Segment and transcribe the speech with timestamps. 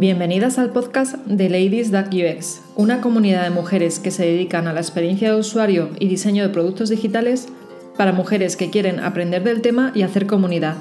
[0.00, 4.78] Bienvenidas al podcast de Ladies UX, una comunidad de mujeres que se dedican a la
[4.78, 7.48] experiencia de usuario y diseño de productos digitales
[7.96, 10.76] para mujeres que quieren aprender del tema y hacer comunidad.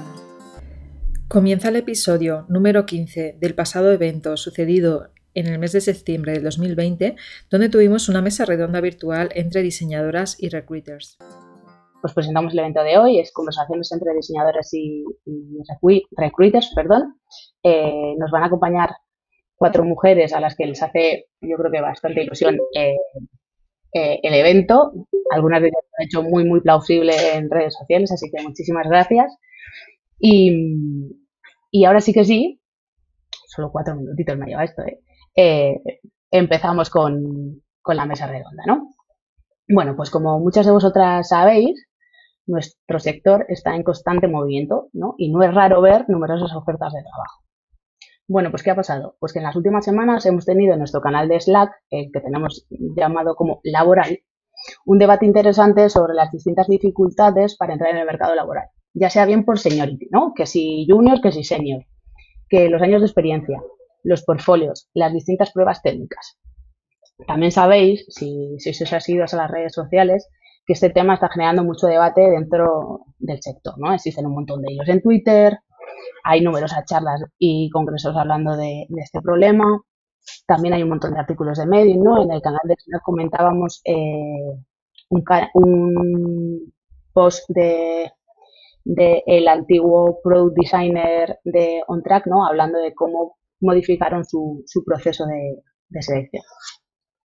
[1.27, 6.43] Comienza el episodio número 15 del pasado evento sucedido en el mes de septiembre del
[6.43, 7.15] 2020,
[7.49, 11.18] donde tuvimos una mesa redonda virtual entre diseñadoras y recruiters.
[12.04, 15.04] Pues presentamos el evento de hoy, es conversaciones entre diseñadoras y,
[16.15, 17.15] recruiters, perdón.
[17.63, 18.91] Eh, nos van a acompañar
[19.57, 22.95] cuatro mujeres a las que les hace, yo creo que bastante ilusión eh,
[23.93, 24.93] eh, el evento.
[25.31, 28.88] Algunas de ellas lo han hecho muy, muy plausible en redes sociales, así que muchísimas
[28.88, 29.35] gracias.
[30.20, 31.15] Y,
[31.85, 32.62] ahora sí que sí,
[33.48, 35.81] solo cuatro minutitos me lleva esto, ¿eh?
[36.31, 38.89] empezamos con, con la mesa redonda, ¿no?
[39.70, 41.87] Bueno, pues como muchas de vosotras sabéis,
[42.45, 45.15] nuestro sector está en constante movimiento, ¿no?
[45.17, 47.46] Y no es raro ver numerosas ofertas de trabajo.
[48.27, 49.16] Bueno, pues ¿qué ha pasado?
[49.20, 52.20] Pues que en las últimas semanas hemos tenido en nuestro canal de Slack, el que
[52.20, 54.20] tenemos llamado como laboral,
[54.85, 59.26] un debate interesante sobre las distintas dificultades para entrar en el mercado laboral, ya sea
[59.26, 60.34] bien por seniority, ¿no?
[60.35, 61.85] Que si junior, que si senior,
[62.49, 63.62] que los años de experiencia,
[64.03, 66.38] los portfolios, las distintas pruebas técnicas.
[67.28, 70.28] También sabéis, si, si os has ido a las redes sociales,
[70.66, 73.94] que este tema está generando mucho debate dentro del sector, ¿no?
[73.94, 75.59] Existen un montón de ellos en Twitter,
[76.24, 79.81] hay numerosas charlas y congresos hablando de, este problema.
[80.46, 82.22] También hay un montón de artículos de medios, ¿no?
[82.22, 84.58] En el canal de nos comentábamos eh,
[85.09, 86.74] un,
[87.13, 88.12] post de,
[88.85, 92.46] el antiguo product designer de OnTrack, ¿no?
[92.46, 96.44] Hablando de cómo modificaron su, proceso de, de, selección.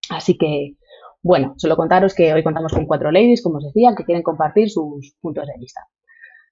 [0.10, 0.76] Así que,
[1.24, 4.70] bueno, solo contaros que hoy contamos con cuatro ladies, como os decía, que quieren compartir
[4.70, 5.82] sus puntos de vista.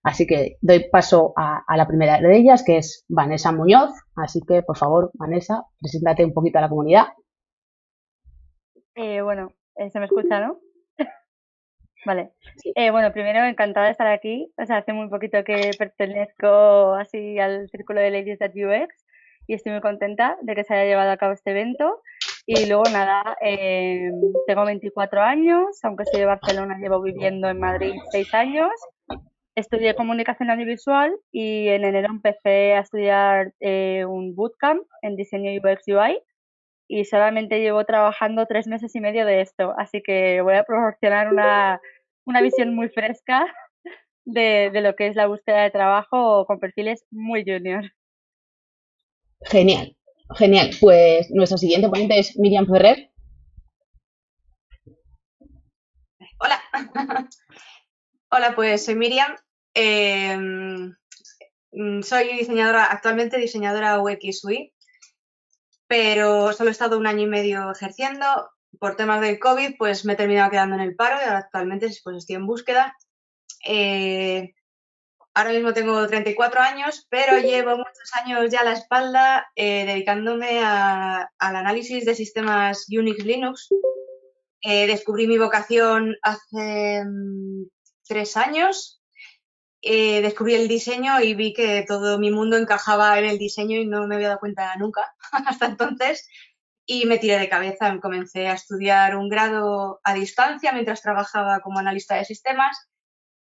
[0.03, 3.91] Así que doy paso a, la primera de ellas, que es Vanessa Muñoz.
[4.15, 7.07] Así que, por favor, Vanessa, preséntate un poquito a la comunidad.
[8.95, 10.59] Eh, bueno, eh, se me escucha, ¿no?
[12.05, 12.31] vale.
[12.75, 14.51] Eh, bueno, primero, encantada de estar aquí.
[14.57, 19.05] O sea, hace muy poquito que pertenezco así al círculo de Ladies at UX
[19.47, 22.01] y estoy muy contenta de que se haya llevado a cabo este evento.
[22.45, 23.37] Y luego, nada,
[24.47, 28.71] tengo 24 años, aunque soy de Barcelona, llevo viviendo en Madrid 6 años
[29.59, 35.87] estudié comunicación audiovisual y en enero empecé a estudiar eh, un bootcamp en diseño UX
[35.87, 36.19] UI
[36.87, 41.31] y solamente llevo trabajando tres meses y medio de esto, así que voy a proporcionar
[41.31, 41.79] una,
[42.41, 43.45] visión muy fresca
[44.25, 47.91] de, lo que es la búsqueda de trabajo con perfiles muy junior.
[49.45, 49.95] Genial,
[50.35, 50.71] genial.
[50.81, 53.11] Pues nuestro siguiente ponente es Miriam Ferrer.
[56.39, 56.59] Hola.
[58.31, 59.35] Hola, pues soy Miriam,
[59.73, 60.95] Em,
[61.71, 64.73] mm, soy diseñadora, actualmente diseñadora UX UI,
[65.87, 68.25] pero solo he estado un año y medio ejerciendo.
[68.79, 71.89] Por temas del COVID, pues me he terminado quedando en el paro y ahora actualmente
[72.03, 72.95] pues, estoy en búsqueda.
[73.65, 74.53] Eh,
[75.33, 80.59] ahora mismo tengo 34 años, pero llevo muchos años ya a la espalda eh, dedicándome
[80.63, 83.69] al análisis de sistemas Unix Linux.
[84.61, 87.63] Eh, descubrí mi vocación hace mm,
[88.07, 88.98] tres años
[89.81, 93.87] eh, descubrí el diseño y vi que todo mi mundo encajaba en el diseño y
[93.87, 95.13] no me había dado cuenta nunca
[95.47, 96.27] hasta entonces.
[96.85, 101.79] Y me tiré de cabeza, comencé a estudiar un grado a distancia mientras trabajaba como
[101.79, 102.89] analista de sistemas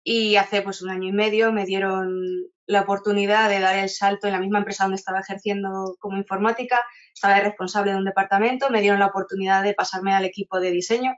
[0.04, 2.24] y hace pues un año y medio me dieron
[2.68, 6.80] la oportunidad de dar el salto en la misma empresa donde estaba ejerciendo como informática,
[7.14, 11.16] estaba responsable de un departamento, me dieron la oportunidad de pasarme al equipo de diseño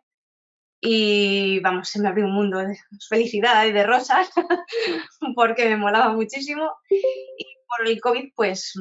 [0.79, 2.77] y vamos, se me abrió un mundo de
[3.09, 4.29] felicidad y de rosas
[5.35, 8.73] porque me molaba muchísimo y por el COVID pues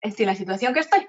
[0.00, 1.06] estoy en la situación que estoy.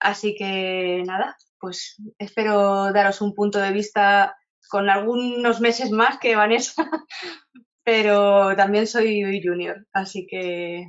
[0.00, 4.36] Así que nada, pues espero daros un punto de vista
[4.68, 6.84] con algunos meses más que Vanessa,
[7.84, 10.86] pero también soy junior, así que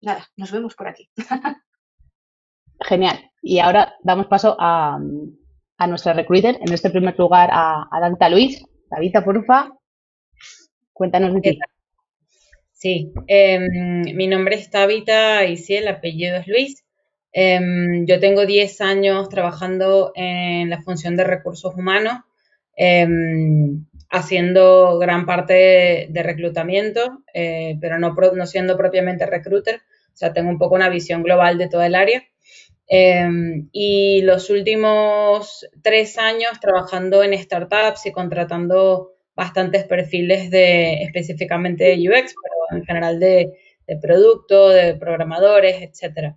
[0.00, 1.10] nada, nos vemos por aquí.
[2.80, 3.30] Genial.
[3.42, 4.98] Y ahora damos paso a,
[5.76, 8.62] a nuestra recruiter, en este primer lugar a, a Luis.
[8.90, 9.72] Davita, porfa,
[10.92, 11.58] cuéntanos de ti.
[12.72, 16.84] Sí, em, mi nombre es Tabita y sí, el apellido es Luis.
[17.32, 22.18] Em, yo tengo 10 años trabajando en la función de recursos humanos,
[22.76, 29.76] em, haciendo gran parte de, reclutamiento, eh, pero no, no siendo propiamente recruiter.
[30.12, 32.22] O sea, tengo un poco una visión global de toda el área.
[32.86, 41.84] Em, y los últimos tres años trabajando en startups y contratando bastantes perfiles de específicamente
[41.84, 43.52] de UX, pero en general de,
[43.86, 46.36] de producto, de programadores, etcétera.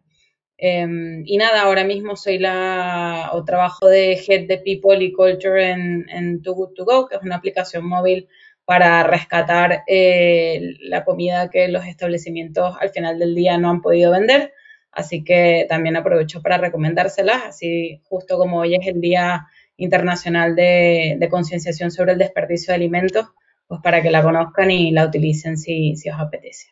[0.60, 5.70] Em, y nada, ahora mismo soy la, o trabajo de Head de People y Culture
[5.70, 8.28] en, en Too Good To Go, que es una aplicación móvil
[8.66, 14.12] para rescatar eh, la comida que los establecimientos al final del día no han podido
[14.12, 14.52] vender.
[14.98, 19.46] Así que también aprovecho para recomendárselas, así justo como hoy es el Día
[19.78, 23.28] Internacional de, Concienciación sobre el Desperdicio de Alimentos,
[23.68, 26.70] pues para que la conozcan y la utilicen si, si os apetece.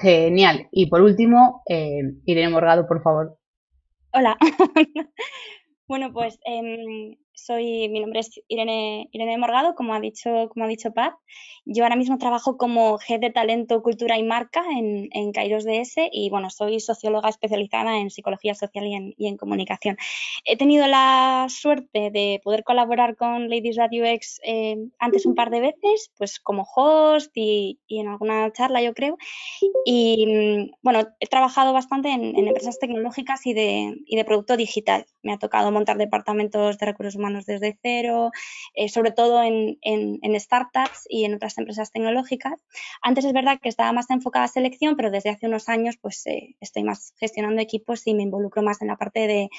[0.00, 0.68] Genial.
[0.70, 3.36] Y por último, eh, Irene Morgado, por favor.
[4.12, 4.36] Hola.
[5.88, 10.68] bueno, pues em, soy, mi nombre es Irene, Irene Morgado, como ha dicho, como ha
[10.68, 11.14] dicho Pat.
[11.64, 15.94] Yo ahora mismo trabajo como Head de Talento, Cultura y Marca en, en Kairos DS
[16.10, 18.84] y bueno, soy socióloga especializada en psicología social
[19.16, 19.96] y en, comunicación.
[20.44, 25.50] He tenido la suerte de poder colaborar con Ladies Radio X eh, antes un par
[25.50, 29.16] de veces, pues como host y, en alguna charla, yo creo.
[29.84, 35.06] Y bueno, he trabajado bastante en, empresas tecnológicas y de, y de producto digital.
[35.22, 38.30] Me ha tocado montar departamentos de recursos humanos desde cero,
[38.74, 39.78] eh, sobre todo en,
[40.40, 42.60] startups y en otras empresas tecnológicas.
[43.02, 46.26] Antes es verdad que estaba más enfocada a selección, pero desde hace unos años pues
[46.26, 49.50] eh, estoy más gestionando equipos y me involucro más en la parte de,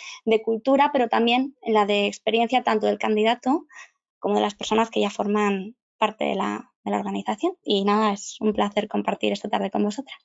[0.43, 3.65] cultura, pero también en la de experiencia tanto del candidato
[4.19, 7.53] como de las personas que ya forman parte de la, de la organización.
[7.63, 10.17] Y nada, es un placer compartir esta tarde con vosotras.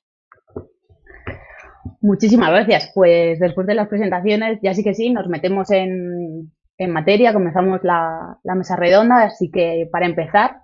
[2.01, 2.91] Muchísimas gracias.
[2.93, 7.81] Pues después de las presentaciones, ya sí que sí, nos metemos en, en materia, comenzamos
[7.83, 10.61] la, mesa redonda, así que para empezar,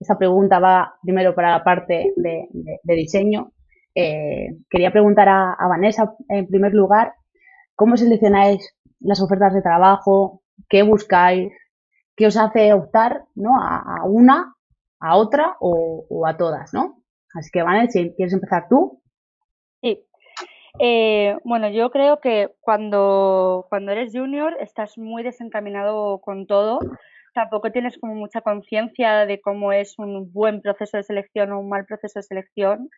[0.00, 2.48] esa pregunta va primero para la parte de,
[2.82, 3.52] diseño.
[3.94, 7.14] Eh, quería preguntar a, Vanessa, en primer lugar,
[7.76, 10.42] ¿cómo seleccionáis las ofertas de trabajo?
[10.68, 11.52] ¿Qué buscáis?
[12.16, 13.52] ¿Qué os hace optar ¿no?
[13.56, 14.56] a, una,
[14.98, 16.74] a otra o, a todas?
[16.74, 17.00] ¿no?
[17.32, 19.00] Así que, Vanessa, ¿quieres empezar tú?
[20.80, 26.80] Eh, bueno, yo creo que cuando, cuando eres junior estás muy desencaminado con todo.
[27.32, 31.68] Tampoco tienes como mucha conciencia de cómo es un buen proceso de selección o un
[31.68, 32.90] mal proceso de selección.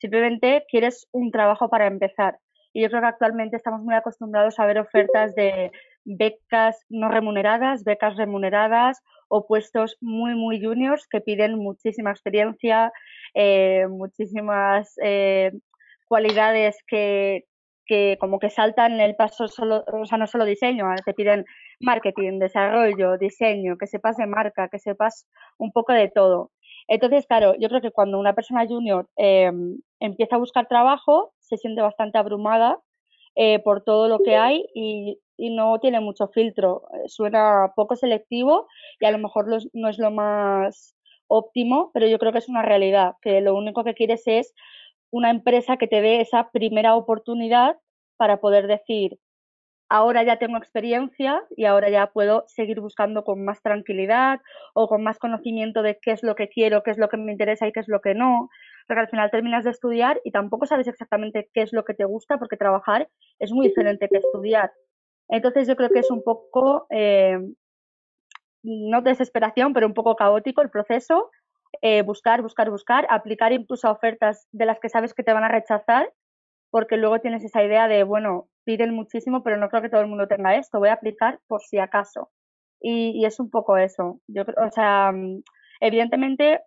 [0.00, 2.38] Simplemente quieres un trabajo para empezar.
[2.72, 5.70] Y yo creo que actualmente estamos muy acostumbrados a ver ofertas de
[6.04, 12.92] becas no remuneradas, becas remuneradas o puestos muy, muy juniors que piden muchísima experiencia,
[13.32, 15.52] eh, muchísimas eh,
[16.06, 17.44] cualidades que,
[17.86, 21.44] que como que saltan el paso solo, o sea, no solo diseño, te piden
[21.80, 25.26] marketing, desarrollo, diseño, que sepas de marca, que sepas
[25.58, 26.50] un poco de todo.
[26.88, 31.56] Entonces, claro, yo creo que cuando una persona junior em, empieza a buscar trabajo, se
[31.56, 32.78] siente bastante abrumada
[33.36, 36.82] eh, por todo lo que hay y, y, no tiene mucho filtro.
[36.94, 38.66] Eh, suena poco selectivo
[39.00, 40.94] y a lo mejor no es lo más
[41.26, 44.54] óptimo, pero yo creo que es una realidad, que lo único que quieres es
[45.14, 47.76] una empresa que te dé esa primera oportunidad
[48.16, 49.20] para poder decir,
[49.88, 54.40] ahora ya tengo experiencia y ahora ya puedo seguir buscando con más tranquilidad
[54.74, 57.30] o con más conocimiento de qué es lo que quiero, qué es lo que me
[57.30, 58.50] interesa y qué es lo que no.
[58.88, 62.04] Porque al final terminas de estudiar y tampoco sabes exactamente qué es lo que te
[62.04, 63.08] gusta porque trabajar
[63.38, 64.72] es muy diferente que estudiar.
[65.28, 67.38] Entonces yo creo que es un poco, eh,
[68.64, 71.30] no desesperación, pero un poco caótico el proceso
[71.82, 75.44] eh, buscar, buscar, buscar, aplicar incluso a ofertas de las que sabes que te van
[75.44, 76.12] a rechazar,
[76.70, 80.08] porque luego tienes esa idea de, bueno, piden muchísimo, pero no creo que todo el
[80.08, 82.30] mundo tenga esto, voy a aplicar por si acaso.
[82.80, 84.20] Y, es un poco eso.
[84.26, 85.42] Yo, o sea, mm,
[85.80, 86.60] evidentemente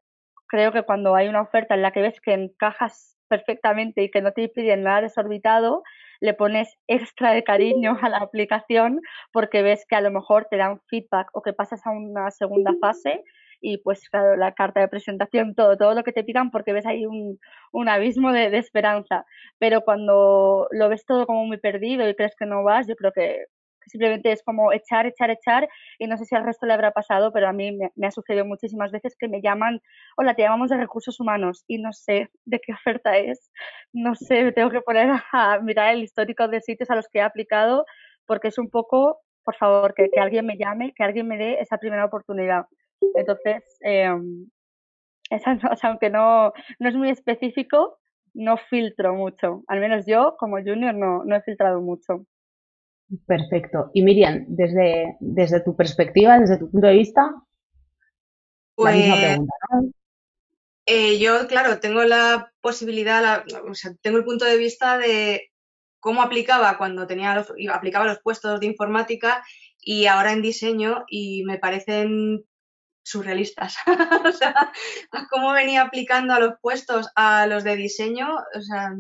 [0.48, 4.22] creo que cuando hay una oferta en la que ves que encajas perfectamente y que
[4.22, 5.84] no te piden nada desorbitado,
[6.22, 10.58] le pones extra de cariño a la aplicación porque ves que a lo mejor te
[10.58, 13.24] dan feedback o que pasas a una segunda fase
[13.62, 16.86] y pues claro, la carta de presentación, todo, todo lo que te pidan porque ves
[16.86, 17.40] ahí un,
[17.72, 19.26] un abismo de, de, esperanza.
[19.60, 23.12] Pero cuando lo ves todo como muy perdido y crees que no vas, yo creo
[23.12, 23.46] que
[23.88, 27.32] simplemente es como echar, echar, echar y no sé si al resto le habrá pasado,
[27.32, 29.82] pero a mí me, ha sucedido muchísimas veces que me llaman,
[30.18, 33.52] hola, te llamamos de recursos humanos y no sé de qué oferta es,
[33.94, 37.20] no sé, me tengo que poner a mirar el histórico de sitios a los que
[37.20, 37.86] he aplicado
[38.26, 41.60] porque es un poco, por favor, que, que alguien me llame, que alguien me dé
[41.62, 42.66] esa primera oportunidad.
[43.16, 44.10] Entonces, eh,
[45.82, 48.00] aunque no, no es muy específico,
[48.34, 49.64] no filtro mucho.
[49.68, 52.26] Al menos yo, como junior, no, no he filtrado mucho.
[53.26, 53.90] Perfecto.
[53.94, 57.22] Y Miriam, desde, desde tu perspectiva, desde tu punto de vista,
[58.78, 59.54] la misma pues, pregunta,
[60.86, 65.52] eh, yo, claro, tengo la posibilidad, o sea, tengo el punto de vista de
[66.00, 69.44] cómo aplicaba cuando tenía los, aplicaba los puestos de informática
[69.82, 72.46] y ahora en diseño y me parecen
[73.08, 73.76] surrealistas.
[74.26, 74.72] o sea,
[75.30, 78.92] cómo venía aplicando a los puestos a los de diseño, o sea,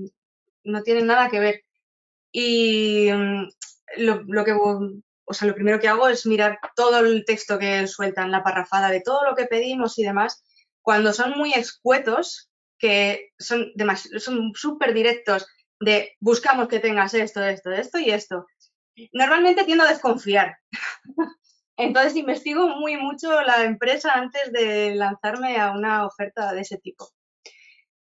[0.63, 1.63] no tienen nada que ver.
[2.31, 3.49] Y mm,
[3.97, 8.31] lo, que, o sea, lo primero que hago es mirar todo el texto que sueltan,
[8.31, 10.43] la parrafada de todo lo que pedimos y demás.
[10.81, 12.49] Cuando son muy escuetos,
[12.79, 13.73] que son
[14.19, 15.47] son súper directos
[15.79, 18.45] de buscamos que tengas esto, esto, esto y esto.
[19.13, 20.57] Normalmente tiendo a desconfiar.
[21.77, 27.07] Entonces investigo muy mucho la empresa antes de lanzarme a una oferta de ese tipo.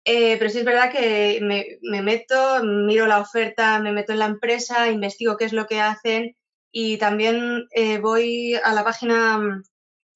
[0.04, 4.26] Eh, pero sí es verdad que me, meto, miro la oferta, me meto en la
[4.26, 6.36] empresa, investigo qué es lo que hacen
[6.70, 9.62] y también eh, voy a la página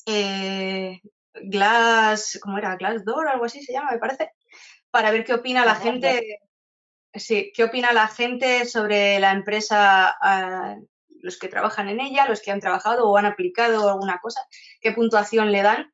[0.04, 1.00] eh,
[1.32, 2.76] Glass, ¿cómo era?
[2.76, 4.32] Glassdoor o algo así se llama, me parece,
[4.90, 6.40] para ver qué opina la gente.
[7.14, 10.14] Sí, qué opina la gente sobre la empresa,
[11.22, 14.40] los que trabajan en ella, los que han trabajado o han aplicado alguna cosa,
[14.80, 15.92] qué puntuación le dan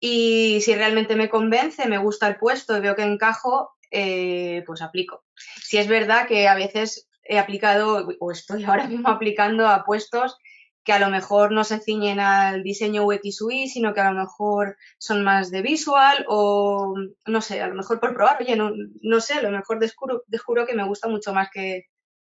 [0.00, 4.82] y si realmente me convence, me gusta el puesto y veo que encajo, eh, pues
[4.82, 5.24] aplico.
[5.34, 10.38] Si es verdad que a veces he aplicado o estoy ahora mismo aplicando a puestos
[10.84, 14.18] que a lo mejor no se ciñen al diseño UX UI, sino que a lo
[14.18, 16.94] mejor son más de visual o
[17.26, 20.66] no sé, a lo mejor por probar, oye, no, sé, a lo mejor descubro, descubro
[20.66, 21.84] que me gusta mucho más que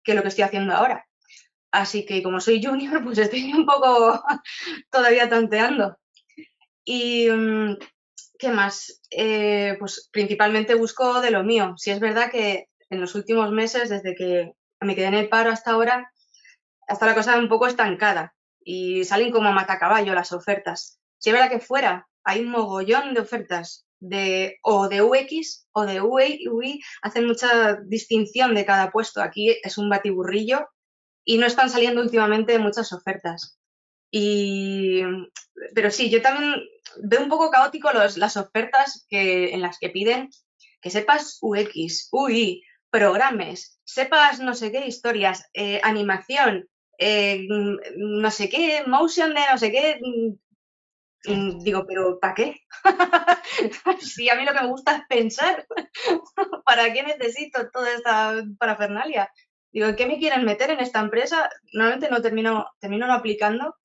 [0.08, 1.09] lo que estoy haciendo ahora.
[1.72, 4.24] Así que como soy junior, pues estoy un poco
[4.92, 5.98] todavía tanteando.
[6.84, 7.78] Y, mm,
[8.38, 9.02] ¿qué más?
[9.12, 11.76] Eh, pues principalmente busco de lo mío.
[11.78, 15.52] Si es verdad que en los últimos meses, desde que me quedé en el paro
[15.52, 16.12] hasta ahora,
[16.88, 21.00] hasta la cosa un poco estancada y salen como a matacaballo las ofertas.
[21.18, 25.86] Si es verdad que fuera hay un mogollón de ofertas de o de UX o
[25.86, 29.22] de UI, UI hacen mucha distinción de cada puesto.
[29.22, 30.68] Aquí es un batiburrillo
[31.24, 33.60] y no están saliendo últimamente muchas ofertas.
[34.12, 35.02] Y,
[35.76, 36.62] pero sí, yo también
[37.04, 40.30] veo un poco caótico las ofertas que, en las que piden
[40.82, 47.48] que sepas UX, UI, programes, sepas no sé qué historias, eh, animación, eh,
[47.98, 50.00] no sé qué, motion de no sé qué.
[50.02, 52.62] Mm, mm, digo, pero ¿para qué?
[54.02, 55.68] si a mí lo que me gusta es pensar,
[56.66, 59.32] ¿para qué necesito toda esta parafernalia?
[59.72, 61.50] Digo, ¿en qué me quieren meter en esta empresa?
[61.74, 63.76] Normalmente no termino, termino no aplicando.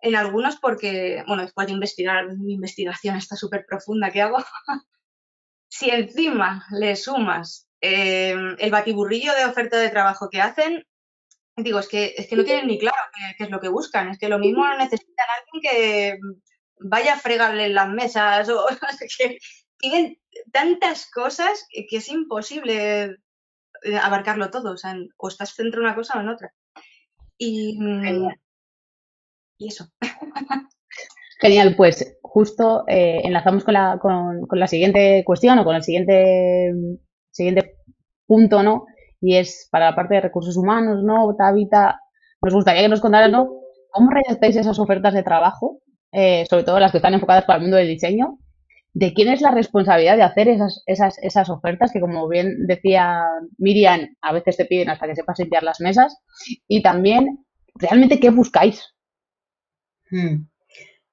[0.00, 4.38] En algunos porque, bueno, después de investigar, mi investigación está súper profunda que hago,
[5.68, 10.84] si encima le sumas eh, el batiburrillo de oferta de trabajo que hacen,
[11.56, 12.96] digo, es que, es que no tienen ni claro
[13.38, 16.18] qué, es lo que buscan, es que lo mismo necesitan alguien que
[16.80, 18.66] vaya a fregarle las mesas o
[19.18, 19.38] que
[19.78, 20.18] tienen
[20.52, 23.16] tantas cosas que es imposible
[23.84, 26.52] eh, abarcarlo todo, o sea, o estás dentro de una cosa o en otra.
[27.38, 27.78] Y,
[29.58, 29.86] y eso.
[31.40, 36.72] Genial, pues justo eh, enlazamos con la, con, la siguiente cuestión o con el siguiente,
[37.30, 37.76] siguiente
[38.26, 38.86] punto, ¿no?
[39.20, 41.34] Y es para la parte de recursos humanos, ¿no?
[41.36, 42.00] Tabita,
[42.40, 43.50] nos gustaría que nos contaras, ¿no?
[43.90, 45.80] ¿Cómo redactáis esas ofertas de trabajo,
[46.12, 48.38] eh, sobre todo las que están enfocadas para el mundo del diseño?
[48.94, 53.22] ¿De quién es la responsabilidad de hacer esas, esas, esas ofertas que, como bien decía
[53.56, 56.18] Miriam, a veces te piden hasta que sepas limpiar las mesas?
[56.68, 58.94] Y también, ¿realmente qué buscáis?
[60.10, 60.46] Hmm.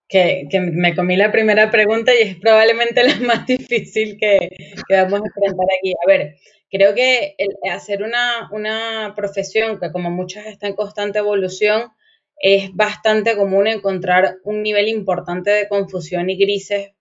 [0.09, 4.37] Que, me comí la primera pregunta y es probablemente la más difícil que,
[4.89, 5.93] vamos a enfrentar aquí.
[6.05, 6.35] A ver,
[6.69, 7.35] creo que
[7.71, 11.93] hacer una, una profesión que como muchas está en constante evolución,
[12.41, 16.91] es bastante común encontrar un nivel importante de confusión y grises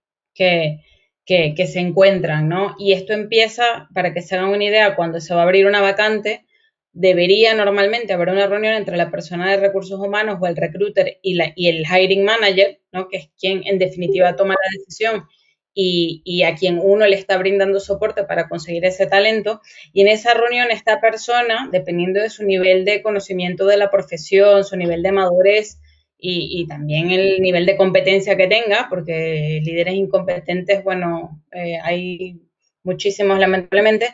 [1.25, 2.75] que, se encuentran, ¿no?
[2.79, 5.81] Y esto empieza, para que se hagan una idea, cuando se va a abrir una
[5.81, 6.45] vacante,
[6.91, 11.35] debería normalmente haber una reunión entre la persona de recursos humanos o el recruiter y,
[11.35, 13.07] la, y el hiring manager, ¿no?
[13.07, 15.25] que es quien en definitiva toma la decisión
[15.73, 19.61] y, y, a quien uno le está brindando soporte para conseguir ese talento.
[19.93, 24.65] Y en esa reunión esta persona, dependiendo de su nivel de conocimiento de la profesión,
[24.65, 25.79] su nivel de madurez
[26.19, 32.41] y, y también el nivel de competencia que tenga, porque líderes incompetentes, bueno, eh, hay
[32.83, 34.13] muchísimos lamentablemente,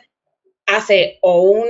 [0.66, 1.66] hace o un,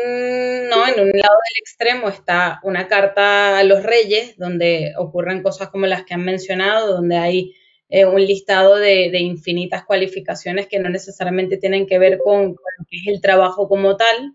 [0.69, 0.88] ¿no?
[0.88, 5.87] En un lado del extremo está una carta a los reyes, donde ocurren cosas como
[5.87, 7.55] las que han mencionado, donde hay
[7.88, 12.97] eh, un listado de, infinitas cualificaciones que no necesariamente tienen que ver con, lo que
[12.97, 14.35] es el trabajo como tal,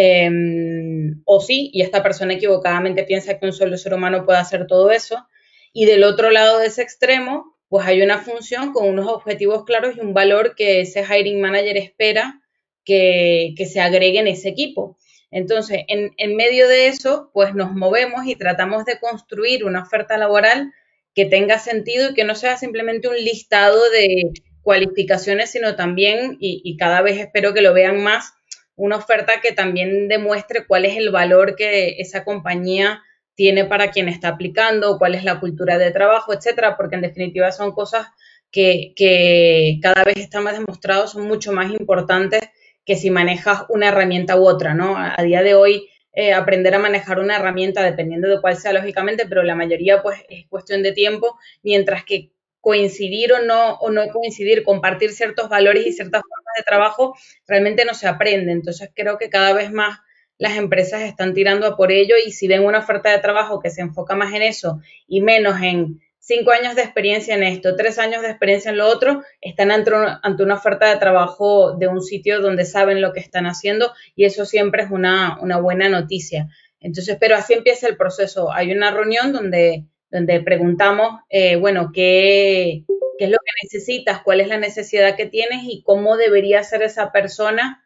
[0.00, 4.66] em, o sí, y esta persona equivocadamente piensa que un solo ser humano puede hacer
[4.66, 5.26] todo eso.
[5.72, 9.96] Y del otro lado de ese extremo, pues hay una función con unos objetivos claros
[9.96, 12.40] y un valor que ese hiring manager espera
[12.84, 14.96] que, se agregue en ese equipo.
[15.30, 20.16] Entonces, en, en, medio de eso, pues nos movemos y tratamos de construir una oferta
[20.16, 20.72] laboral
[21.14, 26.76] que tenga sentido y que no sea simplemente un listado de cualificaciones, sino también, y,
[26.76, 28.34] cada vez espero que lo vean más,
[28.78, 33.02] una oferta que también demuestre cuál es el valor que esa compañía
[33.34, 37.52] tiene para quien está aplicando, cuál es la cultura de trabajo, etcétera, porque en definitiva
[37.52, 38.06] son cosas
[38.50, 42.40] que, que cada vez están más demostrados, son mucho más importantes
[42.84, 44.96] que si manejas una herramienta u otra, ¿no?
[44.96, 49.26] A, día de hoy, eh, aprender a manejar una herramienta, dependiendo de cuál sea lógicamente,
[49.28, 52.30] pero la mayoría pues es cuestión de tiempo, mientras que
[52.60, 57.14] coincidir o no, o no coincidir, compartir ciertos valores y ciertas formas de trabajo,
[57.46, 58.52] realmente no se aprende.
[58.52, 60.00] Entonces creo que cada vez más
[60.38, 63.70] las empresas están tirando a por ello y si ven una oferta de trabajo que
[63.70, 67.98] se enfoca más en eso y menos en cinco años de experiencia en esto, tres
[67.98, 72.40] años de experiencia en lo otro, están ante, una oferta de trabajo de un sitio
[72.40, 76.48] donde saben lo que están haciendo y eso siempre es una, buena noticia.
[76.80, 78.52] Entonces, pero así empieza el proceso.
[78.52, 82.84] Hay una reunión donde, donde preguntamos, eh, bueno, ¿qué,
[83.18, 86.82] qué es lo que necesitas, cuál es la necesidad que tienes y cómo debería ser
[86.82, 87.82] esa persona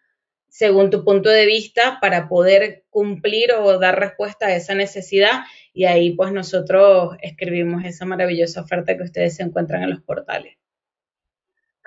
[0.53, 5.87] según tu punto de vista para poder cumplir o dar respuesta a esa necesidad y
[5.87, 10.59] ahí pues nosotros escribimos esa maravillosa oferta que ustedes se encuentran en los portales.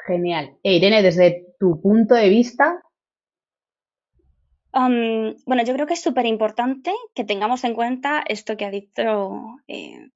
[0.07, 0.57] Genial.
[0.63, 2.81] E Irene, desde tu punto de vista.
[4.73, 9.59] bueno, yo creo que es súper importante que tengamos en cuenta esto que ha dicho
[9.67, 10.09] eh,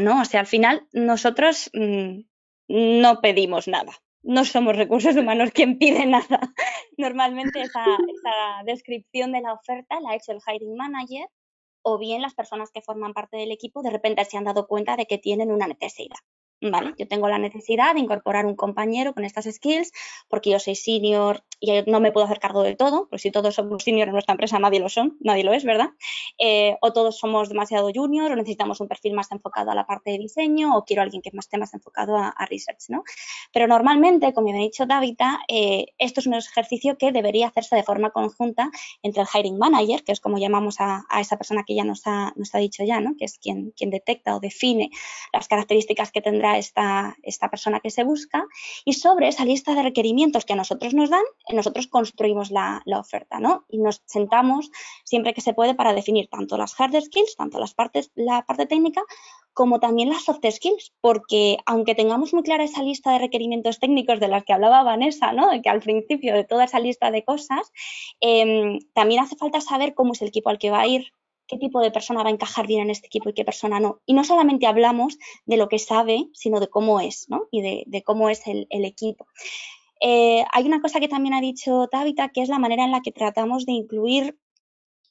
[0.00, 0.20] ¿no?
[0.20, 2.20] O sea, al final nosotros mm,
[2.68, 3.92] no pedimos nada.
[4.22, 6.40] No somos recursos humanos quien pide nada.
[6.96, 11.28] Normalmente esa, esa descripción de la oferta la ha hecho el hiring manager
[11.82, 14.96] o bien las personas que forman parte del equipo de repente se han dado cuenta
[14.96, 16.18] de que tienen una necesidad.
[16.60, 16.94] ¿Vale?
[16.98, 19.92] Yo tengo la necesidad de incorporar un compañero con estas skills
[20.28, 23.54] porque yo soy senior y no me puedo hacer cargo de todo, porque si todos
[23.54, 25.90] somos senior en nuestra empresa nadie lo son, nadie lo es, ¿verdad?
[26.38, 30.10] Eh, o todos somos demasiado junior o necesitamos un perfil más enfocado a la parte
[30.10, 33.02] de diseño o quiero alguien que esté más enfocado a, research, ¿no?
[33.52, 37.76] Pero normalmente, como me ha dicho Davita, eh, esto es un ejercicio que debería hacerse
[37.76, 38.70] de forma conjunta
[39.02, 42.32] entre el hiring manager, que es como llamamos a, esa persona que ya nos ha,
[42.36, 43.14] nos ha dicho ya, ¿no?
[43.18, 44.90] Que es quien, quien detecta o define
[45.32, 48.44] las características que tendrá esta, esta persona que se busca
[48.84, 53.40] y sobre esa lista de requerimientos que a nosotros nos dan, nosotros construimos la, oferta,
[53.40, 53.64] ¿no?
[53.68, 54.70] Y nos sentamos
[55.04, 58.66] siempre que se puede para definir tanto las hard skills, tanto las partes, la parte
[58.66, 59.02] técnica,
[59.52, 64.20] como también las soft skills, porque aunque tengamos muy clara esa lista de requerimientos técnicos
[64.20, 65.48] de las que hablaba Vanessa, ¿no?
[65.62, 67.72] que al principio de toda esa lista de cosas,
[68.20, 71.12] em, también hace falta saber cómo es el equipo al que va a ir,
[71.46, 74.00] qué tipo de persona va a encajar bien en este equipo y qué persona no.
[74.06, 77.48] Y no solamente hablamos de lo que sabe, sino de cómo es, ¿no?
[77.50, 79.26] Y de, cómo es el, equipo.
[80.00, 83.00] Eh, hay una cosa que también ha dicho Tabita, que es la manera en la
[83.00, 84.38] que tratamos de incluir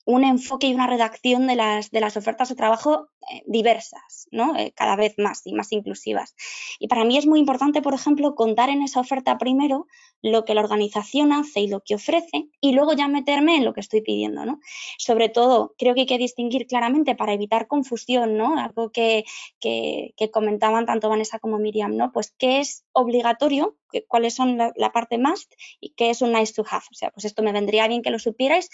[0.05, 3.09] un enfoque y una redacción de las, de las ofertas de trabajo
[3.45, 4.55] diversas, ¿no?
[4.55, 6.35] Eh, cada vez más y más inclusivas.
[6.79, 9.88] Y para mí es muy importante, por ejemplo, contar en esa oferta primero
[10.21, 13.73] lo que la organización hace y lo que ofrece y luego ya meterme en lo
[13.73, 14.45] que estoy pidiendo.
[14.45, 14.59] ¿no?
[14.97, 18.57] Sobre todo, creo que hay que distinguir claramente para evitar confusión, ¿no?
[18.57, 19.23] algo que,
[19.59, 22.11] que, comentaban tanto Vanessa como Miriam, ¿no?
[22.11, 26.53] pues qué es obligatorio, cuáles son la, la, parte must y qué es un nice
[26.53, 26.83] to have.
[26.91, 28.69] O sea, pues esto me vendría bien que lo supierais,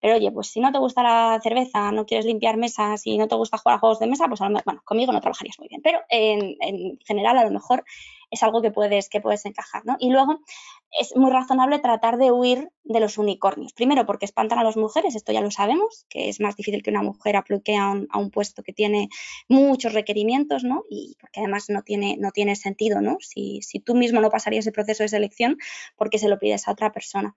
[0.00, 3.28] pero oye, pues si no te gusta la cerveza, no quieres limpiar mesas y no
[3.28, 6.00] te gusta jugar a juegos de mesa, pues bueno, conmigo no trabajarías muy bien, pero
[6.08, 7.84] en, en general a lo mejor
[8.30, 9.96] es algo que puedes, que puedes encajar, ¿no?
[9.98, 10.40] Y luego
[10.98, 13.72] es muy razonable tratar de huir de los unicornios.
[13.72, 16.90] Primero, porque espantan a las mujeres, esto ya lo sabemos, que es más difícil que
[16.90, 19.08] una mujer aplique a un, puesto que tiene
[19.48, 20.84] muchos requerimientos, ¿no?
[20.90, 23.18] Y porque además no tiene, no tiene sentido, ¿no?
[23.20, 25.58] Si, si tú mismo no pasarías el proceso de selección,
[25.96, 27.36] porque se lo pides a otra persona.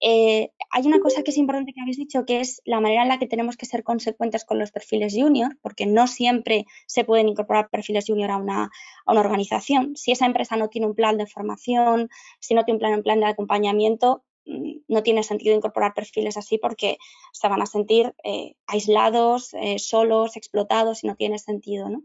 [0.00, 3.08] Eh, hay una cosa que es importante que habéis dicho, que es la manera en
[3.08, 7.28] la que tenemos que ser consecuentes con los perfiles junior, porque no siempre se pueden
[7.28, 8.70] incorporar perfiles junior a una,
[9.04, 9.96] a una organización.
[9.96, 12.08] Si esa empresa no tiene un plan de formación,
[12.40, 16.98] si no tiene un plan, de acompañamiento, mm, no tiene sentido incorporar perfiles así porque
[17.32, 21.88] se van a sentir eh, aislados, eh, solos, explotados y no tiene sentido.
[21.88, 22.02] ¿no?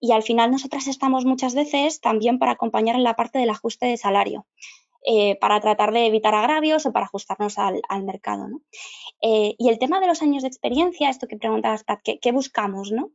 [0.00, 3.86] Y al final nosotras estamos muchas veces también para acompañar en la parte del ajuste
[3.86, 4.46] de salario.
[5.06, 8.48] Eh, para tratar de evitar agravios o para ajustarnos al, mercado.
[9.22, 12.92] Y el tema de los años de experiencia, esto que preguntabas, Pat, ¿qué, buscamos?
[12.92, 13.10] ¿no?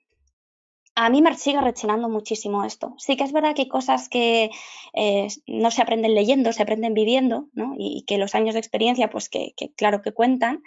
[0.96, 2.96] A mí me sigue rechinando muchísimo esto.
[2.98, 4.50] Sí que es verdad que hay cosas que
[4.94, 7.74] eh, no se aprenden leyendo, se aprenden viviendo, ¿no?
[7.78, 10.64] y, que los años de experiencia, pues que claro que cuentan,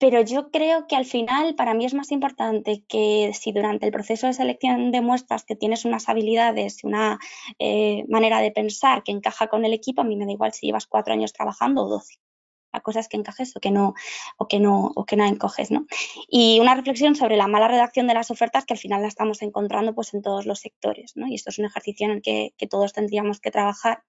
[0.00, 3.92] pero yo creo que al final para mí es más importante que si durante el
[3.92, 7.18] proceso de selección demuestras que tienes unas habilidades, una
[7.58, 10.66] eh, manera de pensar que encaja con el equipo, a mí me da igual si
[10.66, 12.14] llevas cuatro años trabajando o doce.
[12.72, 13.94] A cosas que encajes o que no,
[14.36, 15.86] o que no, o que no encoges, ¿no?
[16.28, 19.42] Y una reflexión sobre la mala redacción de las ofertas que al final la estamos
[19.42, 21.26] encontrando pues en todos los sectores, ¿no?
[21.26, 24.04] Y esto es un ejercicio en el que, todos tendríamos que trabajar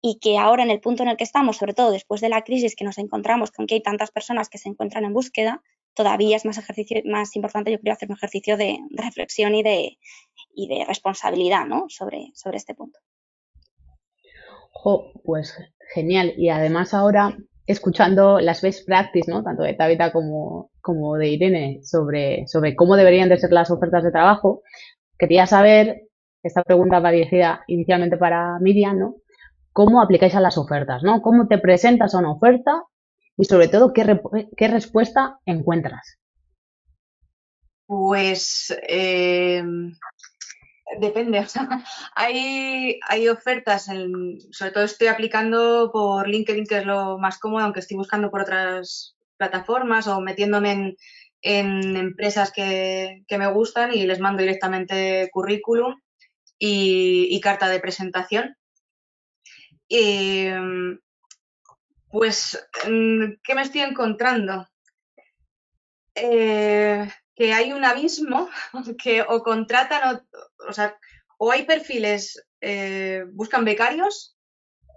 [0.00, 2.42] y que ahora en el punto en el que estamos, sobre todo después de la
[2.42, 6.36] crisis que nos encontramos con que hay tantas personas que se encuentran en búsqueda, todavía
[6.36, 9.98] es más ejercicio, más importante, yo creo, hacer un ejercicio de, reflexión y de,
[10.54, 11.86] y de responsabilidad, ¿no?
[11.88, 12.98] Sobre, sobre este punto.
[15.24, 15.54] pues
[15.94, 16.32] genial.
[16.36, 17.36] Y además ahora
[17.66, 19.42] escuchando las best practices, ¿no?
[19.42, 24.02] Tanto de Tabita como, como de Irene sobre, sobre cómo deberían de ser las ofertas
[24.04, 24.62] de trabajo,
[25.18, 26.08] quería saber,
[26.42, 29.16] esta pregunta va dirigida inicialmente para Miriam, ¿no?
[29.72, 31.22] ¿Cómo aplicáis a las ofertas, ¿no?
[31.22, 32.82] ¿Cómo te presentas a una oferta
[33.36, 34.20] y sobre todo qué,
[34.56, 36.18] qué respuesta encuentras?
[37.86, 39.62] Pues eh,
[40.98, 41.46] depende.
[42.14, 43.86] hay, hay ofertas,
[44.50, 48.42] sobre todo estoy aplicando por LinkedIn, que es lo más cómodo, aunque estoy buscando por
[48.42, 50.96] otras plataformas o metiéndome
[51.42, 55.94] en, empresas que, me gustan y les mando directamente currículum
[56.58, 58.56] y, carta de presentación.
[62.10, 64.66] pues, ¿qué me estoy encontrando?
[66.14, 67.08] Eh,
[67.40, 68.50] que hay un abismo
[69.02, 70.98] que o contratan o, o sea,
[71.38, 74.36] o hay perfiles, eh, buscan becarios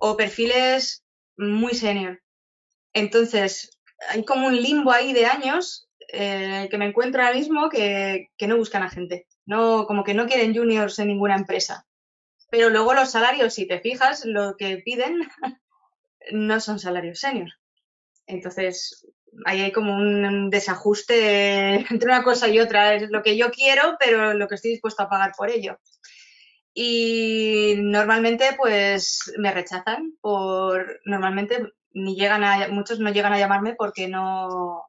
[0.02, 1.06] o perfiles
[1.38, 2.22] muy senior.
[2.92, 3.80] Entonces,
[4.10, 8.48] hay como un limbo ahí de años eh, que me encuentro ahora mismo que, que,
[8.48, 9.26] no buscan a gente.
[9.46, 11.88] No, como que no quieren juniors en ninguna empresa.
[12.50, 15.30] Pero luego los salarios, si te fijas, lo que piden
[16.34, 17.52] no son salarios senior.
[18.28, 19.08] Entonces,
[19.46, 22.96] hay como un desajuste entre una cosa y otra.
[22.96, 25.78] Es lo que yo quiero, pero lo que estoy dispuesto a pagar por ello.
[26.74, 33.76] Y normalmente, pues, me rechazan por, normalmente ni llegan a, muchos no llegan a llamarme
[33.78, 34.84] porque no,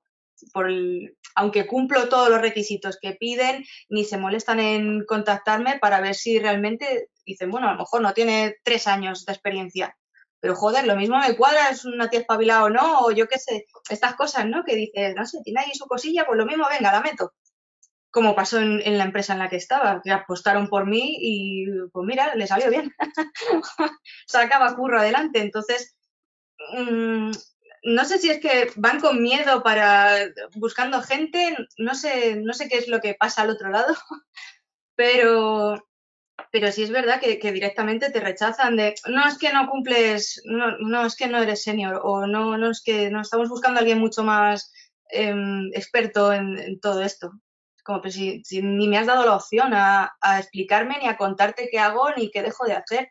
[1.35, 6.39] aunque cumplo todos los requisitos que piden, ni se molestan en contactarme para ver si
[6.39, 9.97] realmente dicen, bueno, a lo mejor no tiene tres años de experiencia,
[10.45, 13.39] pero joder, lo mismo me cuadra, es una tía espabilada o no, o yo qué
[13.39, 14.63] sé, estas cosas, ¿no?
[14.63, 17.33] Que dices, no sé, tiene ahí su cosilla, pues lo mismo, venga, la meto.
[18.11, 22.07] Como pasó en, la empresa en la que estaba, que apostaron por mí y pues
[22.07, 22.93] mira, le salió bien.
[24.27, 25.41] Sacaba curro adelante.
[25.41, 25.97] Entonces,
[26.77, 27.31] mm,
[27.85, 30.27] no sé si es que van con miedo para
[30.57, 33.95] buscando gente, no sé, no sé qué es lo que pasa al otro lado,
[34.95, 35.83] pero
[36.51, 40.79] pero sí es verdad que, directamente te rechazan de, no es que no cumples, no,
[40.79, 43.81] no es que no eres senior o no, no es que no estamos buscando a
[43.81, 44.73] alguien mucho más
[45.11, 47.33] em, experto en, todo esto.
[47.85, 51.79] Como que si, ni me has dado la opción a, explicarme ni a contarte qué
[51.79, 53.11] hago ni qué dejo de hacer.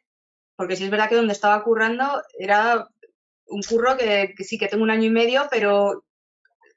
[0.56, 2.88] Porque sí es verdad que donde estaba currando era
[3.48, 6.06] un curro que, que sí que tengo un año y medio, pero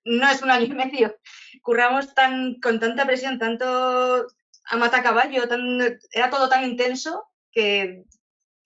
[0.04, 1.16] no es un año y medio.
[1.62, 4.26] Curramos tan, con tanta presión, tanto
[4.68, 5.80] a mata caballo, tan,
[6.12, 8.04] era todo tan intenso que,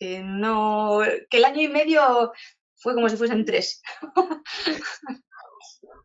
[0.00, 2.32] no, que el año y medio
[2.76, 3.82] fue como si fuesen tres.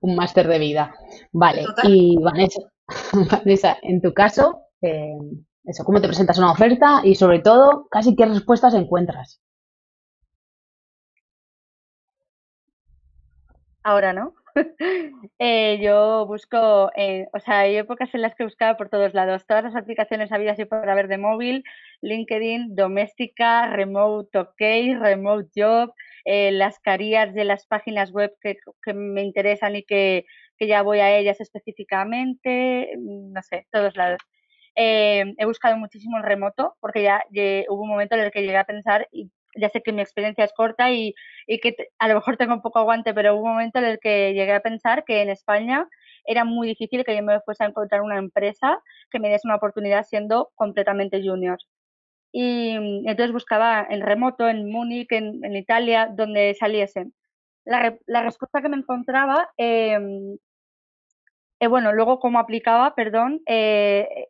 [0.01, 0.95] Un máster de vida.
[1.31, 5.17] Vale, y Vanessa, en tu caso, eh,
[5.63, 9.41] eso, ¿cómo te presentas una oferta y sobre todo, casi qué respuestas encuentras?
[13.83, 14.33] Ahora, ¿no?
[15.39, 19.45] Eh, yo busco, eh, o sea, hay épocas en las que buscaba por todos lados,
[19.45, 21.63] todas las aplicaciones habidas y por haber de móvil,
[22.01, 24.61] LinkedIn, doméstica, remote ok,
[25.01, 28.57] remote job, eh, las carías de las páginas web que,
[28.93, 30.25] me interesan y que,
[30.59, 34.21] ya voy a ellas específicamente, no sé, todos lados.
[34.75, 37.23] he buscado muchísimo el remoto porque ya
[37.69, 40.43] hubo un momento en el que llegué a pensar y ya sé que mi experiencia
[40.43, 41.15] es corta y,
[41.47, 44.33] que a lo mejor tengo un poco aguante, pero hubo un momento en el que
[44.33, 45.87] llegué a pensar que en España
[46.25, 48.79] era muy difícil que yo me fuese a encontrar una empresa
[49.11, 51.57] que me diese una oportunidad siendo completamente junior.
[52.31, 52.71] Y
[53.07, 57.13] entonces buscaba en remoto, en Múnich, en, Italia, donde saliesen.
[57.65, 60.37] La, respuesta que me encontraba, em,
[61.59, 64.27] eh, bueno, luego cómo aplicaba, perdón, eh,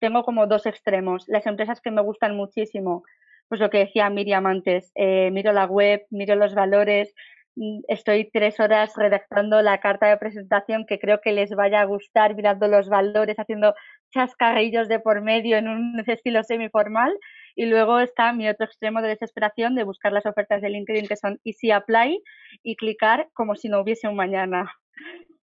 [0.00, 1.24] tengo como dos extremos.
[1.28, 3.04] Las empresas que me gustan muchísimo
[3.48, 7.14] pues lo que decía Miriam antes, eh, miro la web, miro los valores,
[7.56, 11.84] mm, estoy tres horas redactando la carta de presentación que creo que les vaya a
[11.84, 13.74] gustar, mirando los valores, haciendo
[14.12, 17.16] chascarrillos de por medio en un estilo semiformal.
[17.54, 21.16] Y luego está mi otro extremo de desesperación de buscar las ofertas de LinkedIn que
[21.16, 22.22] son Easy Apply
[22.62, 24.70] y clicar como si no hubiese un mañana.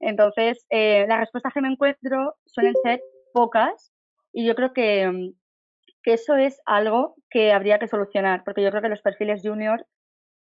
[0.01, 3.01] Entonces, eh, las respuestas que me encuentro suelen ser
[3.33, 3.93] pocas
[4.33, 5.33] y yo creo que mm,
[6.03, 9.87] que eso es algo que habría que solucionar, porque yo creo que los perfiles junior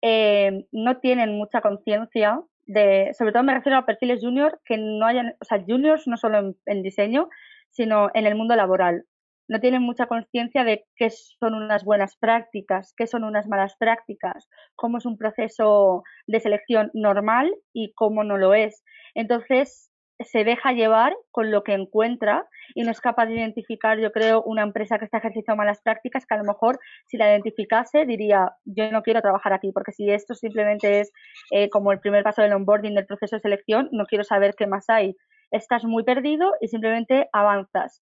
[0.02, 5.06] eh, no tienen mucha conciencia de, sobre todo me refiero a perfiles junior que no
[5.06, 7.30] hayan, o sea, juniors no solo en, diseño,
[7.72, 9.06] sino en el mundo laboral.
[9.48, 14.50] No tienen mucha conciencia de qué son unas buenas prácticas, qué son unas malas prácticas,
[14.76, 18.84] cómo es un proceso de selección normal y cómo no lo es.
[19.14, 24.12] Entonces, se deja llevar con lo que encuentra y no es capaz de identificar, yo
[24.12, 28.06] creo, una empresa que está ejerciendo malas prácticas que a lo mejor si la identificase
[28.06, 31.12] diría, yo no quiero trabajar aquí, porque si esto simplemente es
[31.52, 34.68] eh, como el primer paso del onboarding del proceso de selección, no quiero saber qué
[34.68, 35.16] más hay.
[35.52, 38.02] Estás muy perdido y simplemente avanzas.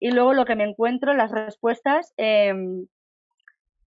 [0.00, 2.86] Y luego lo que me encuentro, las respuestas, em,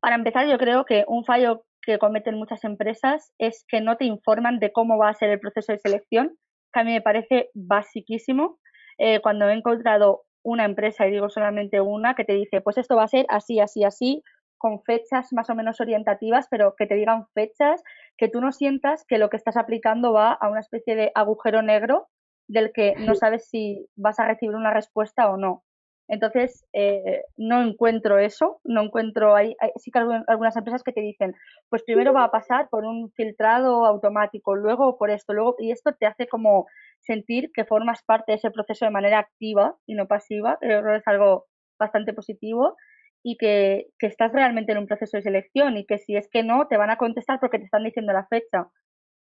[0.02, 4.06] para empezar, yo creo que un fallo que cometen muchas empresas es que no te
[4.06, 6.38] informan de cómo va a ser el proceso de selección
[6.72, 8.60] que a mí me parece basiquísimo
[8.98, 12.96] eh, cuando he encontrado una empresa, y digo solamente una, que te dice, pues esto
[12.96, 14.24] va a ser así, así, así,
[14.58, 17.82] con fechas más o menos orientativas, pero que te digan fechas,
[18.18, 21.62] que tú no sientas que lo que estás aplicando va a una especie de agujero
[21.62, 22.08] negro
[22.48, 25.64] del que no sabes si vas a recibir una respuesta o no.
[26.08, 31.36] Entonces, eh, no encuentro eso, no encuentro, hay, sí que algunas empresas que te dicen,
[31.70, 35.94] pues primero va a pasar por un filtrado automático, luego por esto, luego, y esto
[35.94, 36.68] te hace como
[37.00, 40.96] sentir que formas parte de ese proceso de manera activa y no pasiva, creo que
[40.98, 41.46] es algo
[41.80, 42.76] bastante positivo
[43.24, 46.44] y que, que estás realmente en un proceso de selección y que si es que
[46.44, 48.68] no, te van a contestar porque te están diciendo la fecha.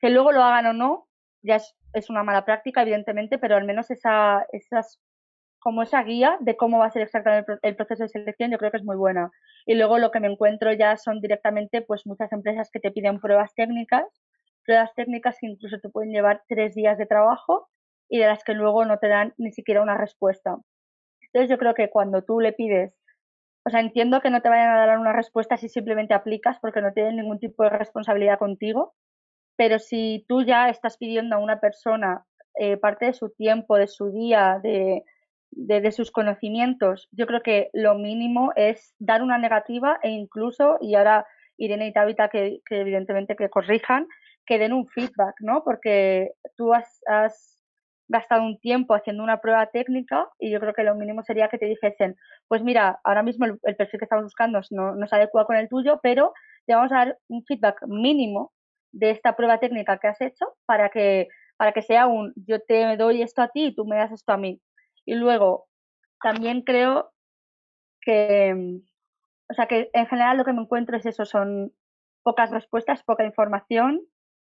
[0.00, 1.08] Que luego lo hagan o no,
[1.42, 5.00] ya es, es una mala práctica, evidentemente, pero al menos esa, esas
[5.60, 8.70] como esa guía de cómo va a ser exactamente el proceso de selección, yo creo
[8.70, 9.30] que es muy buena.
[9.66, 13.20] Y luego lo que me encuentro ya son directamente pues muchas empresas que te piden
[13.20, 14.04] pruebas técnicas,
[14.64, 17.68] pruebas técnicas que incluso te pueden llevar tres días de trabajo
[18.08, 20.56] y de las que luego no te dan ni siquiera una respuesta.
[21.20, 22.98] Entonces yo creo que cuando tú le pides,
[23.64, 26.80] o sea, entiendo que no te vayan a dar una respuesta si simplemente aplicas porque
[26.80, 28.94] no tienen ningún tipo de responsabilidad contigo,
[29.56, 33.86] pero si tú ya estás pidiendo a una persona eh, parte de su tiempo, de
[33.86, 35.04] su día, de,
[35.50, 37.08] de, sus conocimientos.
[37.12, 41.92] Yo creo que lo mínimo es dar una negativa e incluso, y ahora Irene y
[41.92, 44.06] Tabita que, evidentemente que corrijan,
[44.46, 45.62] que den un feedback, ¿no?
[45.64, 47.00] Porque tú has,
[48.08, 51.58] gastado un tiempo haciendo una prueba técnica y yo creo que lo mínimo sería que
[51.58, 52.16] te dijesen,
[52.48, 55.68] pues mira, ahora mismo el, perfil que estamos buscando no, no se adecua con el
[55.68, 56.32] tuyo, pero
[56.66, 58.52] te vamos a dar un feedback mínimo
[58.90, 62.96] de esta prueba técnica que has hecho para que, para que sea un yo te
[62.96, 64.60] doy esto a ti y tú me das esto a mí.
[65.04, 65.68] Y luego,
[66.22, 67.12] también creo
[68.00, 68.80] que,
[69.50, 71.72] o sea, que en general lo que me encuentro es eso, son
[72.22, 74.02] pocas respuestas, poca información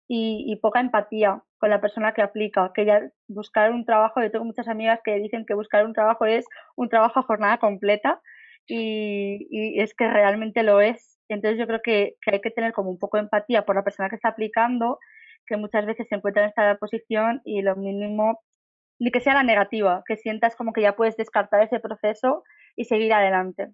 [0.07, 4.45] y, poca empatía con la persona que aplica, que ya buscar un trabajo, yo tengo
[4.45, 8.21] muchas amigas que dicen que buscar un trabajo es un trabajo a jornada completa
[8.67, 11.19] y, y es que realmente lo es.
[11.29, 13.83] Entonces yo creo que, que, hay que tener como un poco de empatía por la
[13.83, 14.99] persona que está aplicando,
[15.47, 18.52] que muchas veces se encuentra en esta posición y lo mínimo ni
[18.99, 22.43] que sea la negativa, que sientas como que ya puedes descartar ese proceso
[22.75, 23.73] y seguir adelante.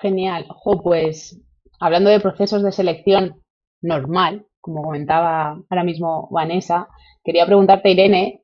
[0.00, 0.46] Genial.
[0.48, 1.40] Ojo, pues
[1.78, 3.42] hablando de procesos de selección
[3.82, 6.88] normal, como comentaba ahora mismo Vanessa,
[7.24, 8.42] quería preguntarte, Irene,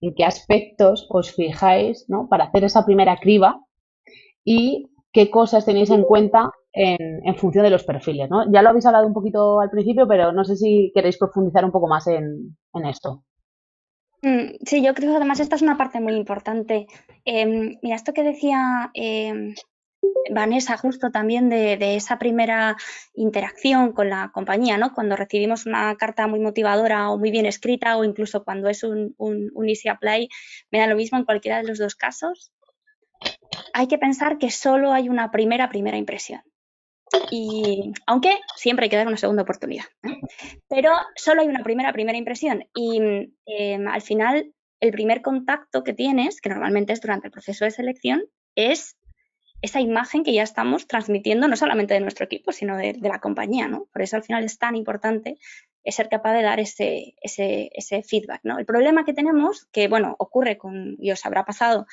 [0.00, 2.28] en qué aspectos os fijáis ¿no?
[2.28, 3.60] para hacer esa primera criba
[4.44, 8.30] y qué cosas tenéis en cuenta en, función de los perfiles.
[8.30, 8.50] ¿no?
[8.52, 11.72] Ya lo habéis hablado un poquito al principio, pero no sé si queréis profundizar un
[11.72, 13.24] poco más en esto.
[14.22, 16.86] Mm, sí, yo creo que además esta es una parte muy importante.
[17.24, 19.54] Em, mira, esto que decía em,
[20.30, 22.76] Vanessa justo también de, esa primera
[23.14, 24.92] interacción con la compañía, ¿no?
[24.94, 29.14] Cuando recibimos una carta muy motivadora o muy bien escrita o incluso cuando es un,
[29.18, 30.28] un, un easy apply,
[30.70, 32.52] me da lo mismo en cualquiera de los dos casos.
[33.72, 36.42] Hay que pensar que solo hay una primera, primera impresión.
[37.30, 39.84] Y aunque siempre hay que dar una segunda oportunidad.
[40.68, 42.64] Pero solo hay una primera, primera impresión.
[42.74, 43.00] Y
[43.46, 47.70] em, al final, el primer contacto que tienes, que normalmente es durante el proceso de
[47.70, 48.22] selección,
[48.54, 48.96] es
[49.60, 53.66] esa imagen que ya estamos transmitiendo no solamente de nuestro equipo, sino de, la compañía,
[53.66, 53.88] ¿no?
[53.92, 55.38] Por eso al final es tan importante
[55.84, 58.58] ser capaz de dar ese, ese, ese feedback, ¿no?
[58.58, 61.86] El problema que tenemos, que bueno, ocurre con, y os habrá pasado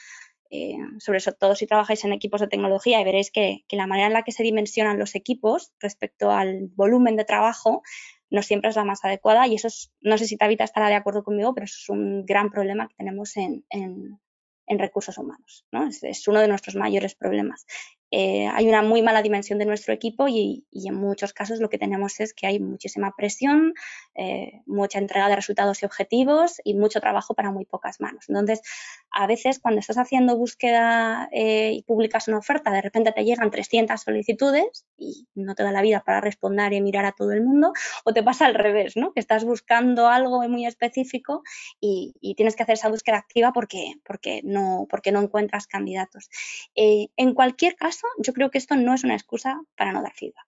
[0.52, 4.14] eh, sobre todo si trabajáis en equipos de tecnología y veréis que, la manera en
[4.14, 7.82] la que se dimensionan los equipos respecto al volumen de trabajo
[8.30, 10.96] no siempre es la más adecuada y eso es, no sé si Tabita estará de
[10.96, 13.64] acuerdo conmigo, pero eso es un gran problema que tenemos en,
[14.68, 15.88] recursos humanos, ¿no?
[15.88, 17.66] es, uno de nuestros mayores problemas.
[18.18, 21.78] Eh, hay una muy mala dimensión de nuestro equipo y, en muchos casos lo que
[21.78, 23.74] tenemos es que hay muchísima presión,
[24.14, 28.30] eh, mucha entrega de resultados y objetivos y mucho trabajo para muy pocas manos.
[28.30, 28.62] Entonces,
[29.12, 33.52] a veces cuando estás haciendo búsqueda eh, y publicas una oferta, de repente te llegan
[33.52, 37.44] 300 solicitudes y no te da la vida para responder y mirar a todo el
[37.44, 37.74] mundo,
[38.06, 39.12] o te pasa al revés, ¿no?
[39.12, 41.44] que estás buscando algo muy específico
[41.82, 46.30] y, tienes que hacer esa búsqueda activa porque, porque, no, porque no encuentras candidatos.
[46.76, 50.48] en cualquier caso, yo creo que esto no es una excusa para no dar feedback,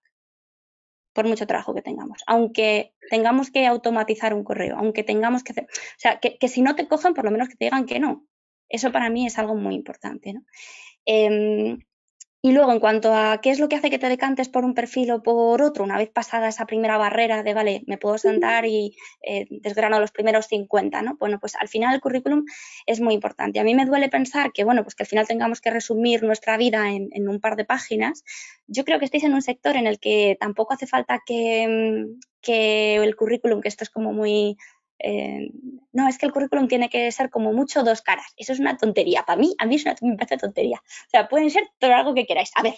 [1.13, 2.24] por mucho trabajo que tengamos.
[2.28, 6.76] Aunque tengamos que automatizar un correo, aunque tengamos que hacer, o sea, que, si no
[6.76, 8.26] te cogen, por lo menos que te digan que no.
[8.70, 10.34] Eso para mí es algo muy importante.
[10.34, 10.41] ¿no?
[11.06, 11.80] Em,
[12.41, 14.76] y luego, en cuanto a qué es lo que hace que te decantes por un
[14.76, 18.65] perfil o por otro, una vez pasada esa primera barrera de, vale, me puedo sentar
[18.65, 21.17] y eh, desgrano los primeros 50, ¿no?
[21.19, 22.45] Bueno, pues al final el currículum
[22.86, 23.60] es muy importante.
[23.60, 26.58] A mí me duele pensar que, bueno, pues que al final tengamos que resumir nuestra
[26.58, 28.23] vida en, en un par de páginas.
[28.67, 32.19] Yo creo que estáis en un sector en el que tampoco hace falta que, mm,
[32.41, 34.58] que el currículum, que esto es como muy
[35.00, 35.52] eh,
[35.94, 38.34] no, es que el currículum tiene que ser como mucho dos caras.
[38.38, 39.24] Eso es una tontería.
[39.24, 40.78] Para mí, a mí es una, me parece tontería.
[40.78, 42.52] O sea, pueden ser todo algo que queráis.
[42.56, 42.76] A ver,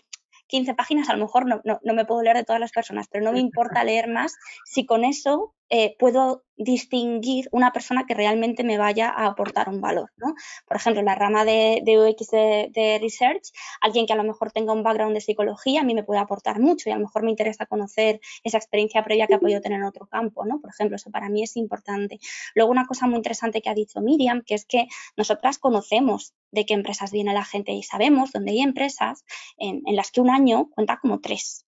[0.48, 3.24] 15 páginas, a lo mejor no, no, me puedo leer de todas las personas, pero
[3.24, 8.64] no me importa leer más si con eso eh, puedo distinguir una persona que realmente
[8.64, 10.12] me vaya a aportar un valor.
[10.18, 10.36] ¿no?
[10.68, 13.52] Por ejemplo, en la rama de, UX de, Research,
[13.82, 16.60] alguien que a lo mejor tenga un background de psicología a mí me puede aportar
[16.60, 19.80] mucho y a lo mejor me interesa conocer esa experiencia previa que ha podido tener
[19.80, 20.46] en otro campo.
[20.46, 20.60] ¿no?
[20.60, 22.20] Por ejemplo, eso para mí es importante.
[22.56, 26.66] Luego, una cosa muy interesante que ha dicho Miriam, que es que nosotras conocemos de
[26.66, 29.24] qué empresas viene la gente y sabemos dónde hay empresas
[29.58, 31.66] en, en las que un año cuenta como tres.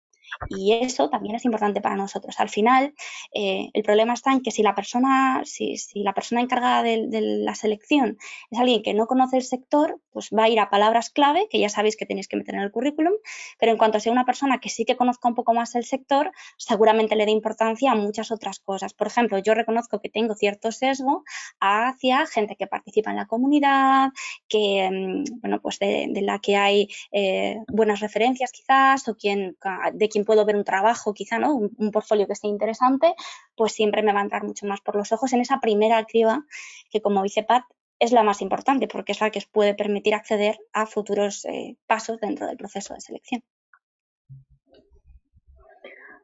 [0.50, 2.40] Y eso también es importante para nosotros.
[2.40, 2.94] Al final,
[3.34, 7.08] eh, el problema está en que si la persona, si, si la persona encargada de,
[7.12, 8.18] la selección
[8.50, 11.60] es alguien que no conoce el sector, pues va a ir a palabras clave, que
[11.60, 13.14] ya sabéis que tenéis que meter en el currículum,
[13.60, 16.32] pero en cuanto sea una persona que sí que conozca un poco más el sector,
[16.58, 18.94] seguramente le dé importancia a muchas otras cosas.
[18.94, 21.24] Por ejemplo, yo reconozco que tengo cierto sesgo
[21.60, 24.10] hacia gente que participa en la comunidad,
[24.48, 29.58] que, mm, bueno, pues de, la que hay eh, buenas referencias quizás, o quien,
[29.94, 31.56] de quien puedo ver un trabajo, quizá, ¿no?
[31.56, 33.14] Un, portfolio que esté interesante,
[33.56, 36.46] pues siempre me va a entrar mucho más por los ojos en esa primera criba
[36.90, 37.64] que, como dice Pat,
[38.00, 41.78] es la más importante porque es la que os puede permitir acceder a futuros eh,
[41.86, 43.44] pasos dentro del proceso de selección.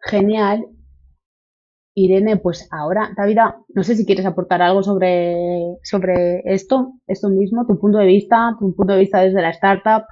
[0.01, 0.65] Genial.
[1.93, 7.65] Irene, pues ahora, David, no sé si quieres aportar algo sobre, sobre esto, esto mismo,
[7.65, 10.03] tu punto de vista, tu punto de vista desde la startup.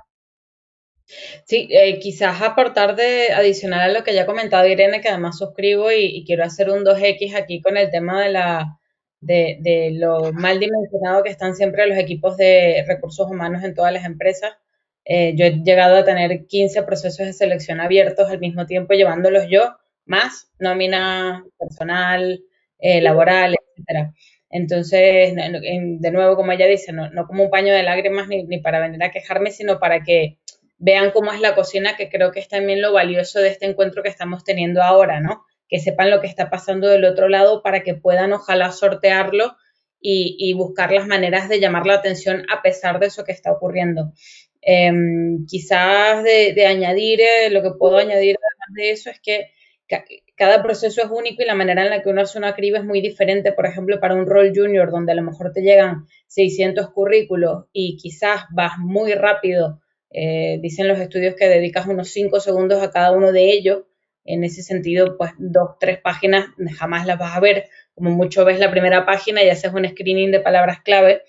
[1.45, 5.37] Sí, eh, quizás aportar de adicional a lo que ya ha comentado Irene, que además
[5.37, 8.79] suscribo y, quiero hacer un 2X aquí con el tema de la
[9.21, 13.93] de, de, lo mal dimensionado que están siempre los equipos de recursos humanos en todas
[13.93, 14.53] las empresas.
[15.05, 19.47] Eh, yo he llegado a tener 15 procesos de selección abiertos al mismo tiempo, llevándolos
[19.49, 22.43] yo, más nómina personal,
[22.79, 24.13] eh, laboral, etcétera.
[24.49, 29.03] Entonces, de nuevo, como ella dice, no, como un paño de lágrimas ni para venir
[29.03, 30.37] a quejarme, sino para que
[30.77, 34.03] vean cómo es la cocina, que creo que es también lo valioso de este encuentro
[34.03, 35.45] que estamos teniendo ahora, ¿no?
[35.69, 39.55] Que sepan lo que está pasando del otro lado para que puedan ojalá sortearlo
[40.07, 44.13] y, buscar las maneras de llamar la atención a pesar de eso que está ocurriendo.
[44.61, 49.49] Em, quizás de, añadir, eh, lo que puedo añadir además de eso es que
[50.35, 52.85] cada proceso es único y la manera en la que uno hace una criba es
[52.85, 53.51] muy diferente.
[53.51, 57.97] Por ejemplo, para un rol junior donde a lo mejor te llegan 600 currículos y
[57.97, 59.81] quizás vas muy rápido
[60.17, 63.84] eh, dicen los estudios que dedicas unos 5 segundos a cada uno de ellos.
[64.23, 66.45] En ese sentido, pues dos, tres páginas
[66.78, 67.67] jamás las vas a ver.
[67.93, 71.23] Como mucho ves la primera página y haces un screening de palabras clave.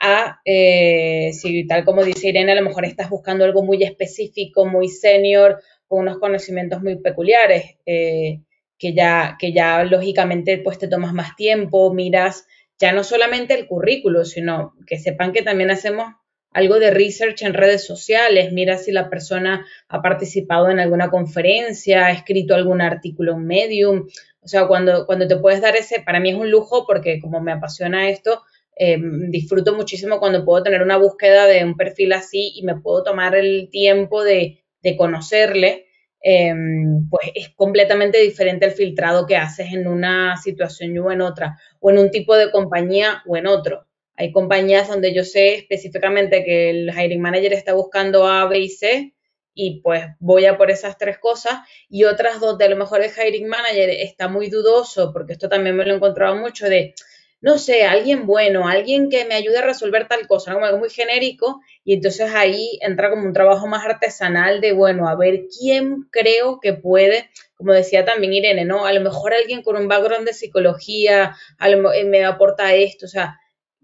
[0.00, 4.64] A, eh, si tal como dice Irene, a lo mejor estás buscando algo muy específico,
[4.64, 8.40] muy senior, con unos conocimientos muy peculiares, eh,
[8.78, 12.46] que, ya, que ya lógicamente pues te tomas más tiempo, miras
[12.78, 16.14] ya no solamente el currículo, sino que sepan que también hacemos
[16.52, 22.06] algo de research en redes sociales, mira si la persona ha participado en alguna conferencia,
[22.06, 24.06] ha escrito algún artículo en Medium.
[24.42, 27.40] O sea, cuando, cuando te puedes dar ese, para mí es un lujo porque como
[27.40, 28.42] me apasiona esto,
[28.76, 33.04] em, disfruto muchísimo cuando puedo tener una búsqueda de un perfil así y me puedo
[33.04, 35.86] tomar el tiempo de, de conocerle.
[36.22, 41.58] Em, pues es completamente diferente el filtrado que haces en una situación o en otra,
[41.80, 43.86] o en un tipo de compañía o en otro.
[44.20, 48.68] Hay compañías donde yo sé específicamente que el hiring manager está buscando A, B y
[48.68, 49.14] C
[49.54, 53.10] y pues voy a por esas tres cosas y otras donde a lo mejor el
[53.10, 56.94] hiring manager está muy dudoso, porque esto también me lo he encontrado mucho de
[57.40, 60.90] no sé, alguien bueno, alguien que me ayude a resolver tal cosa, como algo muy
[60.90, 66.08] genérico, y entonces ahí entra como un trabajo más artesanal de, bueno, a ver quién
[66.10, 68.84] creo que puede, como decía también Irene, ¿no?
[68.84, 73.08] A lo mejor alguien con un background de psicología, a lo, me aporta esto, o
[73.08, 73.39] sea,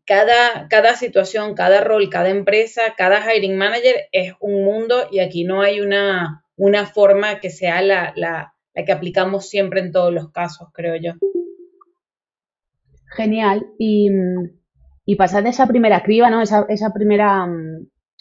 [0.06, 5.44] cada, cada situación, cada rol, cada empresa, cada hiring manager es un mundo y aquí
[5.44, 10.30] no hay una, una forma que sea la, la, que aplicamos siempre en todos los
[10.30, 11.12] casos, creo yo.
[13.16, 13.66] Genial.
[13.78, 14.08] Y,
[15.04, 16.40] y pasad esa primera criba, ¿no?
[16.40, 17.48] Esa, esa, primera,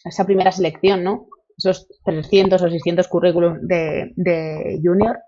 [0.04, 1.28] esa primera selección, ¿no?
[1.58, 5.20] Esos 300 o 600 currículums de, de junior.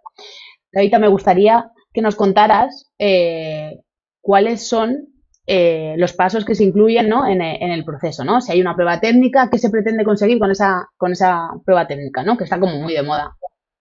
[0.73, 3.79] Ahorita me gustaría que nos contaras eh,
[4.21, 5.07] cuáles son
[5.49, 7.25] eh, los pasos que se incluyen ¿no?
[7.25, 8.41] en, en, el proceso, ¿no?
[8.41, 12.21] Si hay una prueba técnica, ¿qué se pretende conseguir con esa, con esa prueba técnica,
[12.23, 12.37] ¿no?
[12.37, 13.37] Que está como muy de moda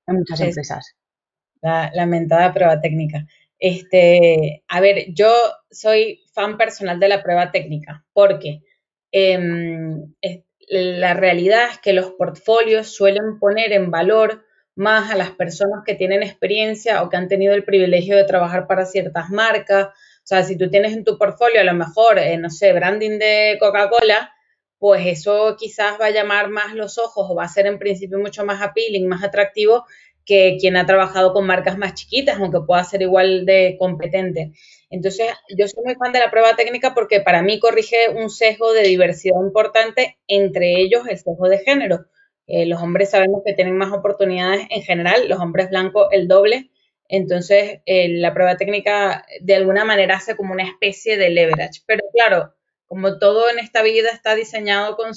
[0.06, 0.94] en muchas empresas.
[1.60, 3.26] La lamentada prueba técnica.
[3.58, 5.32] Este, a ver, yo
[5.70, 8.62] soy fan personal de la prueba técnica porque
[9.10, 10.14] em,
[10.68, 14.44] la realidad es que los portfolios suelen poner en valor
[14.76, 18.66] más a las personas que tienen experiencia o que han tenido el privilegio de trabajar
[18.66, 19.88] para ciertas marcas.
[20.26, 23.20] O sea, si tú tienes en tu portfolio a lo mejor, eh, no sé, branding
[23.20, 24.32] de Coca-Cola,
[24.76, 28.18] pues eso quizás va a llamar más los ojos o va a ser en principio
[28.18, 29.84] mucho más appealing, más atractivo
[30.24, 34.50] que quien ha trabajado con marcas más chiquitas, aunque pueda ser igual de competente.
[34.90, 38.72] Entonces, yo soy muy fan de la prueba técnica porque para mí corrige un sesgo
[38.72, 42.06] de diversidad importante, entre ellos el sesgo de género.
[42.48, 46.70] Eh, los hombres sabemos que tienen más oportunidades en general, los hombres blancos el doble.
[47.08, 51.82] Entonces, eh, la prueba técnica de alguna manera hace como una especie de leverage.
[51.86, 52.54] Pero claro,
[52.86, 55.12] como todo en esta vida está diseñado con,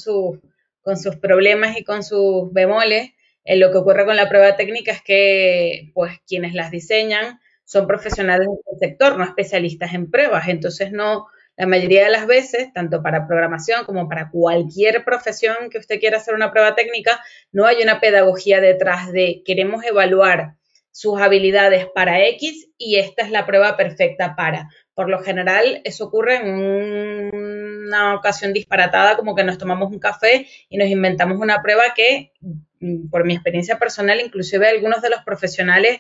[0.81, 3.11] con sus problemas y con sus bemoles,
[3.45, 7.87] eh, lo que ocurre con la prueba técnica es que, pues, quienes las diseñan son
[7.87, 10.47] profesionales del sector, no especialistas en pruebas.
[10.47, 11.27] Entonces, no,
[11.57, 16.17] la mayoría de las veces, tanto para programación como para cualquier profesión que usted quiera
[16.17, 17.21] hacer una prueba técnica,
[17.51, 20.55] no hay una pedagogía detrás de queremos evaluar
[20.91, 24.69] sus habilidades para X y esta es la prueba perfecta para.
[24.93, 30.47] Por lo general, eso ocurre en una ocasión disparatada, como que nos tomamos un café
[30.67, 32.33] y nos inventamos una prueba que
[32.79, 35.99] Mm, por mi experiencia personal, inclusive algunos de los profesionales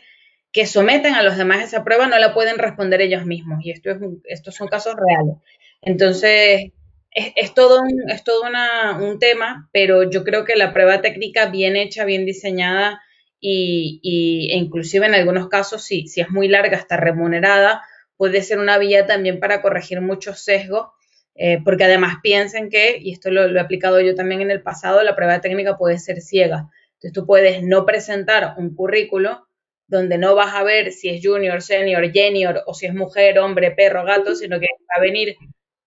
[0.51, 3.59] que someten a los demás esa prueba no la pueden responder ellos mismos.
[3.63, 5.35] Y esto es estos son casos reales.
[5.81, 6.71] Entonces,
[7.11, 8.43] es, todo, es todo
[8.99, 13.01] un tema, pero yo creo que la prueba técnica bien hecha, bien diseñada
[13.39, 17.83] y, e inclusive en algunos casos, sí, si es muy larga, está remunerada,
[18.17, 20.87] puede ser una vía también para corregir muchos sesgos
[21.41, 25.01] eh, porque además piensen que, y esto lo, he aplicado yo también en el pasado,
[25.03, 26.69] la prueba técnica puede ser ciega.
[26.95, 29.47] Entonces tú puedes no presentar un currículo
[29.87, 33.71] donde no vas a ver si es junior, senior, junior o si es mujer, hombre,
[33.71, 35.37] perro, gato, sino que va a venir,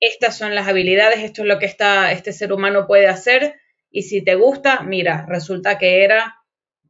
[0.01, 3.57] estas son las habilidades, esto es lo que está, este ser humano puede hacer
[3.91, 6.42] y si te gusta, mira, resulta que era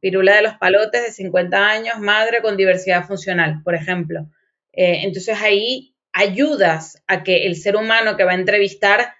[0.03, 4.27] pirula de los palotes de 50 años, madre con diversidad funcional, por ejemplo.
[4.73, 9.13] Eh, entonces ahí ayudas a que el ser humano que va a entrevistar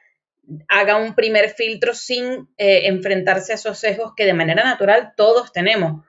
[0.67, 5.53] haga un primer filtro sin eh, enfrentarse a esos sesgos que de manera natural todos
[5.53, 6.03] tenemos.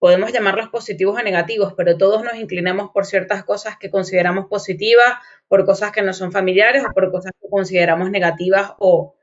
[0.00, 5.14] Podemos llamarlos positivos o negativos, pero todos nos inclinamos por ciertas cosas que consideramos positivas,
[5.46, 9.14] por cosas que no son familiares o por cosas que consideramos negativas o,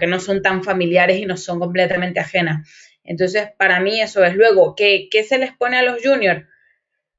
[0.00, 2.68] que no son tan familiares y nos son completamente ajenas.
[3.06, 4.34] Entonces, para mí eso es.
[4.34, 6.44] Luego, ¿qué, ¿qué se les pone a los juniors?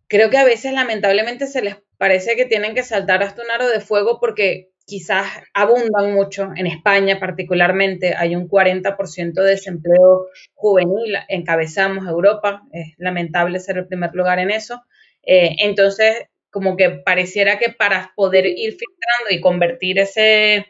[0.08, 3.68] Creo que a veces lamentablemente se les parece que tienen que saltar hasta un aro
[3.68, 11.18] de fuego porque quizás abundan mucho, en España particularmente hay un 40% de desempleo juvenil,
[11.28, 14.82] encabezamos Europa, es lamentable ser el primer lugar en eso.
[15.24, 20.66] Eh, entonces, como que pareciera que para poder ir filtrando y convertir ese,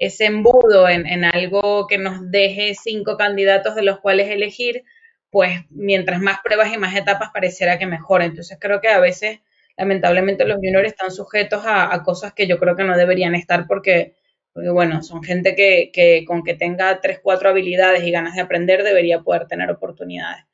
[0.00, 4.82] ese embudo en, algo que nos deje cinco candidatos de los cuales elegir,
[5.28, 8.22] pues mientras más pruebas y más etapas pareciera que mejor.
[8.22, 9.40] Entonces creo que a veces
[9.76, 14.16] lamentablemente los juniors están sujetos a, cosas que yo creo que no deberían estar porque,
[14.54, 18.82] porque bueno, son gente que, con que tenga tres, cuatro habilidades y ganas de aprender
[18.82, 20.46] debería poder tener oportunidades.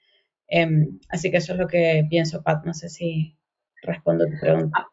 [0.49, 2.65] Em, así que eso es lo que pienso, Pat.
[2.65, 3.37] No sé si
[3.83, 4.89] respondo a tu pregunta.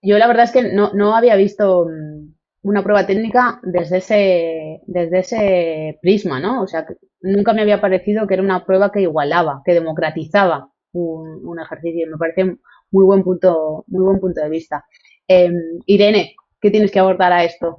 [0.00, 2.32] Yo la verdad es que no, no había visto mm,
[2.62, 6.62] una prueba técnica desde ese, desde ese prisma, ¿no?
[6.62, 6.86] O sea,
[7.20, 12.06] nunca me había parecido que era una prueba que igualaba, que democratizaba un, un ejercicio.
[12.08, 12.56] Me parece
[12.90, 14.84] muy buen punto, muy buen punto de vista.
[15.26, 15.54] Em,
[15.86, 17.78] Irene, ¿qué tienes que abordar a esto?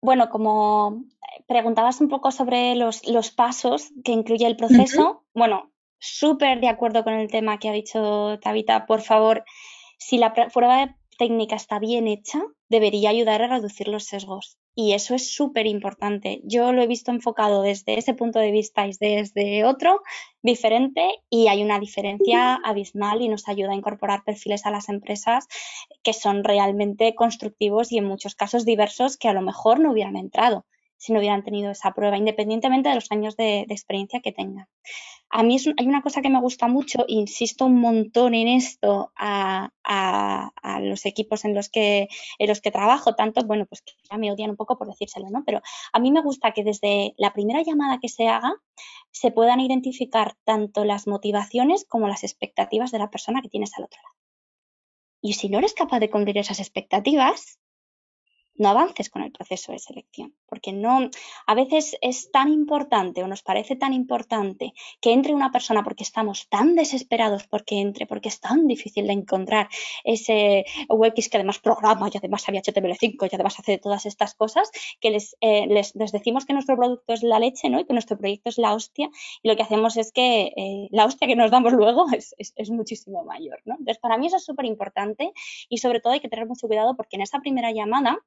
[0.00, 1.02] bueno, como
[1.48, 7.14] preguntabas un poco sobre los, pasos que incluye el proceso, bueno, súper de acuerdo con
[7.14, 8.86] el tema que ha dicho Tabita.
[8.86, 9.44] Por favor,
[9.98, 12.40] si la prueba técnica está bien hecha,
[12.70, 14.56] debería ayudar a reducir los sesgos.
[14.74, 16.40] Y eso es súper importante.
[16.44, 20.00] Yo lo he visto enfocado desde ese punto de vista y desde otro
[20.40, 25.46] diferente y hay una diferencia abismal y nos ayuda a incorporar perfiles a las empresas
[26.02, 30.16] que son realmente constructivos y en muchos casos diversos que a lo mejor no hubieran
[30.16, 30.64] entrado
[30.96, 34.68] si no hubieran tenido esa prueba, independientemente de los años de, experiencia que tengan.
[35.32, 39.70] A mí hay una cosa que me gusta mucho, insisto un montón en esto a,
[40.80, 42.08] los equipos en los, que,
[42.38, 45.30] en los que trabajo, tanto, bueno, pues que ya me odian un poco por decírselo,
[45.30, 45.44] ¿no?
[45.44, 45.62] Pero
[45.92, 48.54] a mí me gusta que desde la primera llamada que se haga
[49.12, 53.84] se puedan identificar tanto las motivaciones como las expectativas de la persona que tienes al
[53.84, 54.16] otro lado.
[55.22, 57.60] Y si no eres capaz de cumplir esas expectativas,
[58.56, 61.10] no avances con el proceso de selección, porque no,
[61.46, 66.04] a veces es tan importante o nos parece tan importante que entre una persona porque
[66.04, 69.68] estamos tan desesperados porque entre, porque es tan difícil de encontrar
[70.04, 74.70] ese UX que además programa y además había HTML5 y además hace todas estas cosas,
[75.00, 75.08] que
[75.40, 77.80] eh, les, les, decimos que nuestro producto es la leche ¿no?
[77.80, 79.10] y que nuestro proyecto es la hostia
[79.42, 82.70] y lo que hacemos es que eh, la hostia que nos damos luego es, es,
[82.70, 83.60] muchísimo mayor.
[83.64, 83.74] ¿no?
[83.74, 85.32] Entonces, para mí eso es súper importante
[85.68, 88.18] y sobre todo hay que tener mucho cuidado porque en esa primera llamada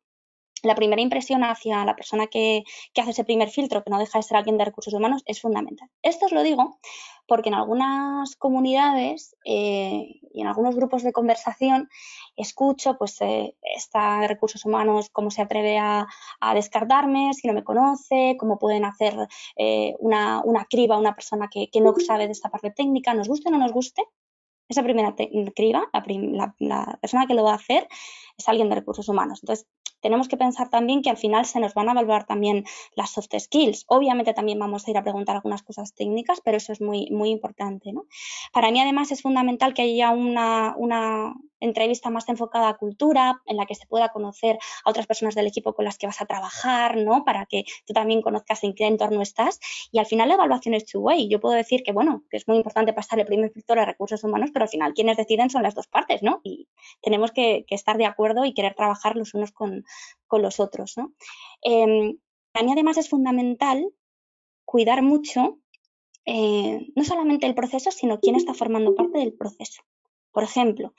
[0.63, 2.63] la primera impresión hacia la persona que,
[2.97, 5.89] hace ese primer filtro, que no deja de ser alguien de recursos humanos, es fundamental.
[6.01, 6.79] Esto os lo digo
[7.27, 11.89] porque en algunas comunidades eh, y en algunos grupos de conversación
[12.35, 16.07] escucho, pues, eh, está de recursos humanos, cómo se atreve a,
[16.53, 19.15] descartarme si no me conoce, cómo pueden hacer
[19.55, 23.27] eh, una, una, criba a una persona que, no sabe de esta parte técnica, nos
[23.27, 24.03] guste o no nos guste.
[24.69, 25.13] Esa primera
[25.53, 27.87] criba, la, la persona que lo va a hacer
[28.37, 29.39] es alguien de recursos humanos.
[29.43, 29.67] Entonces,
[30.01, 32.65] tenemos que pensar también que al final se nos van a evaluar también
[32.95, 33.85] las soft skills.
[33.87, 37.29] Obviamente también vamos a ir a preguntar algunas cosas técnicas, pero eso es muy, muy
[37.29, 37.93] importante.
[37.93, 38.05] ¿no?
[38.51, 43.57] Para mí además es fundamental que haya una, una entrevista más enfocada a cultura, en
[43.57, 46.25] la que se pueda conocer a otras personas del equipo con las que vas a
[46.25, 47.23] trabajar, ¿no?
[47.23, 49.59] Para que tú también conozcas en qué entorno estás.
[49.91, 51.29] Y al final la evaluación es two-way.
[51.29, 54.23] Yo puedo decir que, bueno, que es muy importante pasar el primer filtro de recursos
[54.23, 56.41] humanos, pero al final quienes deciden son las dos partes, ¿no?
[56.43, 56.67] Y
[57.01, 59.83] tenemos que, estar de acuerdo y querer trabajar los unos con,
[60.31, 61.13] los otros, ¿no?
[61.63, 62.15] Eh,
[62.51, 63.87] para mí además es fundamental
[64.65, 65.59] cuidar mucho
[66.25, 69.83] eh, no solamente el proceso, sino quién está formando parte del proceso.
[70.31, 70.93] Por ejemplo,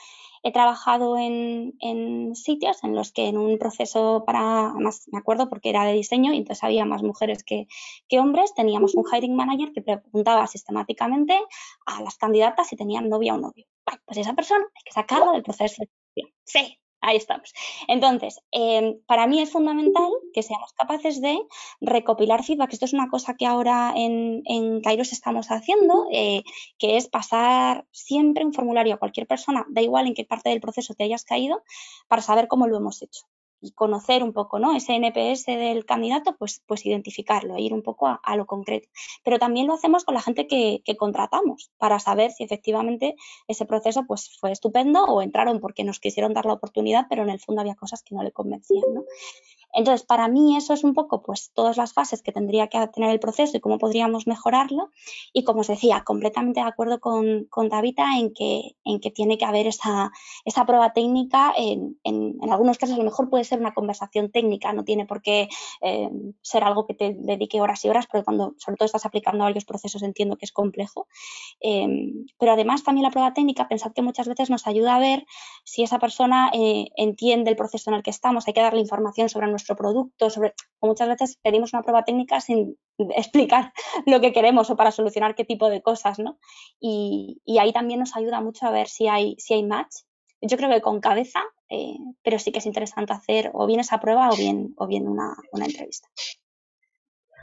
[0.45, 1.72] he trabajado en,
[2.37, 6.33] sitios en los que en un proceso para, más me acuerdo porque era de diseño
[6.33, 7.66] y entonces había más mujeres que,
[8.20, 11.37] hombres, teníamos un hiring manager que preguntaba sistemáticamente
[11.87, 13.66] a las candidatas si tenían novia o novio.
[13.87, 16.31] Bueno, pues esa persona hay que sacarla del proceso de selección.
[16.45, 17.52] Sí, Ahí estamos.
[17.86, 21.38] Entonces, em, para mí es fundamental que seamos capaces de
[21.82, 22.72] recopilar feedback.
[22.72, 26.42] Esto es una cosa que ahora en, en Kairos estamos haciendo, eh,
[26.78, 30.62] que es pasar siempre un formulario a cualquier persona, da igual en qué parte del
[30.62, 31.62] proceso te hayas caído,
[32.09, 33.26] para saber cómo lo hemos hecho
[33.65, 34.77] y conocer un poco, ¿no?
[34.77, 38.89] Ese NPS del candidato, pues, pues identificarlo, ir un poco a, lo concreto.
[39.25, 43.17] Pero también lo hacemos con la gente que, que, contratamos para saber si efectivamente
[43.49, 47.31] ese proceso pues, fue estupendo o entraron porque nos quisieron dar la oportunidad, pero en
[47.31, 49.05] el fondo había cosas que no le convencían, ¿no?
[49.75, 53.11] Entonces, para mí eso es un poco, pues, todas las fases que tendría que tener
[53.11, 54.91] el proceso y cómo podríamos mejorarlo.
[55.33, 59.37] Y como os decía, completamente de acuerdo con, con Davita en que, en que tiene
[59.37, 60.12] que haber esa,
[60.45, 61.53] esa prueba técnica.
[61.57, 65.22] En, en, algunos casos, a lo mejor puede ser una conversación técnica, no tiene por
[65.22, 65.49] qué
[65.83, 66.11] eh,
[66.41, 69.64] ser algo que te dedique horas y horas, porque cuando sobre todo estás aplicando varios
[69.64, 71.09] procesos entiendo que es complejo.
[71.61, 75.27] Eh, pero además, también la prueba técnica, pensad que muchas veces nos ayuda a ver
[75.64, 78.47] si esa persona eh, entiende el proceso en el que estamos.
[78.47, 82.77] Hay que darle información sobre nuestro producto, sobre, muchas veces pedimos una prueba técnica sin
[83.17, 83.73] explicar
[84.07, 86.39] lo que queremos o para solucionar qué tipo de cosas, ¿no?
[86.81, 89.95] Y, ahí también nos ayuda mucho a ver si hay, si hay match.
[90.41, 91.41] Yo creo que con cabeza,
[91.71, 95.09] eh, pero sí que es interesante hacer o bien esa prueba o bien, o bien
[95.09, 96.09] una, entrevista.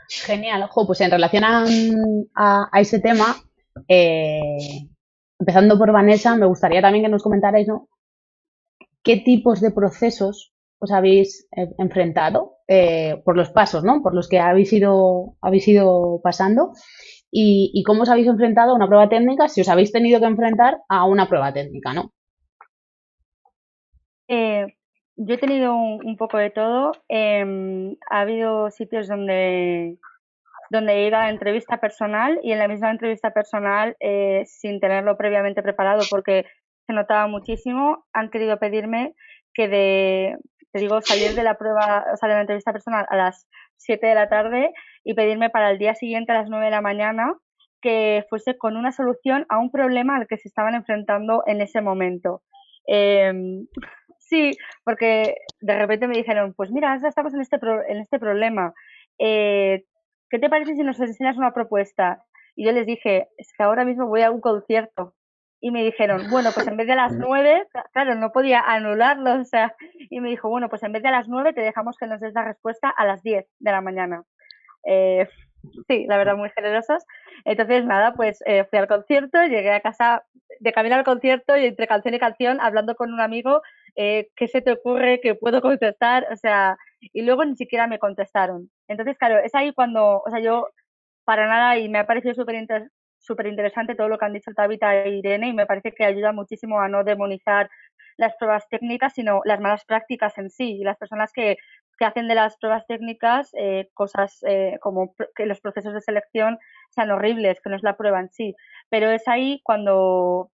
[0.08, 3.36] Genial, ojo, pues en relación a, ese tema,
[3.88, 4.86] eh,
[5.38, 7.66] empezando por Vanessa, me gustaría también que nos comentarais.
[9.02, 10.52] ¿Qué tipos de procesos
[10.82, 14.02] os habéis eh, enfrentado eh, por los pasos, ¿no?
[14.02, 16.72] Por los que habéis ido, habéis ido pasando
[17.30, 20.78] y, cómo os habéis enfrentado a una prueba técnica si os habéis tenido que enfrentar
[20.88, 22.12] a una prueba técnica, ¿no?
[24.28, 24.66] Eh,
[25.16, 26.92] yo he tenido un, poco de todo.
[27.08, 29.98] Em, ha habido sitios donde
[30.70, 33.94] donde he ido a entrevista personal y en la misma entrevista personal,
[34.46, 36.46] sin tenerlo previamente preparado porque
[36.86, 39.14] se notaba muchísimo, han querido pedirme
[39.52, 40.38] que de,
[40.72, 43.46] te digo, salir de la prueba, o sea, de la entrevista personal a las
[43.76, 44.72] 7 de la tarde
[45.04, 47.34] y pedirme para el día siguiente a las 9 de la mañana
[47.80, 51.80] que fuese con una solución a un problema al que se estaban enfrentando en ese
[51.80, 52.42] momento.
[52.86, 53.66] Em,
[54.32, 54.52] Sí,
[54.82, 57.58] porque de repente me dijeron, pues mira, estamos en este,
[57.88, 58.72] en este problema.
[59.18, 59.84] Eh,
[60.30, 62.24] ¿Qué te parece si nos enseñas una propuesta?
[62.56, 65.14] Y yo les dije, es que ahora mismo voy a un concierto.
[65.62, 69.44] Y me dijeron, bueno, pues en vez de las nueve, claro, no podía anularlo, o
[69.44, 69.74] sea,
[70.10, 72.34] y me dijo, bueno, pues en vez de las nueve te dejamos que nos des
[72.34, 74.24] la respuesta a las diez de la mañana.
[74.84, 75.28] Eh,
[75.88, 77.04] sí, la verdad, muy generosos.
[77.44, 80.24] Entonces, nada, pues eh, fui al concierto, llegué a casa
[80.60, 83.62] de camino al concierto y entre canción y canción hablando con un amigo,
[83.96, 85.20] eh, ¿qué se te ocurre?
[85.20, 86.26] que puedo contestar?
[86.32, 88.70] O sea, y luego ni siquiera me contestaron.
[88.88, 90.68] Entonces, claro, es ahí cuando, o sea, yo
[91.24, 92.56] para nada y me ha parecido súper
[93.22, 96.32] súper interesante todo lo que han dicho Tabita e Irene y me parece que ayuda
[96.32, 97.70] muchísimo a no demonizar
[98.16, 100.80] las pruebas técnicas, sino las malas prácticas en sí.
[100.80, 101.56] Y las personas que,
[101.98, 106.58] que hacen de las pruebas técnicas eh, cosas eh, como que los procesos de selección
[106.90, 108.54] sean horribles, que no es la prueba en sí.
[108.90, 110.50] Pero es ahí cuando,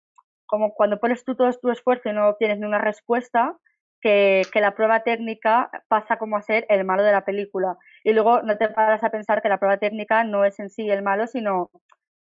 [0.46, 3.56] como cuando pones tú todo tu esfuerzo y no obtienes ni una respuesta,
[4.02, 7.78] que, que, la prueba técnica pasa como a ser el malo de la película.
[8.04, 10.88] Y luego no te paras a pensar que la prueba técnica no es en sí
[10.90, 11.70] el malo, sino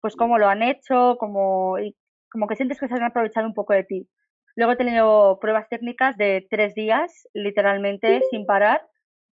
[0.02, 1.96] pues cómo lo han hecho, como, y
[2.30, 4.08] como que sientes que se han aprovechado un poco de ti.
[4.56, 8.82] Luego he tenido pruebas técnicas de tres días, literalmente, sin parar.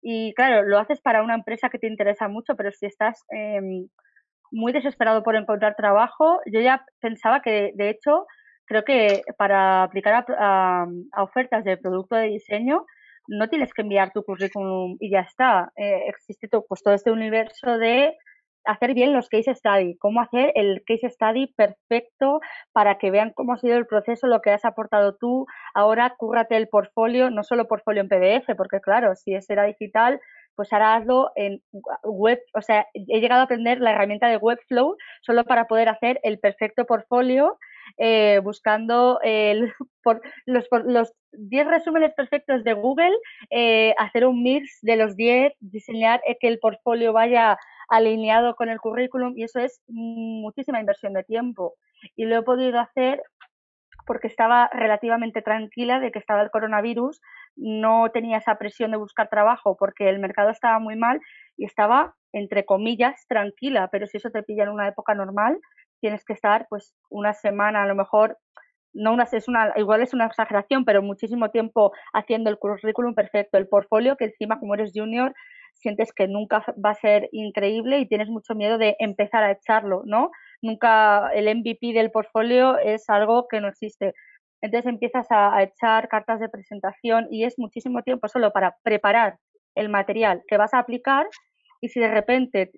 [0.02, 3.88] Y claro, lo haces para una empresa que te interesa mucho, pero si estás em,
[4.52, 8.28] muy desesperado por encontrar trabajo, yo ya pensaba que, de hecho,
[8.66, 10.86] creo que para aplicar a,
[11.18, 12.86] ofertas de producto de diseño,
[13.30, 15.72] no tienes que enviar tu currículum y ya está.
[15.78, 18.16] Eh, existe todo, pues todo este universo de
[18.68, 22.42] hacer bien los case study, cómo hacer el case study perfecto
[22.74, 25.46] para que vean cómo ha sido el proceso, lo que has aportado tú.
[25.74, 30.20] Ahora cúrrate el portfolio, no solo portfolio en PDF, porque claro, si es era digital,
[30.56, 31.62] pues ahora hazlo en
[32.04, 36.20] web, o sea, he llegado a aprender la herramienta de Webflow solo para poder hacer
[36.24, 37.58] el perfecto portfolio
[37.98, 39.72] eh, buscando el,
[40.04, 43.16] por, los, los 10 resúmenes perfectos de Google,
[43.52, 47.58] eh, hacer un mix de los 10, diseñar que el portfolio vaya
[47.88, 51.76] alineado con el currículum y eso es muchísima inversión de tiempo.
[52.16, 53.22] Y lo he podido hacer
[54.06, 57.22] porque estaba relativamente tranquila de que estaba el coronavirus,
[57.58, 61.20] no tenía esa presión de buscar trabajo porque el mercado estaba muy mal
[61.58, 65.60] y estaba, entre comillas, tranquila, pero si eso te pilla en una época normal,
[66.00, 68.38] tienes que estar pues una semana, a lo mejor,
[68.94, 73.58] no una, es una, igual es una exageración, pero muchísimo tiempo haciendo el currículum perfecto,
[73.58, 75.34] el portfolio, que encima como eres junior,
[75.80, 80.04] sientes que nunca va a ser increíble y tienes mucho miedo de empezar a echarlo,
[80.06, 80.32] ¿no?
[80.62, 84.14] Nunca el MVP del portfolio es algo que no existe.
[84.62, 89.38] Entonces empiezas a, echar cartas de presentación y es muchísimo tiempo solo para preparar
[89.76, 91.28] el material que vas a aplicar
[91.82, 92.72] y si de repente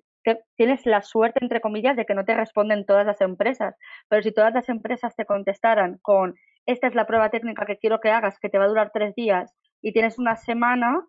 [0.56, 3.74] tienes la suerte, entre comillas, de que no te responden todas las empresas,
[4.08, 6.34] pero si todas las empresas te contestaran con
[6.66, 9.14] esta es la prueba técnica que quiero que hagas, que te va a durar tres
[9.14, 11.02] días y tienes una semana,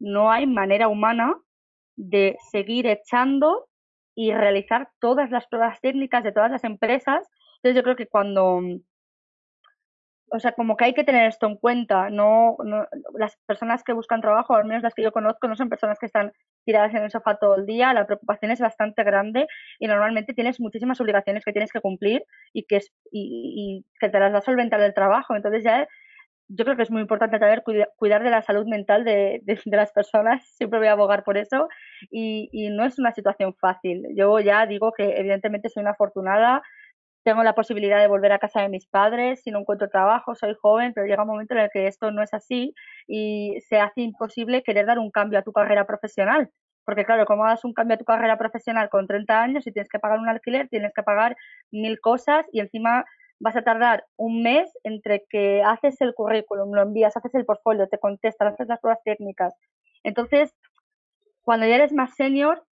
[0.00, 1.36] no hay manera humana
[1.96, 3.68] de seguir echando
[4.14, 7.28] y realizar todas las pruebas técnicas de todas las empresas.
[7.56, 8.60] Entonces yo creo que cuando,
[10.32, 12.56] o sea, como que hay que tener esto en cuenta, no,
[13.18, 16.06] las personas que buscan trabajo, al menos las que yo conozco, no son personas que
[16.06, 16.32] están
[16.64, 19.46] tiradas en el sofá todo el día, la preocupación es bastante grande
[19.78, 24.08] y normalmente tienes muchísimas obligaciones que tienes que cumplir y que, es, y, y que
[24.08, 25.36] te las va a solventar el trabajo.
[25.36, 25.86] Entonces ya
[26.52, 27.62] yo creo que es muy importante también
[27.96, 31.68] cuidar de la salud mental de, las personas, siempre voy a abogar por eso.
[32.10, 34.06] Y, no es una situación fácil.
[34.16, 36.62] Yo ya digo que evidentemente soy una afortunada,
[37.24, 40.54] tengo la posibilidad de volver a casa de mis padres, si no encuentro trabajo, soy
[40.60, 42.74] joven, pero llega un momento en el que esto no es así
[43.06, 46.50] y se hace imposible querer dar un cambio a tu carrera profesional.
[46.84, 49.88] Porque claro, ¿cómo das un cambio a tu carrera profesional con 30 años y tienes
[49.90, 51.36] que pagar un alquiler, tienes que pagar
[51.70, 53.04] mil cosas y encima
[53.40, 57.88] vas a tardar un mes entre que haces el currículum, lo envías, haces el portfolio,
[57.88, 59.54] te contestan, haces las pruebas técnicas.
[60.04, 60.54] Entonces,
[61.42, 62.64] cuando ya eres más senior,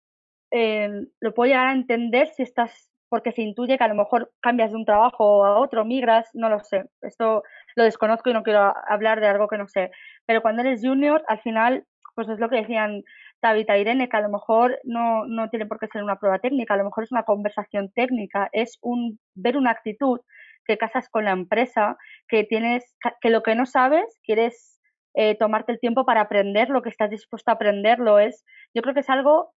[0.52, 4.32] eh, lo puedo llegar a entender si estás, porque se intuye que a lo mejor
[4.42, 6.86] cambias de un trabajo a otro, migras, no lo sé.
[7.02, 7.44] Esto
[7.76, 9.92] lo desconozco y no quiero hablar de algo que no sé.
[10.26, 13.04] Pero cuando eres junior, al final, pues es lo que decían
[13.40, 16.74] Tabita Irene, que a lo mejor no, no tiene por qué ser una prueba técnica,
[16.74, 20.20] a lo mejor es una conversación técnica, es un ver una actitud
[20.68, 21.98] que casas con la empresa,
[22.28, 24.80] que tienes, que lo que no sabes, quieres
[25.14, 28.20] eh, tomarte el tiempo para aprender lo que estás dispuesto a aprenderlo.
[28.20, 29.54] Es, yo creo que es algo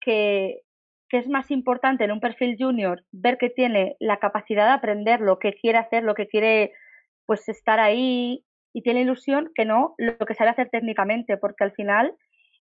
[0.00, 0.60] que,
[1.08, 5.20] que es más importante en un perfil junior, ver que tiene la capacidad de aprender
[5.20, 6.72] lo que quiere hacer, lo que quiere
[7.26, 11.72] pues estar ahí y tiene ilusión que no lo que sabe hacer técnicamente, porque al
[11.72, 12.14] final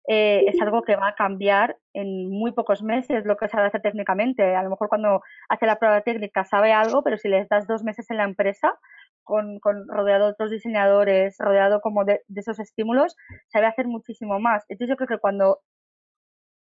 [0.07, 3.81] eh, es algo que va a cambiar en muy pocos meses lo que sabe hacer
[3.81, 4.55] técnicamente.
[4.55, 7.83] A lo mejor cuando hace la prueba técnica sabe algo, pero si le das dos
[7.83, 8.73] meses en la empresa,
[9.23, 13.15] con, rodeado de otros diseñadores, rodeado como de, esos estímulos,
[13.47, 14.65] sabe hacer muchísimo más.
[14.69, 15.59] Entonces yo creo que cuando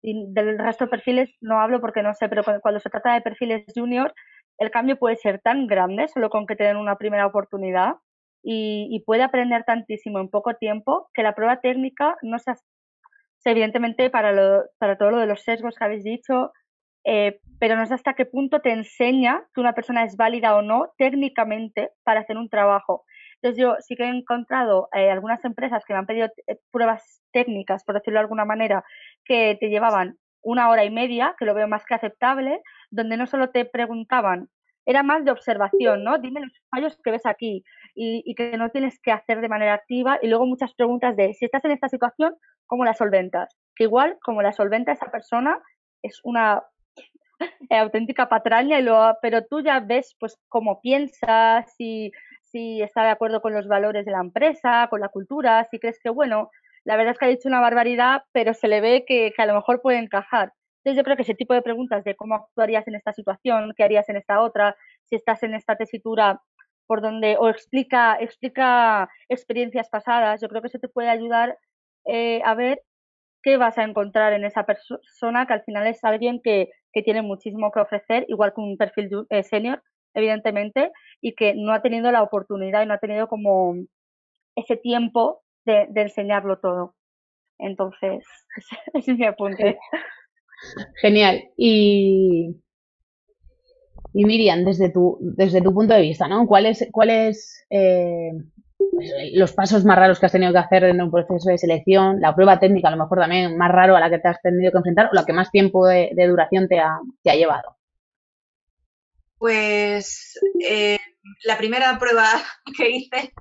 [0.02, 3.64] del resto de perfiles no hablo porque no sé, pero cuando, se trata de perfiles
[3.74, 4.14] junior,
[4.58, 7.94] el cambio puede ser tan grande solo con que te den una primera oportunidad
[8.42, 12.52] y, puede aprender tantísimo en poco tiempo que la prueba técnica no se
[13.44, 16.52] evidentemente para, lo, para todo lo de los sesgos que habéis dicho,
[17.04, 20.62] eh, pero no sé hasta qué punto te enseña que una persona es válida o
[20.62, 23.04] no técnicamente para hacer un trabajo.
[23.40, 27.22] Entonces yo sí que he encontrado eh, algunas empresas que me han pedido eh, pruebas
[27.32, 28.84] técnicas, por decirlo de alguna manera,
[29.24, 32.60] que te llevaban una hora y media, que lo veo más que aceptable,
[32.90, 34.48] donde no solo te preguntaban,
[34.88, 36.16] era más de observación, ¿no?
[36.16, 37.62] Dime los fallos que ves aquí
[37.94, 41.44] y, que no tienes que hacer de manera activa y luego muchas preguntas de si
[41.44, 42.34] estás en esta situación,
[42.64, 43.54] ¿cómo la solventas?
[43.76, 45.60] Que igual, como la solventa esa persona,
[46.02, 46.62] es una
[47.70, 52.10] auténtica patraña, y lo, pero tú ya ves pues cómo piensas, si
[52.54, 56.08] está de acuerdo con los valores de la empresa, con la cultura, si crees que,
[56.08, 56.50] bueno,
[56.84, 59.52] la verdad es que ha dicho una barbaridad, pero se le ve que, a lo
[59.52, 60.54] mejor puede encajar.
[60.88, 63.84] Entonces yo creo que ese tipo de preguntas de cómo actuarías en esta situación, qué
[63.84, 64.74] harías en esta otra,
[65.04, 66.40] si estás en esta tesitura
[66.86, 71.58] por donde, o explica, explica experiencias pasadas, yo creo que eso te puede ayudar
[72.06, 72.80] eh, a ver
[73.42, 76.70] qué vas a encontrar en esa persona que al final es alguien que,
[77.04, 79.82] tiene muchísimo que ofrecer, igual que un perfil eh, senior,
[80.14, 83.74] evidentemente, y que no ha tenido la oportunidad y no ha tenido como
[84.56, 86.96] ese tiempo de, enseñarlo todo.
[87.58, 88.24] Entonces,
[88.94, 89.78] ese es mi apunte.
[91.00, 91.50] Genial.
[91.56, 92.56] Y,
[94.12, 96.46] y Miriam, desde tu, desde tu punto de vista, ¿no?
[96.46, 98.32] ¿Cuál es, cuál es eh,
[99.34, 102.34] los pasos más raros que has tenido que hacer en un proceso de selección, la
[102.34, 104.78] prueba técnica a lo mejor también más raro a la que te has tenido que
[104.78, 107.76] enfrentar o la que más tiempo de, duración te ha, te ha, llevado?
[109.38, 110.98] Pues eh,
[111.44, 112.26] la primera prueba
[112.76, 113.32] que hice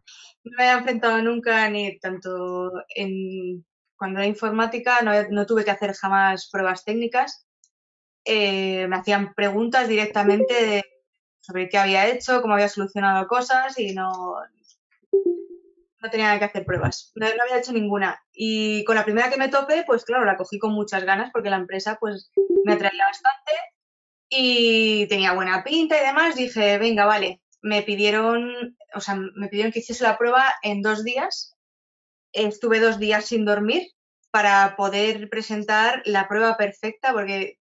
[0.43, 3.65] no me he enfrentado nunca ni tanto en
[3.97, 7.45] cuando era informática no, tuve que hacer jamás pruebas técnicas.
[8.23, 10.83] Eh, me hacían preguntas directamente
[11.39, 14.35] sobre qué había hecho, cómo había solucionado cosas y no,
[15.99, 18.21] no tenía que hacer pruebas, no, había hecho ninguna.
[18.33, 21.49] Y con la primera que me topé, pues claro, la cogí con muchas ganas porque
[21.49, 22.31] la empresa pues
[22.65, 23.51] me atraía bastante
[24.29, 26.35] y tenía buena pinta y demás.
[26.35, 31.03] Dije, venga, vale, me pidieron, o sea, me pidieron que hiciese la prueba en dos
[31.03, 31.56] días.
[32.33, 33.83] Estuve dos días sin dormir
[34.31, 37.59] para poder presentar la prueba perfecta porque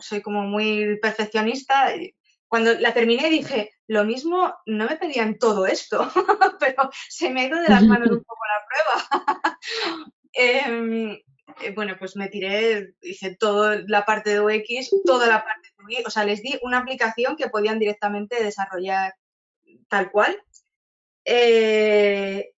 [0.00, 1.92] soy como muy perfeccionista
[2.50, 6.10] cuando la terminé dije, lo mismo, no me pedían todo esto,
[6.58, 9.58] pero se me ha ido de las manos un poco la prueba.
[10.32, 11.12] Em,
[11.62, 15.84] eh, bueno, pues me tiré, hice toda la parte de UX, toda la parte de
[15.84, 19.14] UI, o sea, les di una aplicación que podían directamente desarrollar
[19.88, 20.42] tal cual.
[21.24, 22.50] Eh,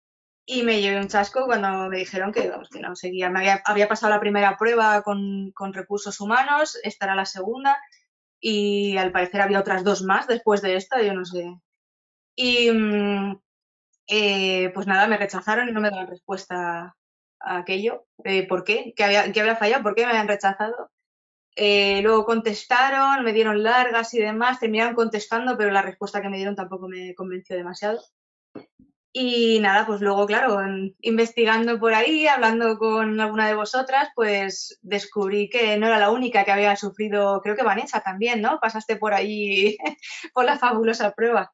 [0.47, 3.31] y me llevé un chasco cuando me dijeron que, que no seguía.
[3.31, 7.79] Me había, había, pasado la primera prueba con, con recursos humanos, esta era la segunda,
[8.41, 11.61] y al parecer había otras dos más después de esta, yo no sé.
[12.37, 13.41] Y mm,
[14.09, 16.97] eh, pues nada, me rechazaron y no me daban respuesta
[17.41, 18.07] a aquello.
[18.25, 18.93] Eh, ¿Por qué?
[18.97, 19.83] ¿Qué había, había, fallado?
[19.83, 20.91] ¿Por qué me habían rechazado?
[21.57, 26.39] Eh, luego contestaron, me dieron largas y demás, terminaron contestando, pero la respuesta que me
[26.39, 28.01] dieron tampoco me convenció demasiado.
[29.15, 30.59] Y nada, pues luego, claro,
[31.03, 36.45] investigando por ahí, hablando con alguna de vosotras, pues descubrí que no era la única
[36.45, 38.59] que había sufrido, creo que Vanessa también, ¿no?
[38.59, 39.77] Pasaste por ahí
[40.33, 41.53] por la fabulosa prueba.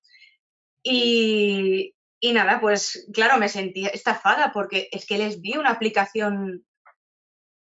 [0.84, 6.64] Y, y nada, pues claro, me sentí estafada porque es que les di una aplicación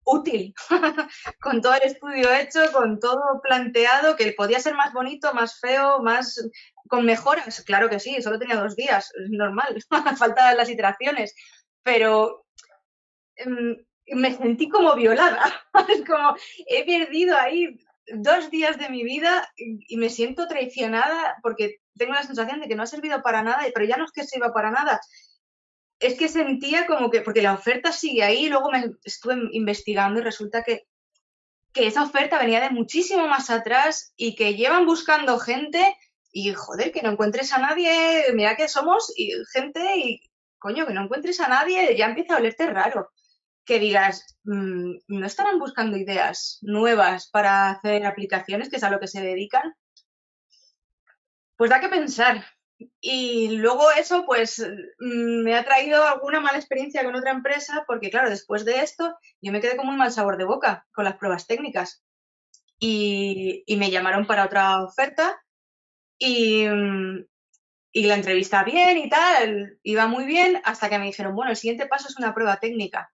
[0.04, 0.54] útil,
[1.40, 6.02] con todo el estudio hecho, con todo planteado, que podía ser más bonito, más feo,
[6.02, 6.38] más
[6.88, 7.62] con mejoras.
[7.62, 9.82] Claro que sí, solo tenía dos días, es normal,
[10.18, 11.34] faltan las iteraciones,
[11.82, 12.46] pero
[13.36, 13.76] em,
[14.08, 15.42] me sentí como violada,
[15.88, 17.78] es como he perdido ahí
[18.08, 22.76] dos días de mi vida y me siento traicionada porque tengo la sensación de que
[22.76, 25.00] no ha servido para nada, pero ya no es que sirva para nada,
[25.98, 30.22] es que sentía como que, porque la oferta sigue ahí, luego me estuve investigando y
[30.22, 30.86] resulta que,
[31.72, 35.96] que esa oferta venía de muchísimo más atrás y que llevan buscando gente
[36.38, 40.20] y joder, que no encuentres a nadie, mira que somos y, gente y
[40.58, 43.10] coño, que no encuentres a nadie, ya empieza a olerte raro.
[43.64, 49.00] Que digas, mm, ¿no estarán buscando ideas nuevas para hacer aplicaciones, que es a lo
[49.00, 49.74] que se dedican?
[51.56, 52.44] Pues da que pensar,
[53.00, 54.58] y luego eso, pues,
[54.98, 59.16] mm, me ha traído alguna mala experiencia con otra empresa, porque claro, después de esto,
[59.40, 62.04] yo me quedé con muy mal sabor de boca con las pruebas técnicas.
[62.78, 65.40] Y, me llamaron para otra oferta
[66.18, 67.24] y, mm,
[67.92, 71.56] y la entrevista bien y tal, iba muy bien, hasta que me dijeron, bueno, el
[71.56, 73.10] siguiente paso es una prueba técnica.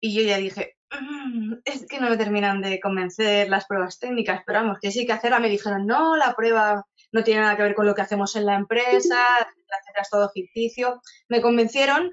[0.00, 4.42] Y yo ya dije, mm, es que no me terminan de convencer las pruebas técnicas,
[4.46, 5.40] pero vamos, que sí que hacerla.
[5.40, 8.46] Me dijeron, no, la prueba no tiene nada que ver con lo que hacemos en
[8.46, 11.00] la empresa, etcétera, es todo ficticio.
[11.28, 12.10] Me convencieron,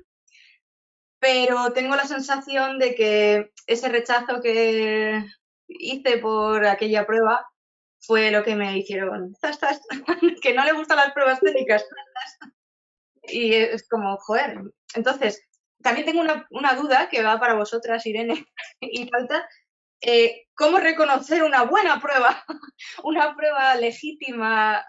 [1.20, 5.24] pero tengo la sensación de que ese rechazo que
[5.68, 7.46] hice por aquella prueba
[8.06, 9.36] fue lo que me hicieron,
[10.42, 11.86] que no le gustan las pruebas técnicas.
[13.24, 14.60] Y es como, joder.
[14.96, 15.42] Entonces,
[15.82, 18.46] también tengo una, duda que va para vosotras, Irene
[18.82, 19.48] y falta.
[20.02, 22.44] Eh, ¿Cómo reconocer una buena prueba,
[23.04, 24.86] una prueba legítima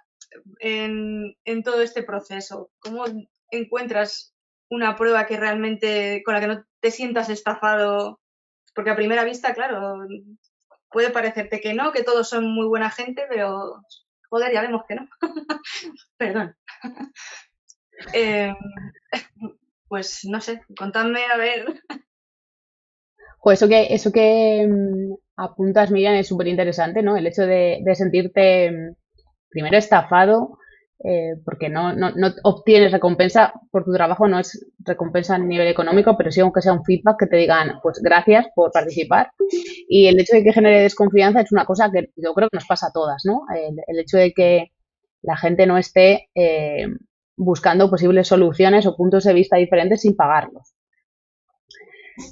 [0.59, 2.71] en, en, todo este proceso?
[2.81, 3.05] ¿Cómo
[3.51, 4.35] encuentras
[4.71, 8.21] una prueba que realmente con la que no te sientas estafado?
[8.75, 10.05] Porque a primera vista, claro,
[10.95, 13.83] puede parecerte que no, que todos son muy buena gente, pero
[14.31, 15.09] joder, ya vemos que no.
[16.17, 16.57] Perdón.
[18.13, 18.57] Em,
[19.87, 21.81] pues no sé, contadme a ver.
[23.41, 27.17] Pues eso que, eso que mm, apuntas, Miriam, es súper interesante, ¿no?
[27.17, 28.97] El hecho de, de sentirte mm,
[29.49, 30.59] primero estafado
[31.07, 35.69] eh, porque no, no, no, obtienes recompensa por tu trabajo, no es recompensa a nivel
[35.69, 39.31] económico, pero sí aunque sea un feedback que te digan, pues gracias por participar.
[39.87, 42.67] Y el hecho de que genere desconfianza es una cosa que yo creo que nos
[42.67, 43.43] pasa a todas, ¿no?
[43.55, 44.73] El, hecho de que
[45.21, 46.87] la gente no esté eh,
[47.37, 50.74] buscando posibles soluciones o puntos de vista diferentes sin pagarlos.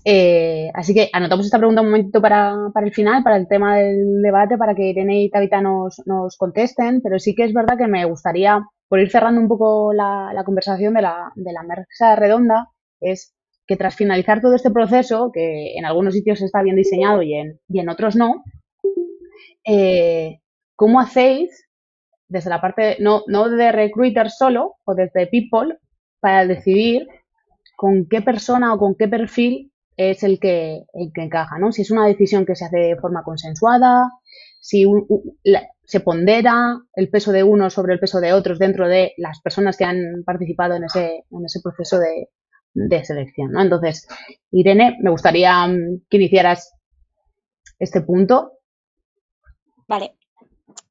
[0.05, 3.76] Eh, así que anotamos esta pregunta un momentito para, para, el final, para el tema
[3.76, 7.76] del debate, para que Irene y Tabita nos, nos, contesten, pero sí que es verdad
[7.76, 12.14] que me gustaría, por ir cerrando un poco la, conversación de la, de la mesa
[12.16, 12.68] redonda,
[13.01, 13.35] es
[13.66, 17.59] que tras finalizar todo este proceso, que en algunos sitios está bien diseñado y en,
[17.68, 18.45] y en otros no,
[19.64, 20.41] eh,
[20.76, 21.66] ¿cómo hacéis
[22.28, 25.76] desde la parte, no, no de recruiter solo o desde people,
[26.20, 27.07] para decidir
[27.76, 29.71] con qué persona o con qué perfil
[30.11, 31.72] es el que, el que encaja, ¿no?
[31.72, 34.11] Si es una decisión que se hace de forma consensuada,
[34.61, 34.84] si
[35.84, 39.76] se pondera el peso de uno sobre el peso de otros dentro de las personas
[39.76, 42.28] que han participado en ese, en ese proceso de,
[42.74, 43.61] de selección, ¿no?
[43.61, 44.07] Entonces,
[44.50, 46.74] Irene, me gustaría mm, que iniciaras
[47.78, 48.53] este punto.
[49.88, 50.16] Vale.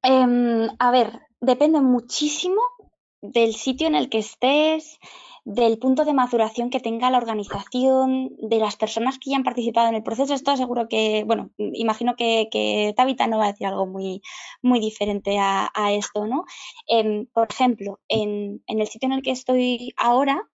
[0.04, 1.08] Em, a ver,
[1.40, 2.62] depende muchísimo
[3.22, 5.00] del sitio en el que estés,
[5.44, 9.90] del punto de maduración que tenga la organización, de las personas que ya han participado
[9.90, 10.34] en el proceso.
[10.34, 14.22] Esto seguro que, bueno, imagino que, que Tabita no va a decir algo muy,
[14.62, 16.46] muy diferente a, esto, ¿no?
[16.88, 20.48] Em, por ejemplo, en, en el sitio en el que estoy ahora,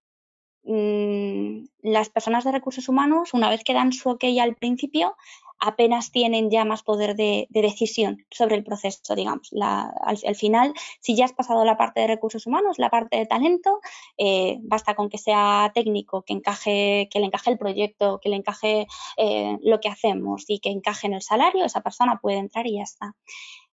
[0.67, 5.15] mm, las personas de recursos humanos, una vez que dan su ok al principio,
[5.59, 9.51] apenas tienen ya más poder de, decisión sobre el proceso, digamos.
[9.53, 13.79] al, final, si ya has pasado la parte de recursos humanos, la parte de talento,
[14.17, 18.35] eh, basta con que sea técnico, que encaje, que le encaje el proyecto, que le
[18.35, 18.87] encaje
[19.17, 22.77] eh, lo que hacemos y que encaje en el salario, esa persona puede entrar y
[22.77, 23.15] ya está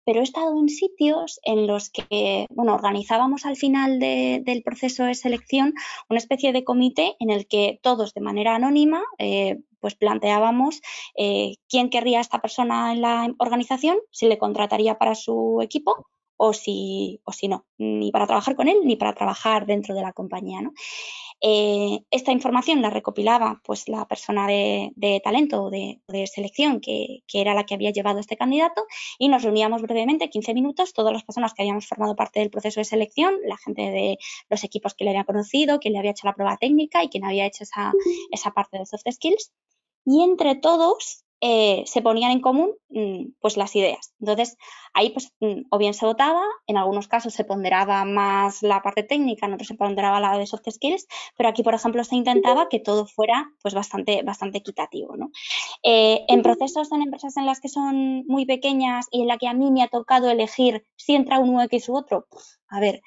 [0.08, 5.14] pero he estado en sitios en los que, bueno, organizábamos al final del proceso de
[5.14, 5.74] selección
[6.08, 10.80] una especie de comité en el que todos de manera anónima, eh, pues planteábamos
[11.14, 16.06] eh, quién querría a esta persona en la organización, si le contrataría para su equipo
[16.38, 20.02] o si, o si no, ni para trabajar con él ni para trabajar dentro de
[20.02, 20.60] la compañía.
[21.40, 27.54] Eh, esta información la recopilaba pues la persona de, talento o de, selección que, era
[27.54, 28.86] la que había llevado este candidato
[29.18, 32.80] y nos reuníamos brevemente, 15 minutos, todas las personas que habíamos formado parte del proceso
[32.80, 34.18] de selección, la gente de
[34.48, 37.24] los equipos que le había conocido, quien le había hecho la prueba técnica y quien
[37.24, 39.52] había hecho esa parte de soft skills.
[40.04, 44.12] Y entre todos eh, se ponían en común mm, pues las ideas.
[44.20, 44.56] Entonces,
[44.92, 49.02] ahí pues mm, o bien se votaba, en algunos casos se ponderaba más la parte
[49.02, 52.68] técnica, en otros se ponderaba la de soft skills, pero aquí, por ejemplo, se intentaba
[52.68, 55.16] que todo fuera pues bastante, bastante equitativo.
[55.16, 55.30] ¿no?
[55.82, 59.48] Eh, en procesos en empresas en las que son muy pequeñas y en la que
[59.48, 62.26] a mí me ha tocado elegir si entra un UX u otro,
[62.68, 63.00] a ver,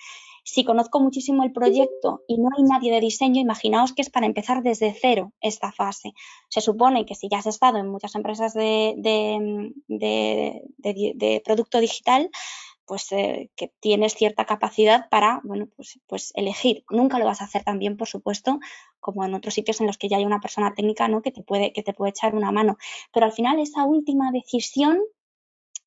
[0.52, 4.26] si conozco muchísimo el proyecto y no hay nadie de diseño, imaginaos que es para
[4.26, 6.12] empezar desde cero esta fase.
[6.50, 8.92] Se supone que si ya has estado en muchas empresas de,
[11.46, 12.30] producto digital,
[12.86, 16.84] pues eh, que tienes cierta capacidad para, bueno, pues, pues, elegir.
[16.90, 18.60] Nunca lo vas a hacer tan bien, por supuesto,
[19.00, 21.22] como en otros sitios en los que ya hay una persona técnica, ¿no?
[21.22, 22.76] Que te puede, que te puede echar una mano.
[23.14, 25.00] Pero al final esa última decisión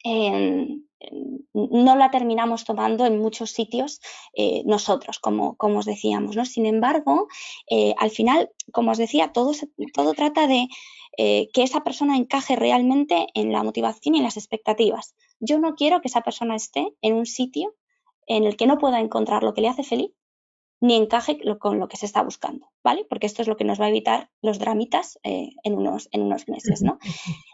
[0.05, 4.00] no la terminamos tomando en muchos sitios
[4.34, 6.36] eh, nosotros, como, como, os decíamos.
[6.36, 6.44] ¿no?
[6.44, 7.28] Sin embargo,
[7.70, 9.52] eh, al final, como os decía, todo,
[9.92, 10.68] todo trata de
[11.16, 15.14] eh, que esa persona encaje realmente en la motivación y en las expectativas.
[15.40, 17.74] Yo no quiero que esa persona esté en un sitio
[18.26, 20.11] en el que no pueda encontrar lo que le hace feliz
[20.85, 23.07] ni encaje con lo que se está buscando, ¿vale?
[23.09, 26.24] Porque esto es lo que nos va a evitar los dramitas eh, en, unos, en
[26.24, 26.99] unos meses, ¿no?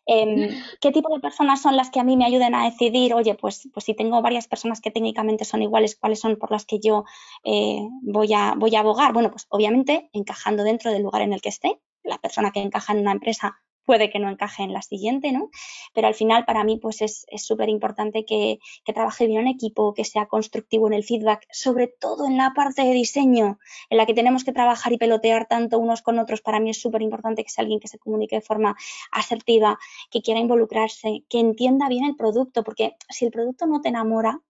[0.05, 0.49] Em,
[0.81, 3.69] ¿Qué tipo de personas son las que a mí me ayuden a decidir, oye, pues,
[3.73, 7.05] pues si tengo varias personas que técnicamente son iguales, cuáles son por las que yo
[7.45, 9.13] eh, voy, a, voy a abogar?
[9.13, 11.81] Bueno, pues obviamente encajando dentro del lugar en el que esté.
[12.03, 15.51] La persona que encaja en una empresa puede que no encaje en la siguiente, ¿no?
[15.95, 18.59] Pero al final para mí pues es súper importante que,
[18.95, 22.83] trabaje bien en equipo, que sea constructivo en el feedback, sobre todo en la parte
[22.83, 23.59] de diseño,
[23.89, 26.41] en la que tenemos que trabajar y pelotear tanto unos con otros.
[26.41, 28.77] Para mí es súper importante que sea alguien que se comunique de forma
[29.13, 29.79] asertiva,
[30.11, 34.41] que quiera involucrarse, que entienda bien el producto, porque si el producto no te enamora,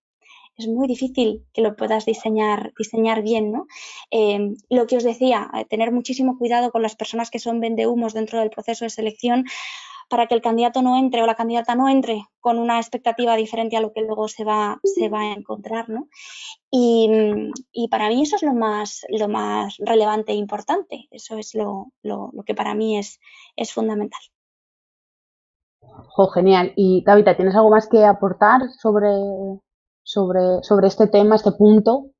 [0.61, 3.67] es muy difícil que lo puedas diseñar, diseñar bien, ¿no?
[4.11, 8.15] Em, lo que os decía, eh, tener muchísimo cuidado con las personas que son vendehumos
[8.15, 9.45] dentro del proceso de selección
[10.11, 13.77] para que el candidato no entre o la candidata no entre con una expectativa diferente
[13.77, 16.09] a lo que luego se va, se va a encontrar, ¿no?
[16.69, 17.09] Y,
[17.91, 21.07] para mí eso es lo más, lo más relevante e importante.
[21.13, 21.93] Eso es lo,
[22.45, 23.21] que para mí es,
[23.57, 24.21] es fundamental.
[26.17, 26.73] Oh, genial.
[26.77, 29.09] Y Tabita, ¿tienes algo más que aportar sobre,
[30.11, 32.11] sobre, sobre este tema, este punto?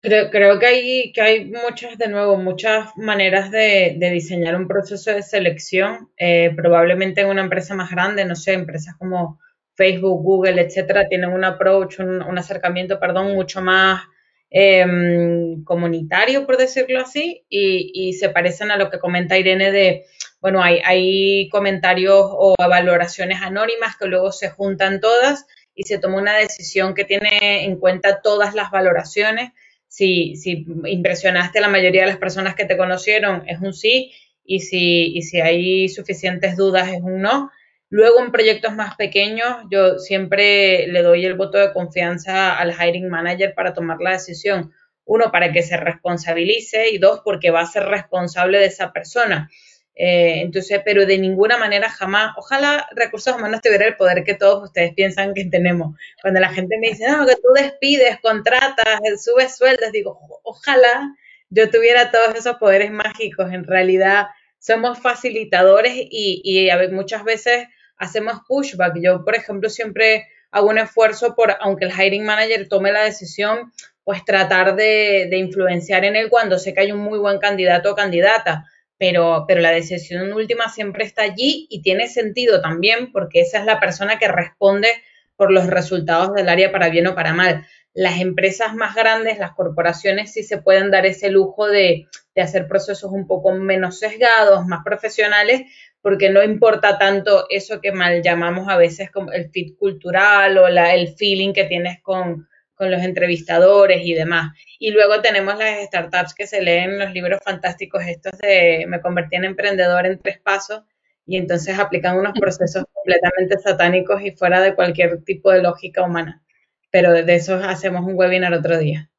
[0.00, 5.10] Creo, creo que, hay, que hay muchas, de nuevo, muchas maneras de, diseñar un proceso
[5.10, 6.10] de selección.
[6.16, 9.40] Eh, probablemente en una empresa más grande, no sé, empresas como
[9.74, 14.02] Facebook, Google, etcétera, tienen un approach, un, acercamiento, perdón, mucho más
[14.48, 20.04] em, comunitario, por decirlo así, y, y, se parecen a lo que comenta Irene de,
[20.40, 25.46] bueno, hay, hay comentarios o valoraciones anónimas que luego se juntan todas
[25.76, 29.52] y se toma una decisión que tiene en cuenta todas las valoraciones.
[29.86, 34.12] Si, si impresionaste a la mayoría de las personas que te conocieron, es un sí,
[34.42, 37.50] y si, y si hay suficientes dudas, es un no.
[37.90, 43.08] Luego, en proyectos más pequeños, yo siempre le doy el voto de confianza al hiring
[43.08, 44.72] manager para tomar la decisión.
[45.04, 49.50] Uno, para que se responsabilice y dos, porque va a ser responsable de esa persona.
[49.98, 54.64] Eh, entonces, pero de ninguna manera jamás, ojalá recursos humanos tuviera el poder que todos
[54.64, 55.96] ustedes piensan que tenemos.
[56.20, 61.14] Cuando la gente me dice, no, que tú despides, contratas, subes sueldos, digo, ojalá
[61.48, 63.50] yo tuviera todos esos poderes mágicos.
[63.52, 64.26] En realidad,
[64.58, 67.66] somos facilitadores y, y muchas veces
[67.96, 68.98] hacemos pushback.
[69.00, 73.72] Yo, por ejemplo, siempre hago un esfuerzo por, aunque el hiring manager tome la decisión,
[74.04, 77.92] pues tratar de, de influenciar en él cuando sé que hay un muy buen candidato
[77.92, 78.64] o candidata
[78.98, 83.64] pero, pero la decisión última siempre está allí y tiene sentido también porque esa es
[83.64, 84.88] la persona que responde
[85.36, 87.66] por los resultados del área para bien o para mal.
[87.92, 92.68] Las empresas más grandes, las corporaciones, sí se pueden dar ese lujo de, de hacer
[92.68, 95.62] procesos un poco menos sesgados, más profesionales,
[96.02, 100.68] porque no importa tanto eso que mal llamamos a veces como el fit cultural o
[100.68, 104.52] la, el feeling que tienes con, con los entrevistadores y demás.
[104.78, 109.36] Y luego tenemos las startups que se leen los libros fantásticos estos de me convertí
[109.36, 110.82] en emprendedor en tres pasos
[111.26, 116.44] y entonces aplican unos procesos completamente satánicos y fuera de cualquier tipo de lógica humana.
[116.90, 119.10] Pero de eso hacemos un webinar otro día.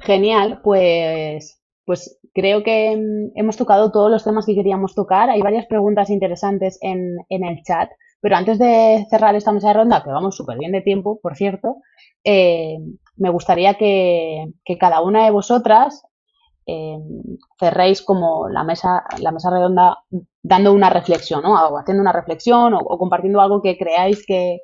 [0.00, 5.30] Genial, pues, pues creo que mm, hemos tocado todos los temas que queríamos tocar.
[5.30, 7.90] Hay varias preguntas interesantes en, en el chat.
[8.20, 11.34] Pero antes de cerrar esta mesa de ronda, que vamos súper bien de tiempo, por
[11.34, 11.78] cierto,
[12.24, 12.78] eh,
[13.16, 16.02] me gustaría que, cada una de vosotras
[16.66, 16.98] eh,
[17.58, 19.98] cerréis como la mesa, la mesa redonda
[20.42, 21.54] dando una reflexión, ¿no?
[21.54, 24.60] O haciendo una reflexión o, compartiendo algo que creáis que,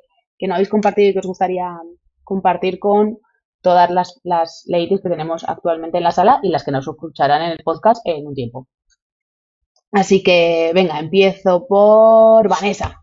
[0.47, 1.77] no habéis compartido y que os gustaría
[2.23, 3.19] compartir con
[3.61, 7.41] todas las, las ladies que tenemos actualmente en la sala y las que nos escucharán
[7.41, 8.67] en el podcast en un tiempo.
[9.91, 12.98] Así que, venga, empiezo por Vanessa.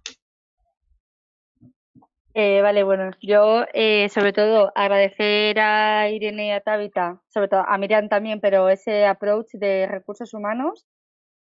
[2.38, 7.60] Eh, vale, bueno, yo eh, sobre todo agradecer a Irene y a Tabita, sobre todo
[7.66, 10.84] a Miriam también, pero ese approach de recursos humanos.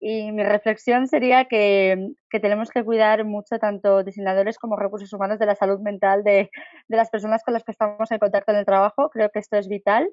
[0.00, 5.46] Y mi reflexión sería que, tenemos que cuidar mucho tanto diseñadores como recursos humanos de
[5.46, 6.50] la salud mental de,
[6.88, 9.10] de las personas con las que estamos en contacto en el trabajo.
[9.10, 10.08] Creo que esto es vital.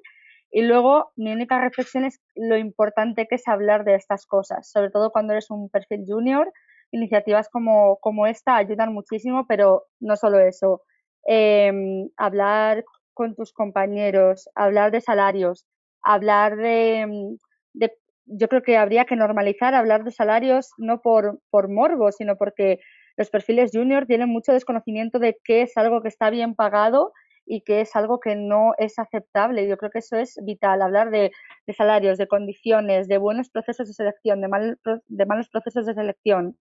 [0.50, 4.90] Y luego mi única reflexión es lo importante que es hablar de estas cosas, sobre
[4.90, 6.52] todo cuando eres un perfil junior
[6.94, 10.82] iniciativas como, como esta ayudan muchísimo, pero no solo eso.
[11.26, 12.84] Em, hablar
[13.14, 15.66] con tus compañeros, hablar de salarios,
[16.02, 17.36] hablar de,
[17.72, 17.92] de,
[18.26, 22.78] Yo creo que habría que normalizar hablar de salarios no por, por morbo, sino porque
[23.16, 27.12] los perfiles junior tienen mucho desconocimiento de qué es algo que está bien pagado
[27.46, 29.68] y qué es algo que no es aceptable.
[29.68, 31.30] Yo creo que eso es vital, hablar de,
[31.66, 35.94] de salarios, de condiciones, de buenos procesos de selección, de, mal, de malos procesos de
[35.94, 36.56] selección,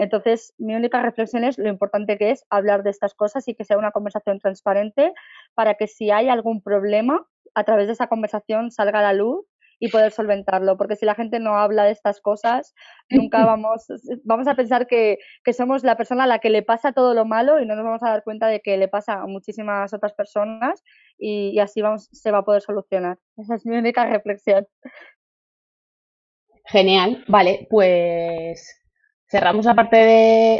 [0.00, 3.66] entonces, mi única reflexión es lo importante que es hablar de estas cosas y que
[3.66, 5.12] sea una conversación transparente
[5.54, 9.44] para que si hay algún problema a través de esa conversación salga a la luz
[9.78, 12.74] y poder solventarlo, porque si la gente no habla de estas cosas,
[13.10, 13.88] nunca vamos,
[14.24, 15.18] vamos a pensar que,
[15.54, 18.02] somos la persona a la que le pasa todo lo malo y no nos vamos
[18.02, 20.82] a dar cuenta de que le pasa a muchísimas otras personas
[21.18, 23.18] y, así vamos, se va a poder solucionar.
[23.36, 24.66] Esa es mi única reflexión.
[26.64, 28.80] Genial, vale, pues
[29.30, 29.96] cerramos la parte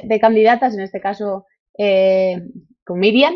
[0.04, 1.46] de, candidatas, en este caso
[1.76, 2.42] eh,
[2.84, 3.34] con Miriam.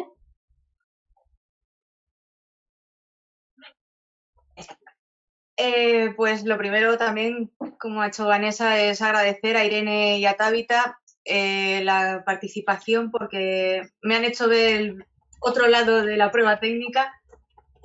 [5.56, 10.34] Eh, pues lo primero también, como ha hecho Vanessa, es agradecer a Irene y a
[10.34, 15.06] Tabita eh, la participación porque me han hecho ver el
[15.40, 17.12] otro lado de la prueba técnica.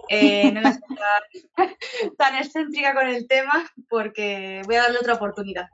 [0.10, 0.97] Eh, no estoy
[2.18, 5.70] tan, excéntrica con el tema porque voy a darle otra oportunidad.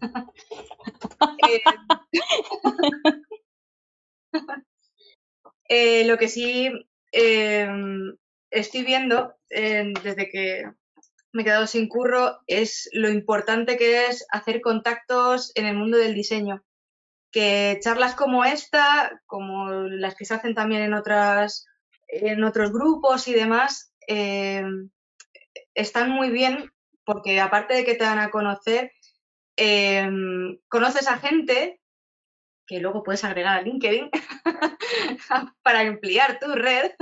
[6.06, 6.70] lo que sí
[7.12, 10.64] estoy viendo desde que
[11.32, 15.98] me he quedado sin curro es lo importante que es hacer contactos en el mundo
[15.98, 16.64] del diseño.
[17.30, 21.66] Que charlas como esta, como las que se hacen también en, otras,
[22.08, 24.64] en otros grupos y demás, eh,
[25.74, 26.72] están muy bien
[27.04, 28.90] porque aparte de que te dan a conocer,
[29.62, 30.10] eh,
[30.68, 31.80] conoces a gente
[32.66, 34.10] que luego puedes agregar a LinkedIn
[35.62, 36.92] para ampliar tu red.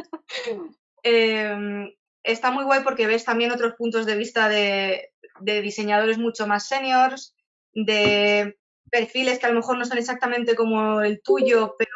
[1.05, 6.67] Eh, está muy guay porque ves también otros puntos de vista de, diseñadores mucho más
[6.67, 7.37] seniors,
[7.73, 8.59] de
[8.91, 11.93] perfiles que a lo mejor no son exactamente como el tuyo, pero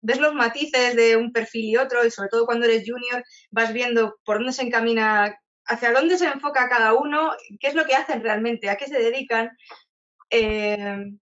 [0.00, 3.72] ves los matices de un perfil y otro, y sobre todo cuando eres junior, vas
[3.72, 7.94] viendo por dónde se encamina, hacia dónde se enfoca cada uno, qué es lo que
[7.94, 9.50] hacen realmente, a qué se dedican.
[10.30, 11.16] Eh,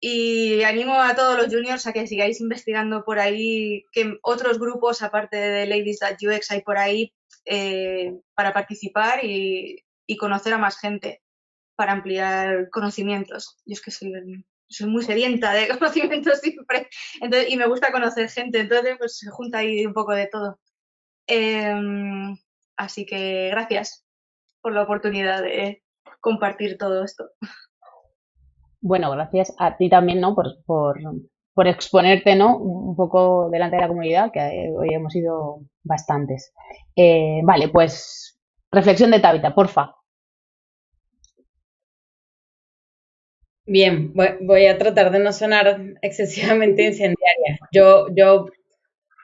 [0.00, 5.02] y animo a todos los juniors a que sigáis investigando por ahí, que otros grupos,
[5.02, 7.12] aparte de Ladies That UX, hay por ahí
[7.44, 9.84] eh, para participar y,
[10.18, 11.22] conocer a más gente,
[11.76, 13.58] para ampliar conocimientos.
[13.66, 14.12] Yo es que soy,
[14.86, 16.88] muy sedienta de conocimientos siempre,
[17.48, 20.60] y me gusta conocer gente, entonces pues se junta ahí un poco de todo.
[21.26, 22.36] Em,
[22.76, 24.04] así que gracias
[24.62, 25.82] por la oportunidad de
[26.20, 27.30] compartir todo esto.
[28.80, 30.34] Bueno, gracias a ti también, ¿no?
[30.34, 30.56] Por,
[31.58, 32.56] por exponerte, ¿no?
[32.56, 36.52] Un poco delante de la comunidad, que hoy hemos sido bastantes.
[36.94, 38.38] Eh, vale, pues
[38.70, 39.96] reflexión de Tabita, porfa.
[43.66, 47.58] Bien, voy a tratar de no sonar excesivamente incendiaria.
[47.72, 48.46] Yo, yo,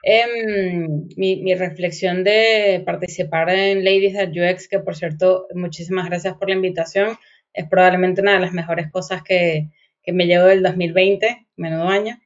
[0.03, 6.35] em, mi, mi, reflexión de participar en Ladies at UX, que por cierto, muchísimas gracias
[6.35, 7.17] por la invitación,
[7.55, 9.69] es probablemente una de las mejores cosas que,
[10.07, 12.19] me llegó del 2020, menudo año.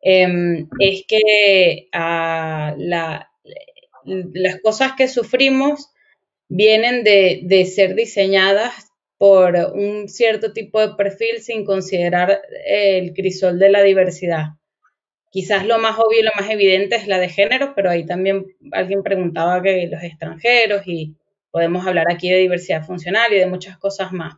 [0.00, 5.90] Em, es que ah, las cosas que sufrimos
[6.48, 13.70] vienen de, ser diseñadas por un cierto tipo de perfil sin considerar el crisol de
[13.70, 14.50] la diversidad.
[15.30, 18.46] Quizás lo más obvio y lo más evidente es la de género, pero ahí también
[18.72, 21.16] alguien preguntaba que los extranjeros y
[21.50, 24.34] podemos hablar aquí de diversidad funcional y de muchas cosas más.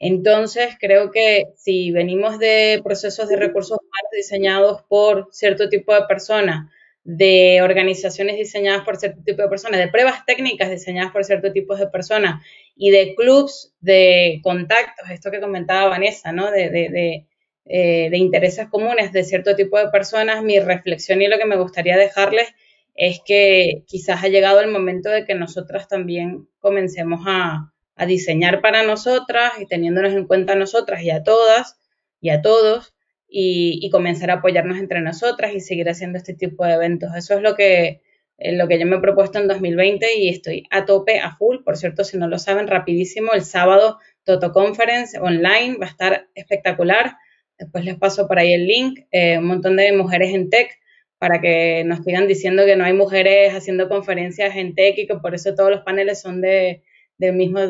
[0.00, 6.06] Entonces, creo que si venimos de procesos de recursos humanos diseñados por cierto tipo de
[6.08, 6.70] personas,
[7.04, 11.76] de organizaciones diseñadas por cierto tipo de personas, de pruebas técnicas diseñadas por cierto tipo
[11.76, 12.42] de personas
[12.74, 16.50] y de clubs de contactos, esto que comentaba Vanessa, ¿no?
[16.50, 17.26] De, de,
[17.66, 21.56] eh, de intereses comunes de cierto tipo de personas, mi reflexión y lo que me
[21.56, 22.48] gustaría dejarles
[22.94, 27.70] es que quizás ha llegado el momento de que nosotras también comencemos a,
[28.00, 31.78] a diseñar para nosotras y teniéndonos en cuenta a nosotras y a todas
[32.18, 32.94] y a todos
[33.28, 37.14] y, comenzar a apoyarnos entre nosotras y seguir haciendo este tipo de eventos.
[37.14, 38.00] Eso es lo que,
[38.38, 41.58] eh, lo que yo me he propuesto en 2020 y estoy a tope, a full.
[41.62, 46.26] Por cierto, si no lo saben, rapidísimo, el sábado Toto Conference online va a estar
[46.34, 47.16] espectacular.
[47.58, 49.00] Después les paso por ahí el link.
[49.10, 50.70] Eh, un montón de mujeres en tech
[51.18, 55.16] para que nos sigan diciendo que no hay mujeres haciendo conferencias en tech y que
[55.16, 56.82] por eso todos los paneles son de,
[57.20, 57.60] del mismo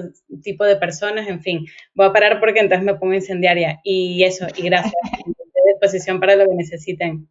[0.42, 1.66] tipo de personas, en fin.
[1.94, 3.80] Voy a parar porque entonces me pongo incendiaria.
[3.84, 4.94] Y eso, y gracias.
[5.26, 5.32] de
[5.72, 7.28] disposición para lo que necesiten.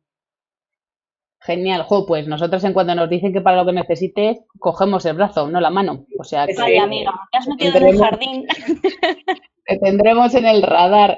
[1.41, 5.15] Genial, jo, pues nosotros en cuanto nos dicen que para lo que necesites, cogemos el
[5.15, 6.05] brazo, no la mano.
[6.19, 6.53] O sea que.
[6.55, 8.47] Vaya, amiga, te has metido en el jardín.
[9.65, 11.15] Te tendremos en el radar.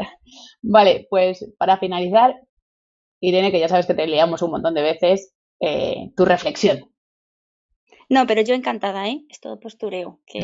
[0.61, 2.35] Vale, pues para finalizar,
[3.21, 6.91] Irene, que ya sabes que te liamos un montón de veces, eh, tu reflexión.
[8.11, 9.25] No, pero yo encantada, ¿eh?
[9.29, 10.41] Es todo postureo, que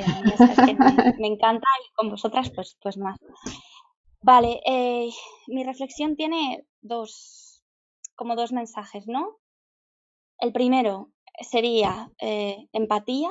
[1.19, 3.17] me, encanta y con vosotras pues, pues más.
[4.21, 5.09] Vale, eh,
[5.47, 7.61] mi reflexión tiene dos,
[8.15, 9.39] como dos mensajes, ¿no?
[10.39, 11.11] El primero
[11.41, 13.29] sería eh, empatía,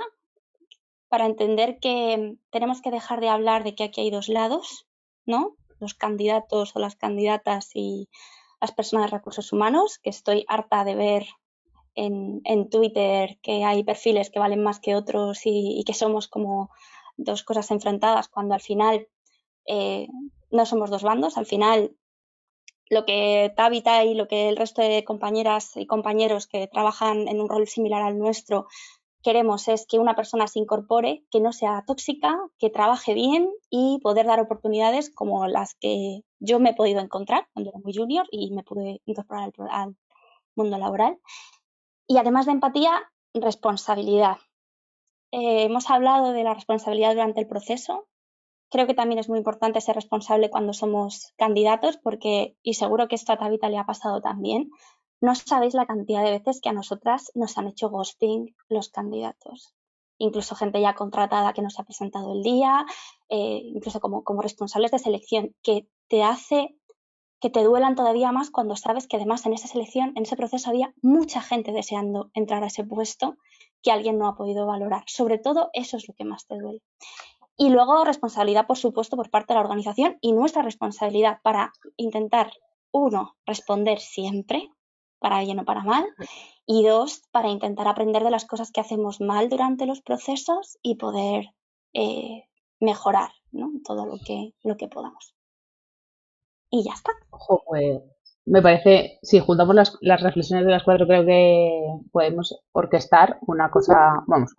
[1.08, 4.86] para entender que tenemos que dejar de hablar de que aquí hay dos lados,
[5.24, 5.56] ¿no?
[5.80, 8.10] Los candidatos o las candidatas y
[8.60, 11.26] las personas de recursos humanos, que estoy harta de ver
[11.96, 16.70] en, Twitter que hay perfiles que valen más que otros y, que somos como
[17.16, 19.08] dos cosas enfrentadas cuando al final
[19.66, 20.06] eh,
[20.50, 21.96] no somos dos bandos, al final
[22.88, 27.40] lo que Tabita y lo que el resto de compañeras y compañeros que trabajan en
[27.40, 28.68] un rol similar al nuestro
[29.26, 33.98] queremos es que una persona se incorpore, que no sea tóxica, que trabaje bien y
[34.00, 38.28] poder dar oportunidades como las que yo me he podido encontrar cuando era muy junior
[38.30, 39.96] y me pude incorporar al,
[40.54, 41.18] mundo laboral.
[42.06, 43.02] Y además de empatía,
[43.34, 44.38] responsabilidad.
[45.32, 48.06] Eh, hemos hablado de la responsabilidad durante el proceso.
[48.70, 53.16] Creo que también es muy importante ser responsable cuando somos candidatos, porque, y seguro que
[53.16, 54.70] esto a Tabita le ha pasado también,
[55.20, 59.74] no sabéis la cantidad de veces que a nosotras nos han hecho ghosting los candidatos.
[60.18, 62.84] Incluso gente ya contratada que nos ha presentado el día,
[63.28, 66.76] eh, incluso como, como responsables de selección, que te hace
[67.46, 70.68] que te duelan todavía más cuando sabes que además en esa selección, en ese proceso
[70.68, 73.36] había mucha gente deseando entrar a ese puesto
[73.82, 75.04] que alguien no ha podido valorar.
[75.06, 76.82] Sobre todo eso es lo que más te duele.
[77.56, 82.50] Y luego responsabilidad, por supuesto, por parte de la organización y nuestra responsabilidad para intentar,
[82.90, 84.68] uno, responder siempre,
[85.20, 86.04] para bien o para mal,
[86.66, 90.96] y dos, para intentar aprender de las cosas que hacemos mal durante los procesos y
[90.96, 91.54] poder
[91.92, 92.42] eh,
[92.80, 93.30] mejorar
[93.84, 95.35] todo lo que, lo que podamos.
[96.70, 97.12] Y ya está.
[97.30, 98.02] Ojo, pues
[98.46, 101.70] me parece, si juntamos las, las, reflexiones de las cuatro, creo que
[102.12, 104.52] podemos orquestar una cosa, vamos,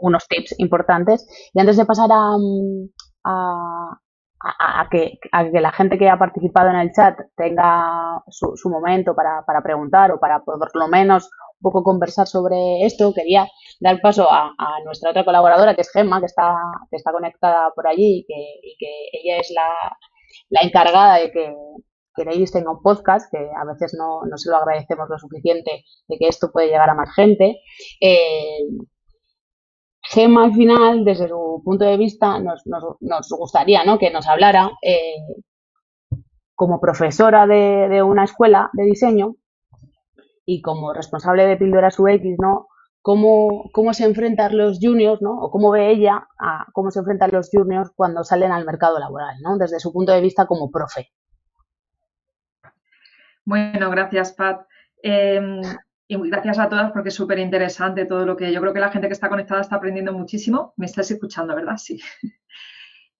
[0.00, 1.26] unos tips importantes.
[1.54, 2.36] Y antes de pasar a,
[3.24, 4.00] a,
[4.40, 8.68] a, que, a que la gente que ha participado en el chat tenga su, su
[8.68, 11.30] momento para, para, preguntar o para por lo menos
[11.60, 13.46] un poco conversar sobre esto, quería
[13.80, 16.56] dar paso a, a nuestra otra colaboradora, que es Gemma, que está,
[16.90, 19.96] que está conectada por allí y que, y que ella es la,
[20.50, 21.54] la encargada de que,
[22.14, 25.84] que Ladies tenga un podcast, que a veces no, no se lo agradecemos lo suficiente
[26.08, 27.60] de que esto puede llegar a más gente.
[28.00, 28.60] Eh,
[30.08, 33.98] Gemma al final, desde su punto de vista, nos, nos, gustaría ¿no?
[33.98, 35.16] que nos hablara eh,
[36.54, 39.34] como profesora de, una escuela de diseño
[40.44, 42.68] y como responsable de Píldoras UX, ¿no?
[43.06, 45.38] Cómo, cómo se enfrentan los juniors, ¿no?
[45.38, 46.26] O cómo ve ella
[46.72, 49.56] cómo se enfrentan los juniors cuando salen al mercado laboral, ¿no?
[49.58, 51.12] Desde su punto de vista como profe.
[53.44, 54.66] Bueno, gracias, Pat.
[55.00, 55.60] Em,
[56.08, 58.90] y gracias a todas porque es súper interesante todo lo que yo creo que la
[58.90, 60.74] gente que está conectada está aprendiendo muchísimo.
[60.76, 61.76] Me estás escuchando, ¿verdad?
[61.76, 62.00] Sí.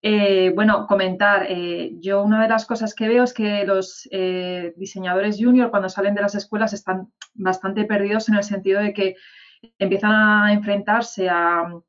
[0.03, 1.47] Eh, bueno, comentar.
[1.49, 5.89] Eh, yo una de las cosas que veo es que los eh, diseñadores junior cuando
[5.89, 9.17] salen de las escuelas están bastante perdidos en el sentido de que
[9.78, 11.80] empiezan a enfrentarse a,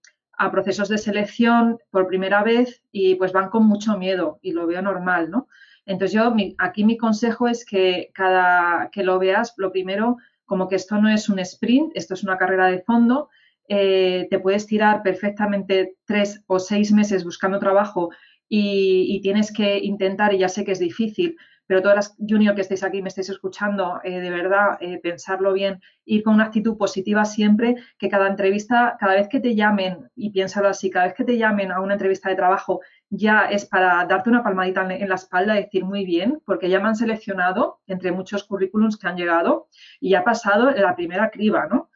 [0.51, 4.83] procesos de selección por primera vez y pues van con mucho miedo y lo veo
[4.83, 5.47] normal, ¿no?
[5.87, 10.75] Entonces yo aquí mi consejo es que cada que lo veas, lo primero como que
[10.75, 13.29] esto no es un sprint, esto es una carrera de fondo,
[13.67, 18.11] eh, te puedes tirar perfectamente tres o seis meses buscando trabajo
[18.49, 21.35] y, tienes que intentar, y ya sé que es difícil,
[21.67, 25.53] pero todas las junior que estéis aquí, me estáis escuchando, eh, de verdad, eh, pensarlo
[25.53, 30.09] bien, ir con una actitud positiva siempre, que cada entrevista, cada vez que te llamen,
[30.15, 33.65] y piénsalo así, cada vez que te llamen a una entrevista de trabajo, ya es
[33.65, 37.81] para darte una palmadita en la espalda decir muy bien, porque ya me han seleccionado
[37.87, 39.67] entre muchos currículums que han llegado
[39.99, 41.89] y ya ha pasado la primera criba, ¿no?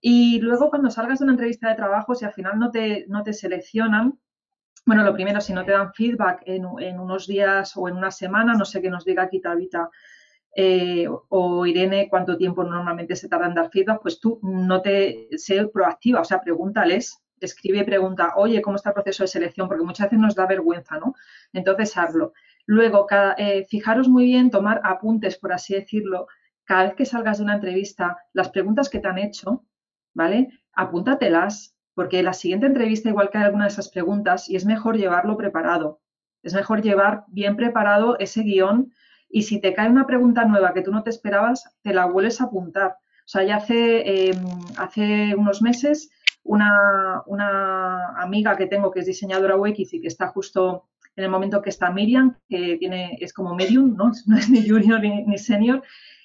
[0.00, 3.22] Y luego cuando salgas de una entrevista de trabajo, si al final no te, no
[3.22, 4.18] te seleccionan,
[4.86, 8.54] bueno, lo primero, si no te dan feedback en, unos días o en una semana,
[8.54, 9.88] no sé qué nos diga aquí Tabita
[10.54, 15.28] eh, o Irene cuánto tiempo normalmente se tarda en dar feedback, pues tú no te
[15.36, 19.68] sé proactiva, o sea, pregúntales escribe y pregunta, oye, ¿cómo está el proceso de selección?
[19.68, 21.14] Porque muchas veces nos da vergüenza, ¿no?
[21.52, 22.32] Entonces, hazlo.
[22.66, 23.06] Luego,
[23.36, 26.26] eh, fijaros muy bien, tomar apuntes, por así decirlo,
[26.64, 29.64] cada vez que salgas de una entrevista, las preguntas que te han hecho,
[30.14, 30.48] ¿vale?
[30.72, 35.36] Apúntatelas, porque la siguiente entrevista igual que alguna de esas preguntas y es mejor llevarlo
[35.36, 36.00] preparado.
[36.42, 38.92] Es mejor llevar bien preparado ese guion
[39.28, 42.40] y si te cae una pregunta nueva que tú no te esperabas, te la vuelves
[42.40, 42.96] a apuntar.
[43.24, 44.44] O sea, ya hace, em,
[44.76, 46.10] hace unos meses
[46.44, 51.30] una, una, amiga que tengo que es diseñadora UX y que está justo en el
[51.30, 55.82] momento que está Miriam, que tiene, es como medium, no es ni junior ni, senior,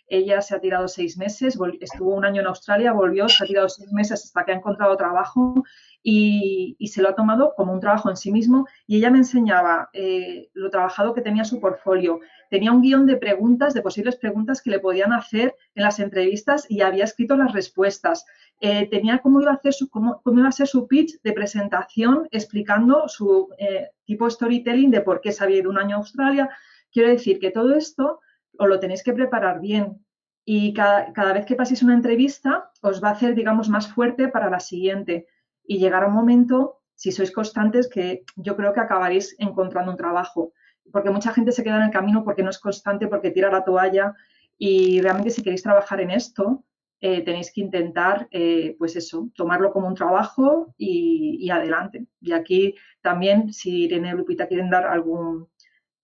[0.10, 3.70] ella se ha tirado seis meses, estuvo un año en Australia, volvió, se ha tirado
[3.70, 5.64] seis meses hasta que ha encontrado trabajo
[6.02, 9.90] y, se lo ha tomado como un trabajo en sí mismo y ella me enseñaba
[9.94, 12.20] eh, lo trabajado que tenía su portfolio.
[12.50, 16.66] Tenía un guion de preguntas, de posibles preguntas que le podían hacer en las entrevistas
[16.70, 18.26] y había escrito las respuestas.
[18.60, 22.28] Eh, tenía cómo iba, a hacer su, cómo, iba a ser su pitch de presentación
[22.32, 26.50] explicando su eh, tipo storytelling de por qué se había ido un año a Australia.
[26.92, 28.20] Quiero decir que todo esto
[28.60, 30.06] os lo tenéis que preparar bien
[30.46, 34.28] y cada, cada vez que paséis una entrevista os va a hacer, digamos, más fuerte
[34.28, 35.28] para la siguiente
[35.70, 40.52] y llegará un momento, si sois constantes, que yo creo que acabaréis encontrando un trabajo.
[40.92, 43.64] Porque mucha gente se queda en el camino porque no es constante, porque tira la
[43.64, 44.16] toalla.
[44.58, 46.66] Y realmente si queréis trabajar en esto,
[47.02, 52.08] eh, tenéis que intentar, eh, pues eso, tomarlo como un trabajo y, adelante.
[52.20, 55.48] Y aquí también, si Irene y Lupita quieren dar algún,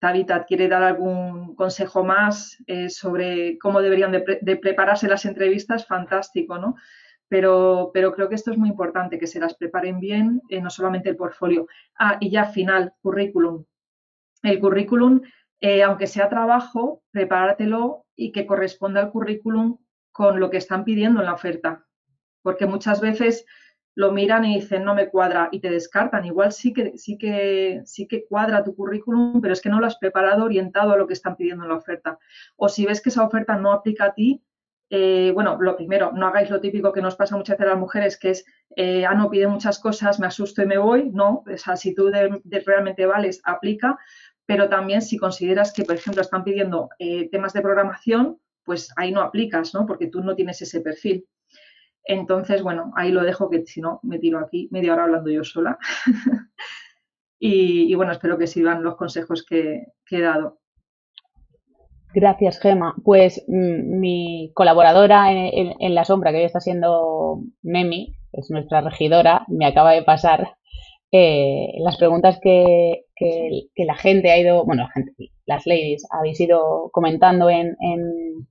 [0.06, 6.60] Tabitha quiere dar algún consejo más eh, sobre cómo deberían de, prepararse las entrevistas, fantástico,
[6.60, 6.76] ¿no?
[7.28, 10.70] pero, pero creo que esto es muy importante, que se las preparen bien, eh, no
[10.70, 11.66] solamente el portfolio.
[11.98, 13.66] Ah, y ya final, currículum.
[14.44, 15.22] El currículum,
[15.60, 19.80] eh, aunque sea trabajo, prepáratelo y que corresponda al currículum
[20.12, 21.84] con lo que están pidiendo en la oferta.
[22.44, 23.48] Porque muchas veces
[23.96, 26.26] lo miran y dicen no me cuadra y te descartan.
[26.26, 29.88] Igual sí que, sí que, sí que cuadra tu currículum, pero es que no lo
[29.88, 32.20] has preparado orientado a lo que están pidiendo en la oferta.
[32.58, 34.44] O si ves que esa oferta no aplica a ti,
[34.90, 37.80] eh, bueno, lo primero, no hagáis lo típico que nos pasa muchas veces a las
[37.80, 38.46] mujeres, que es,
[38.76, 41.10] eh, ah, no, pide muchas cosas, me asusto y me voy.
[41.12, 43.98] No, o sea, si tú realmente vales, aplica,
[44.46, 49.12] pero también si consideras que, por ejemplo, están pidiendo eh, temas de programación, pues ahí
[49.12, 49.86] no aplicas, ¿no?
[49.86, 51.26] Porque tú no tienes ese perfil.
[52.06, 55.44] Entonces, bueno, ahí lo dejo, que si no, me tiro aquí media hora hablando yo
[55.44, 55.78] sola.
[57.40, 60.60] y, bueno, espero que sirvan los consejos que he dado.
[62.16, 62.96] Gracias, Gema.
[63.04, 69.44] Pues mm, mi colaboradora en, la sombra, que hoy está siendo Memi, es nuestra regidora,
[69.50, 70.56] me acaba de pasar
[71.12, 73.04] eh, las preguntas que,
[73.76, 74.88] la gente ha ido, bueno,
[75.46, 78.48] las ladies habéis ido comentando en, en,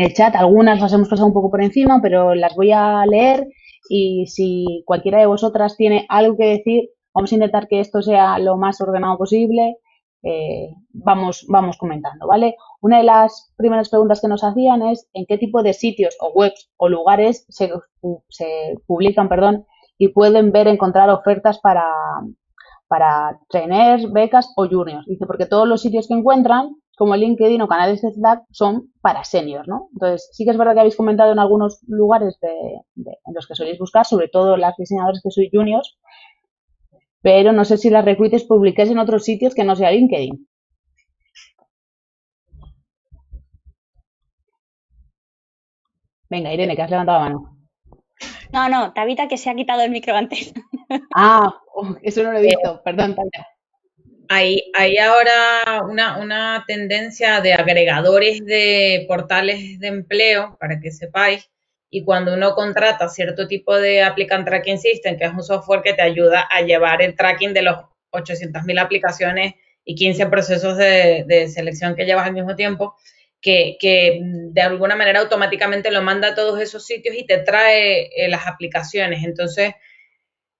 [0.00, 0.34] el chat.
[0.36, 3.46] Algunas las hemos pasado un poco por encima, pero las voy a leer
[3.88, 8.38] y si cualquiera de vosotras tiene algo que decir, vamos a intentar que esto sea
[8.38, 9.76] lo más ordenado posible
[10.24, 12.54] eh, vamos, vamos comentando, ¿vale?
[12.80, 16.30] Una de las primeras preguntas que nos hacían es en qué tipo de sitios o
[16.32, 17.72] webs o lugares se,
[18.86, 19.66] publican, perdón,
[19.98, 21.84] y pueden ver, encontrar ofertas para,
[22.86, 25.06] para trainers, becas o juniors.
[25.06, 29.24] Dice, porque todos los sitios que encuentran, como LinkedIn o canales de Slack, son para
[29.24, 29.88] seniors, ¿no?
[29.92, 32.50] Entonces, sí que es verdad que habéis comentado en algunos lugares de,
[32.96, 35.98] en los que soléis buscar, sobre todo las diseñadoras que sois juniors,
[37.22, 40.46] pero no sé si las recruiters publiquéis en otros sitios que no sea LinkedIn.
[46.28, 47.58] Venga, Irene, que has levantado la mano.
[48.52, 50.52] No, no, Tabita que se ha quitado el micro antes.
[51.14, 53.46] Ah, oh, eso no lo he visto, perdón, Tabita.
[54.34, 61.50] Hay, hay ahora una, una tendencia de agregadores de portales de empleo, para que sepáis,
[61.90, 65.92] y cuando uno contrata cierto tipo de Applicant Tracking System, que es un software que
[65.92, 67.76] te ayuda a llevar el tracking de los
[68.10, 69.52] 800.000 aplicaciones
[69.84, 72.96] y 15 procesos de, selección que llevas al mismo tiempo,
[73.42, 73.76] que,
[74.22, 78.46] de alguna manera automáticamente lo manda a todos esos sitios y te trae eh, las
[78.46, 79.24] aplicaciones.
[79.24, 79.74] Entonces,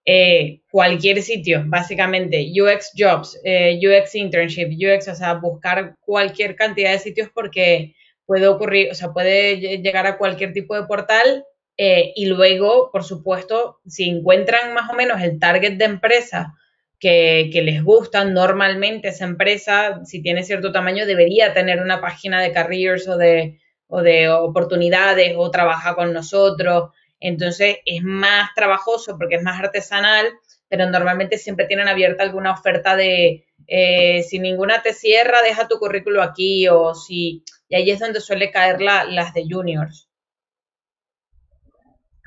[0.04, 6.90] eh, cualquier sitio, básicamente, UX Jobs, eh, UX Internship, UX, o sea, buscar cualquier cantidad
[6.92, 7.94] de sitios porque
[8.26, 11.44] puede ocurrir, o sea, puede llegar a cualquier tipo de portal
[11.76, 16.54] eh, y luego, por supuesto, si encuentran más o menos el target de empresa
[16.98, 22.52] que, les gusta, normalmente esa empresa, si tiene cierto tamaño, debería tener una página de
[22.52, 23.58] careers o de,
[23.88, 26.90] o de oportunidades o trabaja con nosotros.
[27.22, 30.26] Entonces es más trabajoso porque es más artesanal,
[30.68, 35.78] pero normalmente siempre tienen abierta alguna oferta de eh, si ninguna te cierra, deja tu
[35.78, 40.10] currículo aquí o si y ahí es donde suele caer la, las de juniors.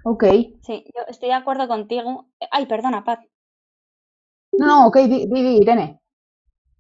[0.04, 0.24] Ok.
[0.64, 2.28] Sí, yo estoy de acuerdo contigo.
[2.50, 3.20] Ay, perdona, Pat.
[4.54, 6.00] No, ok, di, Irene.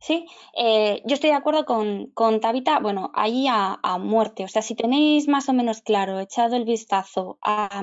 [0.06, 4.44] Sí, eh, yo estoy de acuerdo con, con Tabita, bueno, ahí a, muerte.
[4.44, 7.82] O sea, si tenéis más o menos claro, echado el vistazo a,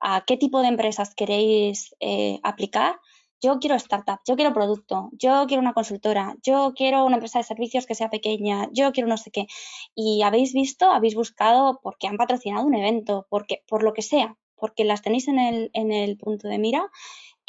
[0.00, 3.00] a qué tipo de empresas queréis eh, aplicar,
[3.40, 7.44] yo quiero startup, yo quiero producto, yo quiero una consultora, yo quiero una empresa de
[7.44, 9.46] servicios que sea pequeña, yo quiero no sé qué.
[9.94, 14.36] Y habéis visto, habéis buscado porque han patrocinado un evento, porque por lo que sea,
[14.54, 16.90] porque las tenéis en el, en el punto de mira,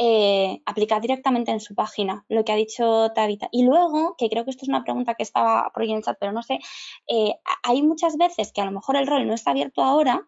[0.02, 3.50] eh, aplicad directamente en su página, lo que ha dicho Tabita.
[3.52, 6.04] Y luego, que creo que esto es una pregunta que estaba por ahí en el
[6.04, 6.60] chat, pero no sé,
[7.08, 10.26] eh, hay muchas veces que a lo mejor el rol no está abierto ahora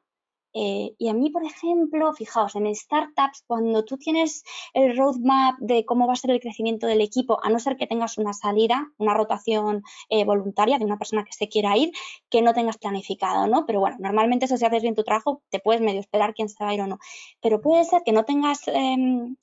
[0.53, 5.85] eh, y a mí, por ejemplo, fijaos, en startups, cuando tú tienes el roadmap de
[5.85, 8.91] cómo va a ser el crecimiento del equipo, a no ser que tengas una salida,
[8.97, 11.91] una rotación eh, voluntaria de una persona que se quiera ir,
[12.29, 13.65] que no tengas planificado, ¿no?
[13.65, 16.63] Pero bueno, normalmente eso si haces bien tu trabajo, te puedes medio esperar quién se
[16.63, 16.99] va a ir o no.
[17.41, 19.35] Pero puede ser que no tengas em,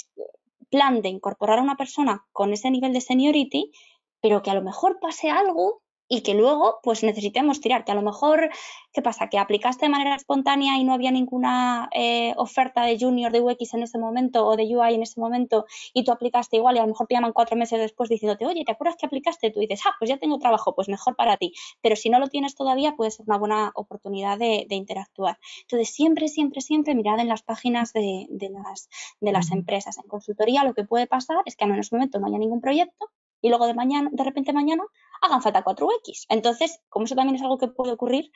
[0.70, 3.72] plan de incorporar a una persona con ese nivel de seniority,
[4.20, 7.94] pero que a lo mejor pase algo y que luego pues necesitemos tirar, que a
[7.94, 8.50] lo mejor,
[8.92, 9.28] ¿qué pasa?
[9.28, 13.74] Que aplicaste de manera espontánea y no había ninguna eh, oferta de junior de UX
[13.74, 16.82] en ese momento o de UI en ese momento y tú aplicaste igual y a
[16.82, 19.50] lo mejor te llaman cuatro meses después diciéndote, oye, ¿te acuerdas que aplicaste?
[19.50, 21.52] Tú dices, ah, pues ya tengo trabajo, pues mejor para ti.
[21.82, 25.38] Pero si no lo tienes todavía, puede ser una buena oportunidad de, interactuar.
[25.62, 28.88] Entonces, siempre, siempre, siempre mirad en las páginas de, las,
[29.20, 29.98] de las empresas.
[29.98, 33.10] En consultoría lo que puede pasar es que en ese momento no haya ningún proyecto
[33.40, 34.84] y luego de mañana, de repente mañana,
[35.22, 36.26] hagan falta 4X.
[36.28, 38.30] Entonces, como eso también es algo que puede ocurrir,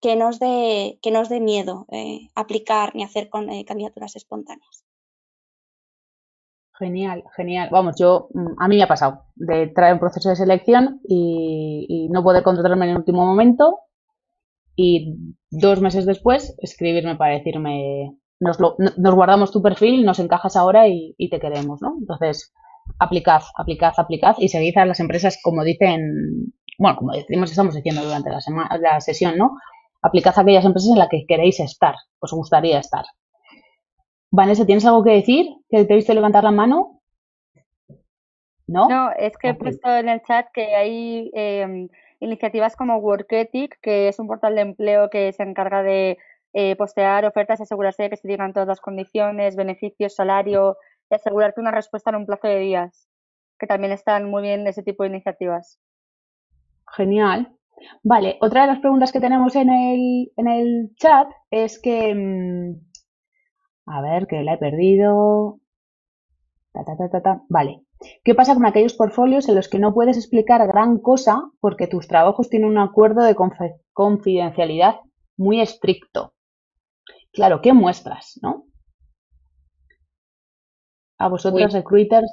[0.00, 4.16] que no os dé, que nos dé miedo eh, aplicar ni hacer con, eh, candidaturas
[4.16, 4.84] espontáneas.
[6.78, 7.68] Genial, genial.
[7.70, 12.08] Vamos, yo, mm, a mí me ha pasado de traer un proceso de selección y,
[12.10, 13.78] no poder contratarme en el último momento
[14.76, 15.16] y
[15.50, 21.14] dos meses después escribirme para decirme, nos, nos guardamos tu perfil, nos encajas ahora y,
[21.16, 21.94] y te queremos, ¿no?
[21.98, 22.52] Entonces,
[23.02, 28.02] aplicad, aplicad, aplicad y seguid a las empresas como dicen, bueno, como decimos, estamos diciendo
[28.02, 28.40] durante la,
[28.80, 29.58] la sesión, ¿no?
[30.02, 33.04] Aplicad a aquellas empresas en las que queréis estar, os gustaría estar.
[34.30, 35.46] Vanessa, ¿tienes algo que decir?
[35.68, 37.00] ¿Que te he visto levantar la mano?
[38.66, 38.88] ¿No?
[38.88, 41.88] No, es que he puesto en el chat que hay em,
[42.20, 46.16] iniciativas como Worketic, que es un portal de empleo que se encarga de
[46.54, 50.76] eh, postear ofertas y asegurarse de que se digan todas las condiciones, beneficios, salario,
[51.10, 53.08] y asegurarte una respuesta en un plazo de días,
[53.58, 55.78] que también están muy bien ese tipo de iniciativas.
[56.96, 57.56] Genial.
[58.02, 62.74] Vale, otra de las preguntas que tenemos en el, en el chat es que, mm,
[63.86, 65.58] a ver, que la he perdido.
[67.48, 67.82] vale.
[68.24, 72.08] ¿Qué pasa con aquellos portfolios en los que no puedes explicar gran cosa porque tus
[72.08, 73.36] trabajos tienen un acuerdo de
[73.92, 74.96] confidencialidad
[75.36, 76.34] muy estricto?
[77.32, 78.66] Claro, ¿qué muestras, no?
[81.22, 82.30] A vosotros, recruiters?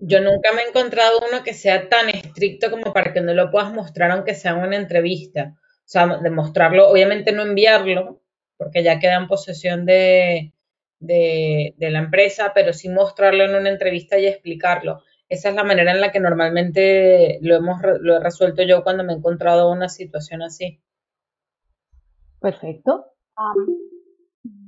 [0.00, 3.50] Yo nunca me he encontrado uno que sea tan estricto como para que no lo
[3.50, 5.54] puedas mostrar aunque sea en una entrevista.
[5.56, 8.20] O sea, demostrarlo, obviamente no enviarlo,
[8.56, 10.52] porque ya queda en posesión de,
[10.98, 15.02] de, la empresa, pero sí mostrarlo en una entrevista y explicarlo.
[15.28, 19.04] Esa es la manera en la que normalmente lo, hemos, lo he resuelto yo cuando
[19.04, 20.82] me he encontrado una situación así.
[22.40, 23.12] Perfecto.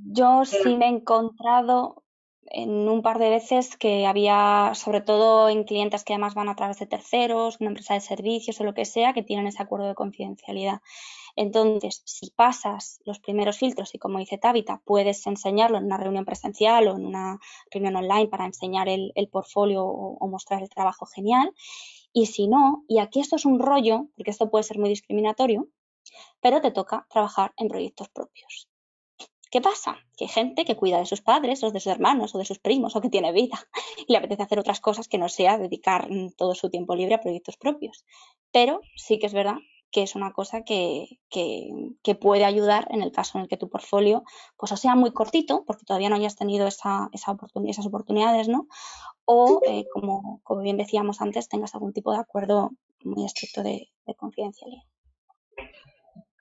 [0.07, 2.00] yo sí me he encontrado
[2.51, 6.57] en un par de veces que había, sobre todo en clientes que además van a
[6.57, 9.87] través de terceros, una empresa de servicios o lo que sea, que tienen ese acuerdo
[9.87, 10.81] de confidencialidad.
[11.37, 16.25] Entonces, si pasas los primeros filtros y como dice Tabita, puedes enseñarlo en una reunión
[16.25, 17.39] presencial o en una
[17.71, 21.55] reunión online para enseñar el, portfolio o, o, mostrar el trabajo genial.
[22.13, 25.69] Y si no, y aquí esto es un rollo, porque esto puede ser muy discriminatorio,
[26.41, 28.70] pero te toca trabajar en proyectos propios.
[29.51, 29.99] ¿Qué pasa?
[30.17, 32.61] Que hay gente que cuida de sus padres o de sus hermanos o de sus
[32.61, 33.59] primos o que tiene vida
[34.07, 37.17] y le apetece hacer otras cosas que no sea dedicar mm, todo su tiempo libre
[37.17, 38.05] a proyectos propios.
[38.53, 39.57] Pero sí que es verdad
[39.91, 41.19] que es una cosa que,
[42.21, 44.23] puede ayudar en el caso en el que tu portfolio
[44.57, 47.37] pues o sea muy cortito, porque todavía no hayas tenido esa, esa
[47.67, 48.69] esas oportunidades, ¿no?
[49.25, 52.71] O, eh, como, como, bien decíamos antes, tengas algún tipo de acuerdo
[53.03, 54.85] muy estricto de confidencialidad.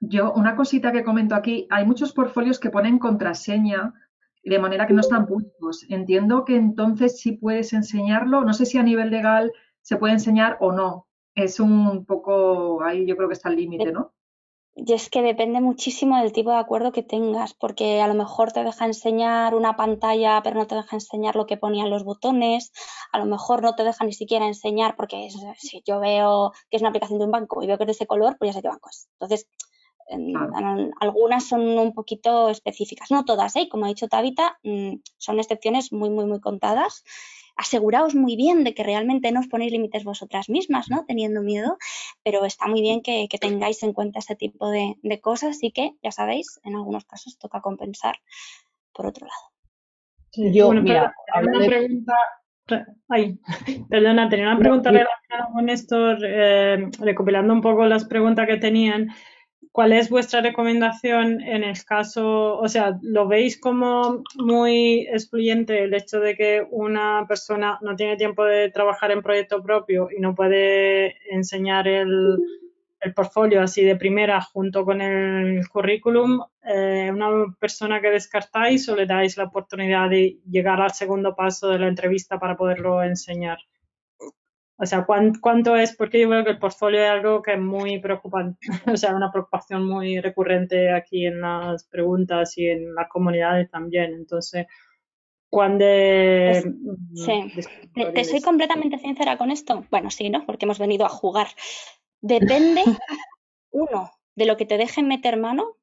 [0.01, 3.93] Yo, una cosita que comento aquí, hay muchos portfolios que ponen contraseña
[4.43, 5.85] de manera que no están públicos.
[5.89, 9.51] Entiendo que entonces sí puedes enseñarlo, no sé si a nivel legal
[9.81, 11.07] se puede enseñar o no.
[11.35, 14.13] Es un poco, ahí yo creo que está el límite, ¿no?
[14.75, 18.53] Y es que depende muchísimo del tipo de acuerdo que tengas, porque a lo mejor
[18.53, 22.71] te deja enseñar una pantalla, pero no te deja enseñar lo que ponían los botones,
[23.11, 25.27] a lo mejor no te deja ni siquiera enseñar, porque
[25.57, 27.91] si yo veo que es una aplicación de un banco y veo que es de
[27.91, 29.09] ese color, pues ya sé qué banco es.
[29.19, 29.49] Entonces,
[30.99, 33.67] algunas son un poquito específicas, no todas, ¿eh?
[33.69, 37.03] como ha dicho Tabita, mm, son excepciones muy, muy, muy contadas.
[37.55, 41.03] Aseguraos muy bien de que realmente no os ponéis límites vosotras mismas, ¿no?
[41.05, 41.77] Teniendo miedo,
[42.23, 46.11] pero está muy bien que, tengáis en cuenta ese tipo de, cosas y que, ya
[46.11, 48.15] sabéis, en algunos casos toca compensar
[48.93, 50.53] por otro lado.
[50.53, 52.13] yo, mira, una pregunta,
[53.89, 59.09] perdona, tenía una pregunta relacionada con esto, eh, recopilando un poco las preguntas que tenían
[59.71, 65.93] ¿cuál es vuestra recomendación en el caso, o sea, lo veis como muy excluyente el
[65.93, 70.35] hecho de que una persona no tiene tiempo de trabajar en proyecto propio y no
[70.35, 72.37] puede enseñar el,
[73.01, 77.29] el portfolio así de primera junto con el currículum, eh, una
[77.59, 81.87] persona que descartáis o le dais la oportunidad de llegar al segundo paso de la
[81.87, 83.59] entrevista para poderlo enseñar?
[84.81, 85.93] O sea, ¿cuánto, es?
[85.93, 89.29] Porque yo veo que el portfolio es algo que es muy preocupante, o sea, una
[89.29, 94.13] preocupación muy recurrente aquí en las preguntas y en las comunidades también.
[94.13, 94.67] Entonces,
[95.49, 95.83] cuando...
[95.85, 97.51] Sí,
[97.93, 99.85] ¿Te, soy completamente sincera con esto?
[99.91, 100.45] Bueno, sí, ¿no?
[100.45, 101.47] Porque hemos venido a jugar.
[102.21, 102.83] Depende,
[103.71, 105.75] uno, de lo que te dejen meter mano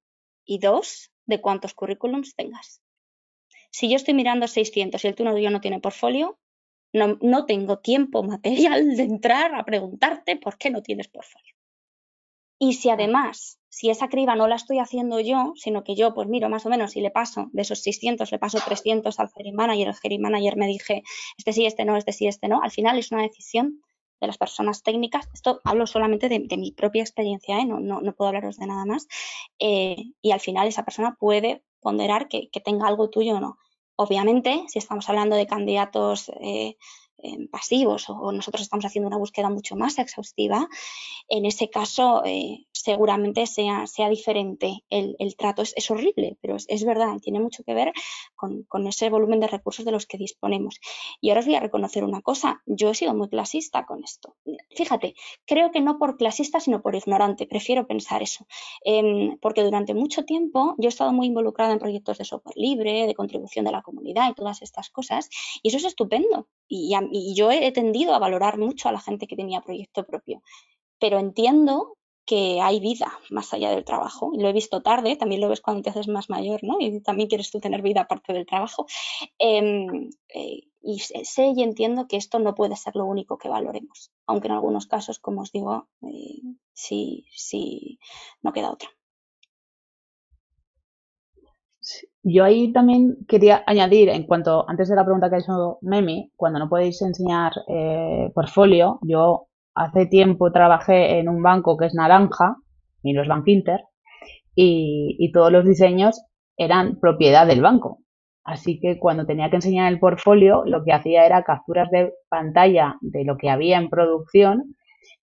[0.46, 2.80] y dos, de cuántos currículums tengas.
[3.70, 6.38] Si yo estoy mirando 600 y el tuyo no tiene portfolio,
[6.92, 11.54] no, no, tengo tiempo material de entrar a preguntarte por qué no tienes portfolio.
[12.58, 16.28] Y si además, si esa criba no la estoy haciendo yo, sino que yo pues
[16.28, 19.52] miro más o menos y le paso de esos 600, le paso 300 al Ferry
[19.52, 21.02] Manager, el Ferry Manager me dije,
[21.36, 23.82] este sí, este no, este sí, este no, al final es una decisión
[24.18, 27.66] de las personas técnicas, esto hablo solamente de, mi propia experiencia, ¿eh?
[27.66, 29.06] no, no, no, puedo hablaros de nada más,
[29.58, 33.58] eh, y al final esa persona puede ponderar que, que, tenga algo tuyo o no.
[33.96, 36.76] Obviamente, si estamos hablando de candidatos eh,
[37.50, 40.68] pasivos o, nosotros estamos haciendo una búsqueda mucho más exhaustiva,
[41.28, 42.22] en ese caso
[42.72, 45.62] seguramente sea, sea diferente el, trato.
[45.62, 47.92] Es, horrible, pero es, verdad, tiene mucho que ver
[48.36, 50.78] con, con, ese volumen de recursos de los que disponemos.
[51.20, 54.36] Y ahora os voy a reconocer una cosa, yo he sido muy clasista con esto.
[54.70, 55.14] Fíjate,
[55.46, 58.46] creo que no por clasista, sino por ignorante, prefiero pensar eso,
[58.84, 63.06] em, porque durante mucho tiempo yo he estado muy involucrada en proyectos de software libre,
[63.06, 65.28] de contribución de la comunidad y todas estas cosas,
[65.62, 66.48] y eso es estupendo.
[66.68, 70.42] Y, y yo he tendido a valorar mucho a la gente que tenía proyecto propio
[70.98, 74.32] pero entiendo que hay vida más allá del trabajo.
[74.34, 76.76] Y lo he visto tarde, también lo ves cuando te haces más mayor, ¿no?
[76.80, 78.86] Y también quieres tú tener vida aparte del trabajo.
[79.38, 84.12] Em, eh, y sé y entiendo que esto no puede ser lo único que valoremos,
[84.26, 86.40] aunque en algunos casos, como os digo, eh,
[86.72, 87.98] sí, sí,
[88.42, 88.88] no queda otra.
[92.22, 96.32] Yo ahí también quería añadir, en cuanto, antes de la pregunta que ha hecho Memi,
[96.36, 101.94] cuando no podéis enseñar eh, portfolio, yo hace tiempo trabajé en un banco que es
[101.94, 102.56] naranja,
[103.02, 103.80] y no es Bank Inter,
[104.56, 106.20] y, todos los diseños
[106.56, 108.00] eran propiedad del banco.
[108.42, 112.96] Así que cuando tenía que enseñar el portfolio, lo que hacía era capturas de pantalla
[113.00, 114.76] de lo que había en producción,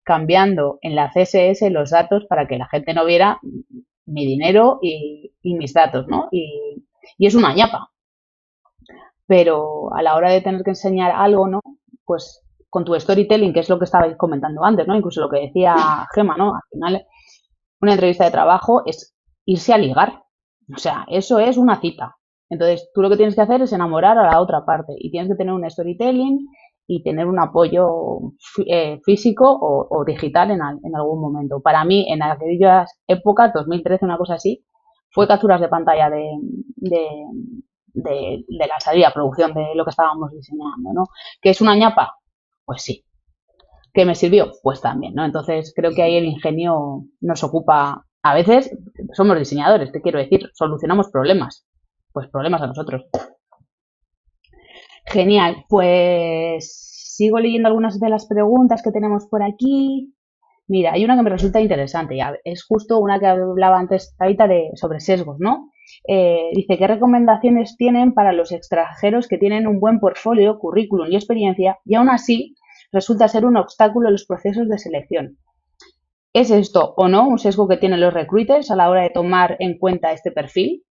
[0.04, 3.40] cambiando en la CSS los datos para que la gente no viera
[4.06, 6.28] mi dinero y, mis datos, ¿no?
[6.30, 6.84] Y,
[7.18, 7.90] es una ñapa.
[9.26, 11.60] Pero a la hora de tener que enseñar algo, ¿no?
[12.04, 14.96] Pues con tu storytelling, que es lo que estabais comentando antes, ¿no?
[14.96, 15.74] Incluso lo que decía
[16.14, 16.54] Gema, ¿no?
[16.54, 17.06] Al final,
[17.80, 19.14] una entrevista de trabajo es
[19.44, 20.22] irse a ligar.
[20.74, 22.16] O sea, eso es una cita.
[22.48, 25.30] Entonces, tú lo que tienes que hacer es enamorar a la otra parte y tienes
[25.30, 26.48] que tener un storytelling
[26.86, 28.32] y tener un apoyo
[28.66, 30.60] eh, físico o, digital en,
[30.94, 31.60] algún momento.
[31.60, 34.64] Para mí, en aquellas épocas, 2013, una cosa así,
[35.10, 36.28] fue capturas de pantalla de,
[36.76, 37.08] de,
[37.94, 41.04] de, la salida, producción de lo que estábamos diseñando, ¿no?
[41.40, 42.16] Que es una ñapa,
[42.64, 43.04] pues sí.
[43.92, 44.52] ¿Qué me sirvió?
[44.62, 45.24] Pues también, ¿no?
[45.24, 48.70] Entonces creo que ahí el ingenio nos ocupa, a veces
[49.12, 51.66] somos diseñadores, te quiero decir, solucionamos problemas,
[52.12, 53.04] pues problemas a nosotros.
[55.04, 60.14] Genial, pues sigo leyendo algunas de las preguntas que tenemos por aquí.
[60.68, 64.46] Mira, hay una que me resulta interesante, ya es justo una que hablaba antes ahorita
[64.46, 65.70] de sobre sesgos, ¿no?
[66.08, 71.16] Eh, dice, ¿qué recomendaciones tienen para los extranjeros que tienen un buen portfolio, currículum y
[71.16, 72.54] experiencia y aún así
[72.92, 75.38] resulta ser un obstáculo en los procesos de selección?
[76.32, 79.56] ¿Es esto o no un sesgo que tienen los recruiters a la hora de tomar
[79.58, 80.84] en cuenta este perfil?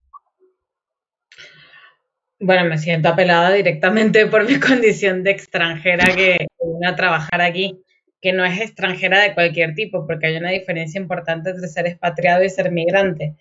[2.41, 7.83] Bueno, me siento apelada directamente por mi condición de extranjera que viene a trabajar aquí,
[8.21, 12.45] que no es extranjera de cualquier tipo, porque hay una diferencia importante entre ser expatriado
[12.45, 13.35] y ser migrante.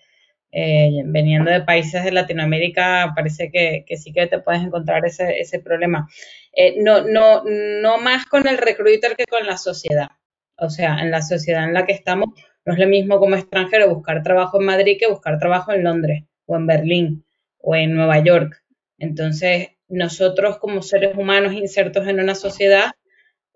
[0.51, 5.59] Eh, veniendo de países de Latinoamérica, parece que, sí que te puedes encontrar ese, ese
[5.59, 6.07] problema.
[6.53, 10.09] Eh, no, no, no más con el recruiter que con la sociedad.
[10.57, 12.29] O sea, en la sociedad en la que estamos,
[12.65, 16.23] no es lo mismo como extranjero buscar trabajo en Madrid que buscar trabajo en Londres
[16.45, 17.25] o en Berlín
[17.59, 18.63] o en Nueva York.
[18.97, 22.91] Entonces, nosotros como seres humanos insertos en una sociedad,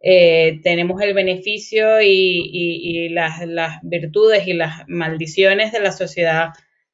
[0.03, 3.39] eh, tenemos el beneficio y, las,
[3.83, 6.49] virtudes y las maldiciones de la sociedad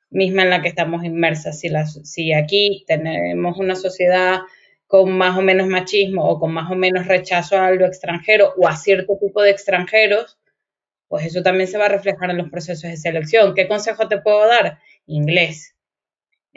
[0.10, 1.60] misma en la que estamos inmersas.
[1.60, 1.69] Si,
[2.03, 4.40] si aquí tenemos una sociedad
[4.88, 8.68] con más o menos machismo o con más o menos rechazo a lo extranjero o
[8.68, 10.38] a cierto tipo de extranjeros,
[11.07, 13.53] pues eso también se va a reflejar en los procesos de selección.
[13.53, 14.80] ¿Qué consejo te puedo dar?
[15.06, 15.77] Inglés.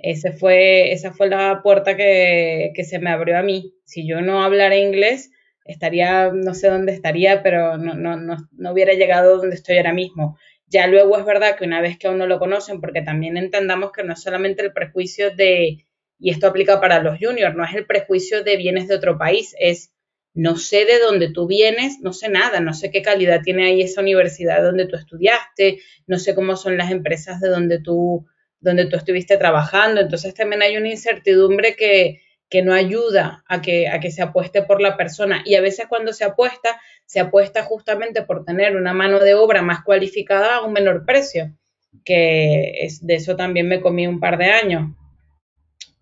[0.03, 3.75] Ese fue, esa fue la puerta que, que se me abrió a mí.
[3.85, 5.31] Si yo no hablara inglés,
[5.65, 9.93] estaría, no sé dónde estaría, pero no, no, no, no hubiera llegado donde estoy ahora
[9.93, 10.39] mismo.
[10.67, 13.93] Ya luego es verdad que una vez que aún no lo conocen, porque también entendamos
[13.93, 15.87] que no es solamente el prejuicio de,
[16.19, 19.55] y esto aplica para los juniors, no es el prejuicio de bienes de otro país,
[19.59, 19.93] es
[20.33, 23.83] no sé de dónde tú vienes, no sé nada, no sé qué calidad tiene ahí
[23.83, 28.27] esa universidad donde tú estudiaste, no sé cómo son las empresas de donde tú,
[28.61, 30.01] donde tú estuviste trabajando.
[30.01, 34.63] Entonces también hay una incertidumbre que, que no ayuda a que, a que se apueste
[34.63, 35.43] por la persona.
[35.45, 39.63] Y a veces cuando se apuesta, se apuesta justamente por tener una mano de obra
[39.63, 41.57] más cualificada a un menor precio,
[42.05, 44.91] que es, de eso también me comí un par de años.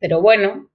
[0.01, 0.71] Pero bueno,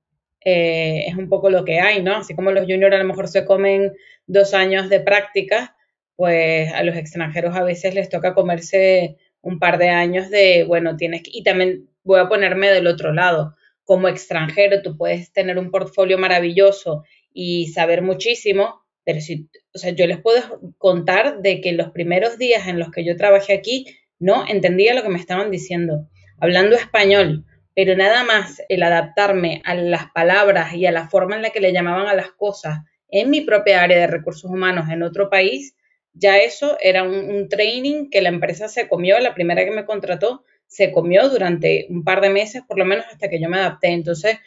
[0.45, 2.17] eh, es un poco lo que hay, ¿no?
[2.17, 3.93] Así como los juniors a lo mejor se comen
[4.27, 5.75] dos años de práctica,
[6.15, 10.97] pues a los extranjeros a veces les toca comerse un par de años de, bueno,
[10.97, 15.59] tienes que, y también voy a ponerme del otro lado, como extranjero tú puedes tener
[15.59, 17.03] un portfolio maravilloso
[17.33, 20.41] y saber muchísimo, pero si, o sea, yo les puedo
[20.77, 23.85] contar de que los primeros días en los que yo trabajé aquí
[24.17, 26.07] no entendía lo que me estaban diciendo,
[26.39, 27.45] hablando español,
[27.75, 31.59] pero nada más el adaptarme a las palabras y a la forma en la que
[31.59, 32.79] le llamaban a las cosas
[33.09, 35.75] en mi propia área de recursos humanos en otro país,
[36.13, 40.43] ya eso era un, training que la empresa se comió, la primera que me contrató,
[40.67, 43.89] se comió durante un par de meses, por lo menos hasta que yo me adapté.
[43.89, 44.37] Entonces,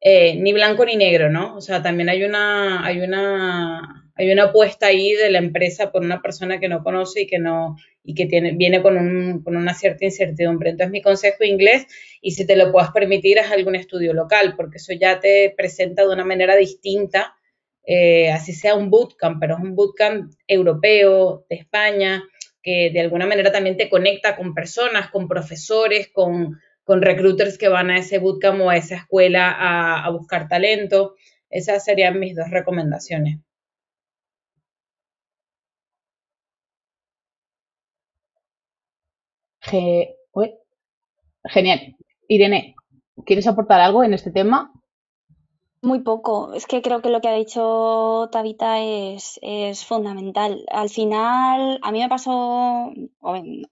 [0.00, 1.56] eh, ni blanco ni negro, ¿no?
[1.56, 6.02] O sea, también hay una, hay una, hay una apuesta ahí de la empresa por
[6.02, 9.56] una persona que no conoce y que no, y que tiene, viene con, un, con
[9.56, 10.70] una cierta incertidumbre.
[10.70, 11.86] Entonces, mi consejo inglés,
[12.20, 16.02] y si te lo puedes permitir, es algún estudio local, porque eso ya te presenta
[16.02, 17.35] de una manera distinta,
[17.86, 22.22] eh, así sea un bootcamp, pero es un bootcamp europeo, de España,
[22.62, 27.68] que de alguna manera también te conecta con personas, con profesores, con, con recruiters que
[27.68, 31.14] van a ese bootcamp o a esa escuela a, a buscar talento.
[31.50, 33.38] Esas serían mis dos recomendaciones.
[41.44, 41.96] Genial.
[42.28, 42.74] Irene,
[43.24, 44.72] ¿quieres aportar algo en este tema?
[45.82, 46.52] Muy poco.
[46.54, 50.64] Es que creo que lo que ha dicho Tabita es, es fundamental.
[50.70, 52.90] Al final, a mí me pasó,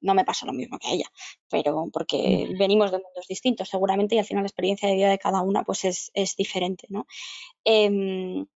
[0.00, 1.06] no me pasó lo mismo que a ella,
[1.50, 5.18] pero porque venimos de mundos distintos seguramente y al final la experiencia de vida de
[5.18, 7.06] cada una pues es, es diferente, ¿no?
[7.64, 8.46] Em,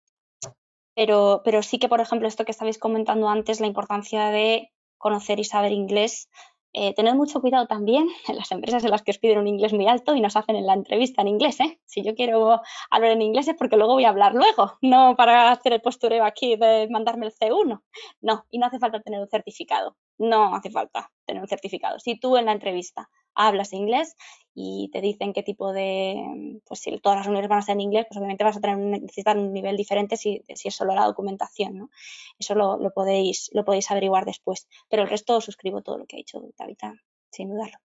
[0.94, 5.40] pero, pero sí que, por ejemplo, esto que estabais comentando antes, la importancia de conocer
[5.40, 6.28] y saber inglés
[6.72, 9.72] eh, tened mucho cuidado también en las empresas en las que os piden un inglés
[9.72, 11.60] muy alto y nos hacen en la entrevista en inglés.
[11.60, 11.80] ¿eh?
[11.86, 15.50] Si yo quiero hablar en inglés es porque luego voy a hablar luego, no para
[15.50, 17.82] hacer el postureo aquí de mandarme el C1.
[18.20, 19.96] No, y no hace falta tener un certificado.
[20.18, 21.98] No hace falta tener un certificado.
[21.98, 23.08] Si tú en la entrevista
[23.38, 24.16] hablas inglés
[24.52, 27.82] y te dicen qué tipo de, pues si todas las reuniones van a ser en
[27.82, 31.06] inglés, pues obviamente vas a tener necesitar un nivel diferente si, si es solo la
[31.06, 31.90] documentación, ¿no?
[32.38, 34.66] Eso lo, lo, podéis, lo podéis averiguar después.
[34.90, 36.92] Pero el resto suscribo todo lo que ha dicho Tabita,
[37.30, 37.78] sin dudarlo.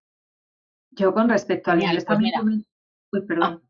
[0.92, 2.66] Yo con respecto al inglés pues también...
[3.12, 3.62] Uy, perdón.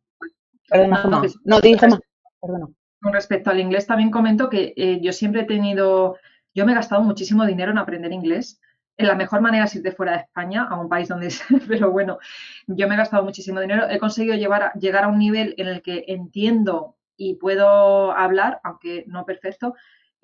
[0.71, 1.99] Ah, no, no, dije más.
[2.39, 6.15] Con respecto al inglés también comento que eh, yo siempre he tenido,
[6.53, 8.61] yo me he gastado muchísimo dinero en aprender inglés
[8.97, 12.19] la mejor manera es irte fuera de España, a un país donde es, pero bueno,
[12.67, 15.81] yo me he gastado muchísimo dinero, he conseguido llevar llegar a un nivel en el
[15.81, 19.75] que entiendo y puedo hablar, aunque no perfecto,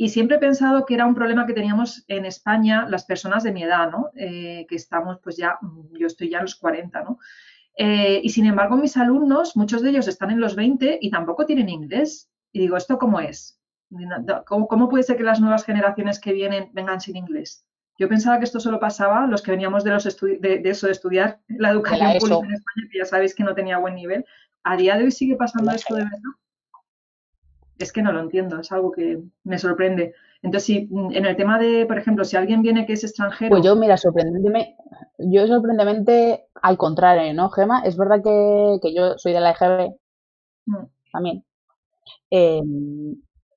[0.01, 3.51] y siempre he pensado que era un problema que teníamos en España las personas de
[3.51, 4.11] mi edad, ¿no?
[4.15, 5.59] Eh, que estamos, pues ya,
[5.91, 7.19] yo estoy ya en los 40, ¿no?
[7.75, 11.45] Eh, y sin embargo, mis alumnos, muchos de ellos están en los 20 y tampoco
[11.45, 12.31] tienen inglés.
[12.53, 13.59] Y digo, ¿esto cómo es?
[14.45, 17.65] ¿Cómo, cómo puede ser que las nuevas generaciones que vienen vengan sin inglés?
[17.99, 21.39] Yo pensaba que esto solo pasaba los que veníamos de, los de, eso, de estudiar
[21.49, 24.25] la educación pública en España, que ya sabéis que no tenía buen nivel.
[24.63, 26.19] ¿A día de hoy sigue pasando esto de verdad?
[27.77, 30.13] Es que no lo entiendo, es algo que me sorprende.
[30.41, 33.49] Entonces, si mm, en el tema de, por ejemplo, si alguien viene que es extranjero.
[33.49, 34.77] Pues yo, mira, sorprendentemente,
[35.17, 37.81] yo sorprendentemente al contrario, ¿no, Gema?
[37.81, 39.93] Es verdad que, yo soy de la EGB
[40.67, 40.85] mm.
[41.11, 41.43] también.
[42.31, 42.61] Eh,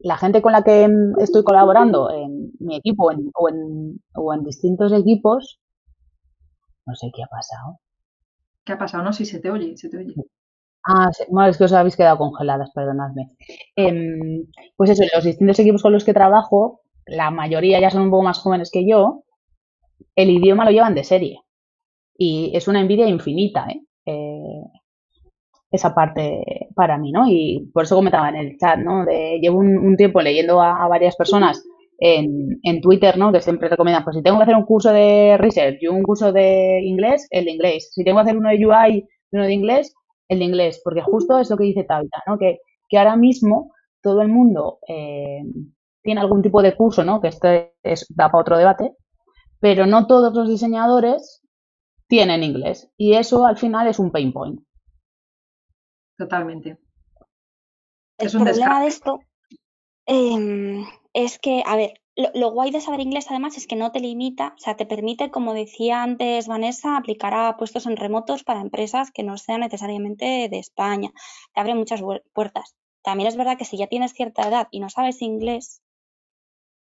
[0.03, 0.89] la gente con la que
[1.19, 5.61] estoy colaborando en mi equipo o, en, o en distintos equipos,
[6.87, 7.79] no sé qué ha pasado.
[8.65, 9.05] ¿Qué ha pasado?
[9.05, 10.15] No, si se te oye, se te oye.
[10.85, 11.11] Ah,
[11.49, 13.37] es que os habéis quedado congeladas, perdonadme.
[13.77, 14.47] Em,
[14.77, 18.25] pues eso, los distintos equipos con los que trabajo, la mayoría ya son un poco
[18.25, 19.25] más jóvenes que yo,
[20.17, 21.41] el idioma lo llevan de serie.
[22.17, 23.83] Y es una envidia infinita, ¿eh?
[24.07, 24.63] eh
[25.73, 27.25] esa parte para mí, ¿no?
[27.27, 29.05] Y por eso comentaba en el chat, ¿no?
[29.05, 31.65] De, llevo un, tiempo leyendo a, varias personas
[31.99, 33.33] en, en, Twitter, ¿no?
[33.33, 36.33] Que siempre recomiendan, pues si tengo que hacer un curso de research y un curso
[36.33, 37.91] de inglés, el de inglés.
[37.95, 39.95] Si tengo que hacer uno de UI y uno de inglés,
[40.29, 40.81] el de inglés.
[40.85, 42.39] Porque justo es lo que dice Tabita, ¿no?
[42.39, 42.59] Que,
[42.89, 43.73] que ahora mismo
[44.03, 45.41] todo el mundo eh,
[46.03, 47.21] tiene algún tipo de curso, ¿no?
[47.21, 48.95] Que este es, da para otro debate,
[49.59, 51.43] pero no todos los diseñadores
[52.09, 52.93] tienen inglés.
[52.99, 54.61] Y eso al final es un pain point.
[56.23, 56.79] Totalmente.
[58.17, 59.19] El problema de esto
[60.07, 63.99] em, es que, a ver, lo, guay de saber inglés además es que no te
[63.99, 68.61] limita, o sea, te permite, como decía antes Vanessa, aplicar a puestos en remotos para
[68.61, 71.11] empresas que no sean necesariamente de España.
[71.55, 72.01] Te abre muchas
[72.33, 72.77] puertas.
[73.03, 75.83] También es verdad que si ya tienes cierta edad y no sabes inglés,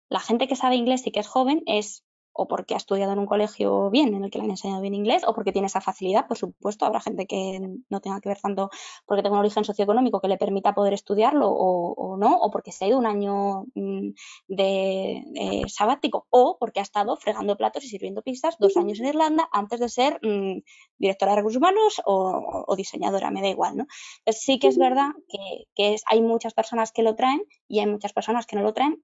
[0.07, 2.04] la gente que sabe inglés y que es joven es
[2.35, 4.93] o porque ha estudiado en un colegio bien, en el que le han enseñado bien
[4.93, 6.85] inglés, o porque tiene esa facilidad, por supuesto.
[6.85, 7.59] Habrá gente que
[7.89, 8.69] no tenga que ver tanto
[9.05, 12.85] porque tenga un origen socioeconómico que le permita poder estudiarlo o, no, o porque se
[12.85, 14.09] ha ido un año mm,
[14.49, 19.07] de eh, sabático, o porque ha estado fregando platos y sirviendo pizzas dos años en
[19.07, 20.59] Irlanda antes de ser mm,
[20.97, 23.85] directora de recursos humanos o, diseñadora, me da igual, ¿no?
[24.31, 28.11] sí que es verdad que, que hay muchas personas que lo traen y hay muchas
[28.11, 29.01] personas que no lo traen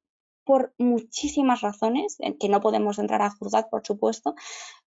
[0.51, 4.35] por muchísimas razones, que no podemos entrar a juzgar, por supuesto,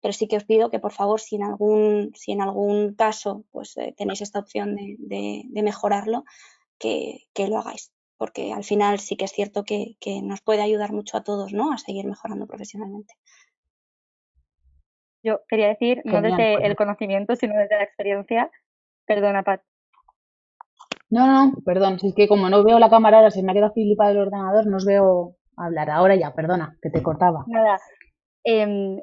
[0.01, 3.45] pero sí que os pido que, por favor, si en algún, si en algún caso
[3.49, 6.25] pues, eh, tenéis esta opción de, mejorarlo,
[6.77, 11.15] que, lo hagáis, porque al final sí que es cierto que, nos puede ayudar mucho
[11.15, 11.71] a todos ¿no?
[11.71, 13.13] a seguir mejorando profesionalmente.
[15.23, 18.51] Yo quería decir, no desde pues el conocimiento, sino desde la experiencia.
[19.05, 19.61] Perdona, Pat.
[21.09, 23.55] No, no, perdón, si es que como no veo la cámara ahora, se me ha
[23.55, 25.89] quedado filipada el ordenador, no os veo hablar.
[25.89, 27.43] Ahora ya, perdona, que te cortaba.
[27.47, 27.77] Nada,
[28.43, 29.01] em,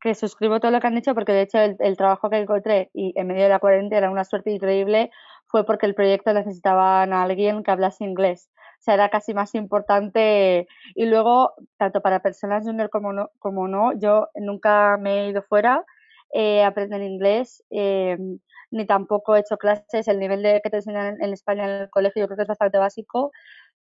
[0.00, 3.12] que suscribo todo lo que han dicho porque de hecho el, trabajo que encontré y
[3.16, 5.10] en medio de la cuarentena era una suerte increíble
[5.46, 8.50] fue porque el proyecto necesitaban a alguien que hablase inglés.
[8.80, 10.66] O sea, era casi más importante.
[10.94, 15.42] Y luego, tanto para personas junior como no, como no yo nunca me he ido
[15.42, 15.84] fuera
[16.32, 18.38] eh, a aprender inglés, em,
[18.70, 20.08] ni tampoco he hecho clases.
[20.08, 22.48] El nivel de que te enseñan en España en el colegio yo creo que es
[22.48, 23.32] bastante básico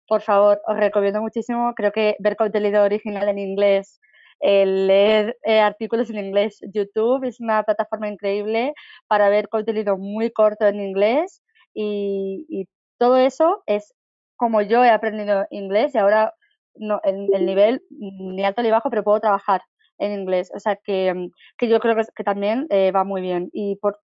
[0.09, 1.75] por favor, os recomiendo muchísimo.
[1.77, 4.01] Creo que ver contenido original en inglés,
[4.41, 6.59] leer eh, artículos en inglés.
[6.73, 8.73] YouTube es una plataforma increíble
[9.09, 11.43] para ver contenido muy corto en inglés
[11.75, 12.67] y,
[13.01, 13.95] todo eso es
[14.35, 16.35] como yo he aprendido inglés y ahora
[16.75, 19.63] no, el, el, nivel ni alto ni bajo, pero puedo trabajar
[19.99, 20.51] en inglés.
[20.55, 23.51] O sea que, que yo creo que, también eh, va muy bien.
[23.53, 24.01] Y por,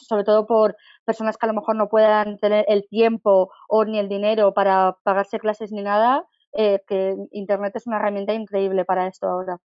[0.00, 3.98] sobre todo por personas que a lo mejor no puedan tener el tiempo o ni
[3.98, 9.06] el dinero para pagarse clases ni nada, eh, que Internet es una herramienta increíble para
[9.06, 9.58] esto ahora.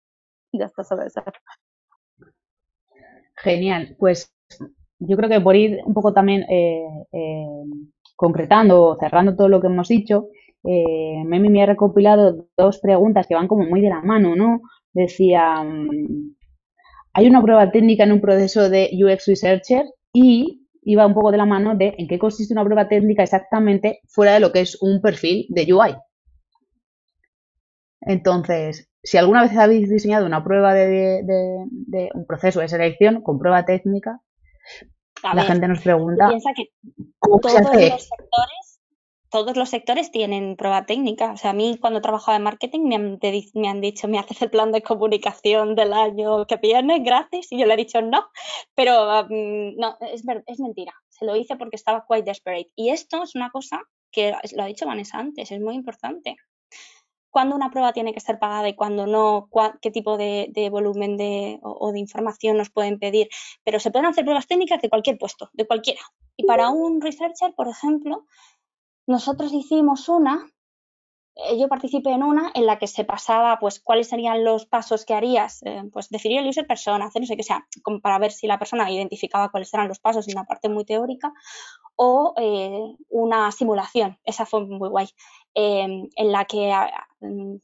[0.52, 1.22] Ya está sobre eso.
[3.36, 4.34] Genial, pues
[4.98, 7.46] yo creo que por ir un poco también eh, eh,
[8.14, 10.28] concretando o cerrando todo lo que hemos dicho,
[10.64, 14.62] eh, Memi me ha recopilado dos preguntas que van como muy de la mano, ¿no?
[14.92, 16.34] Decía, mm,
[17.14, 19.86] ¿hay una prueba técnica en un proceso de UX Researcher?
[20.12, 24.00] Y iba un poco de la mano de en qué consiste una prueba técnica exactamente
[24.08, 25.96] fuera de lo que es un perfil de UI.
[28.00, 31.68] Entonces, si alguna vez habéis diseñado una prueba de,
[32.14, 34.20] un proceso de selección con prueba técnica,
[35.22, 36.28] la gente nos pregunta.
[36.28, 36.64] Piensa que
[37.20, 38.61] todos los sectores
[39.32, 41.32] todos los sectores tienen prueba técnica.
[41.32, 43.18] O sea, a mí cuando trabajaba en marketing me han,
[43.54, 47.58] me han dicho, me haces el plan de comunicación del año que viene gratis y
[47.58, 48.26] yo le he dicho no,
[48.74, 50.92] pero no, es, es mentira.
[51.08, 52.70] Se lo hice porque estaba quite desperate.
[52.76, 53.80] Y esto es una cosa
[54.10, 56.36] que lo ha dicho Vanessa antes, es muy importante.
[57.30, 59.48] Cuándo una prueba tiene que ser pagada y cuándo no,
[59.80, 63.28] qué tipo de, volumen de, o, de información nos pueden pedir.
[63.64, 66.02] Pero se pueden hacer pruebas técnicas de cualquier puesto, de cualquiera.
[66.36, 68.26] Y para un researcher, por ejemplo,
[69.06, 70.46] nosotros hicimos una,
[71.34, 75.04] eh, yo participé en una en la que se pasaba, pues, cuáles serían los pasos
[75.04, 78.18] que harías, eh, pues, definir el user persona, hacer no sé qué sea, como para
[78.18, 81.32] ver si la persona identificaba cuáles eran los pasos en una parte muy teórica,
[81.96, 85.08] o eh, una simulación, esa fue muy guay,
[85.54, 86.72] em, en la que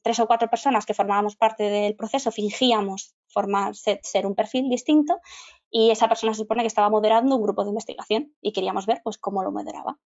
[0.03, 5.19] tres o cuatro personas que formábamos parte del proceso fingíamos formar, ser un perfil distinto
[5.71, 9.01] y esa persona se supone que estaba moderando un grupo de investigación y queríamos ver
[9.03, 9.99] pues cómo lo moderaba.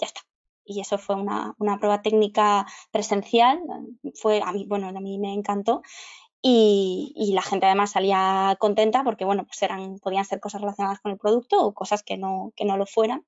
[0.00, 0.20] Ya está
[0.68, 3.60] y eso fue una, prueba técnica presencial,
[4.14, 5.82] fue a mí, bueno, a mí me encantó
[6.42, 11.12] y, la gente además salía contenta porque, bueno, pues eran, podían ser cosas relacionadas con
[11.12, 13.24] el producto o cosas que no, que no lo fueran.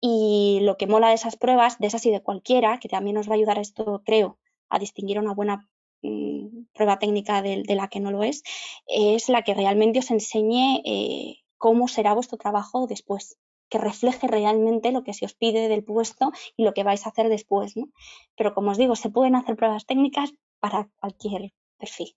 [0.00, 3.28] Y lo que mola de esas pruebas, de esas y de cualquiera, que también nos
[3.28, 4.38] va a ayudar esto, creo,
[4.68, 5.68] a distinguir una buena
[6.02, 8.42] mm, prueba técnica de, la que no lo es,
[8.86, 13.38] es la que realmente os enseñe eh, cómo será vuestro trabajo después
[13.68, 17.10] que refleje realmente lo que se os pide del puesto y lo que vais a
[17.10, 17.76] hacer después.
[17.76, 17.88] ¿no?
[18.36, 22.16] Pero como os digo, se pueden hacer pruebas técnicas para cualquier perfil.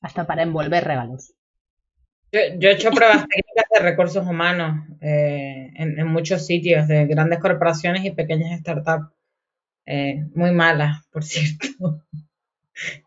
[0.00, 1.34] Hasta para envolver regalos.
[2.32, 8.04] Yo, he hecho pruebas técnicas de recursos humanos eh, en, muchos sitios, de grandes corporaciones
[8.04, 9.12] y pequeñas startups.
[9.86, 12.04] Eh, muy malas, por cierto.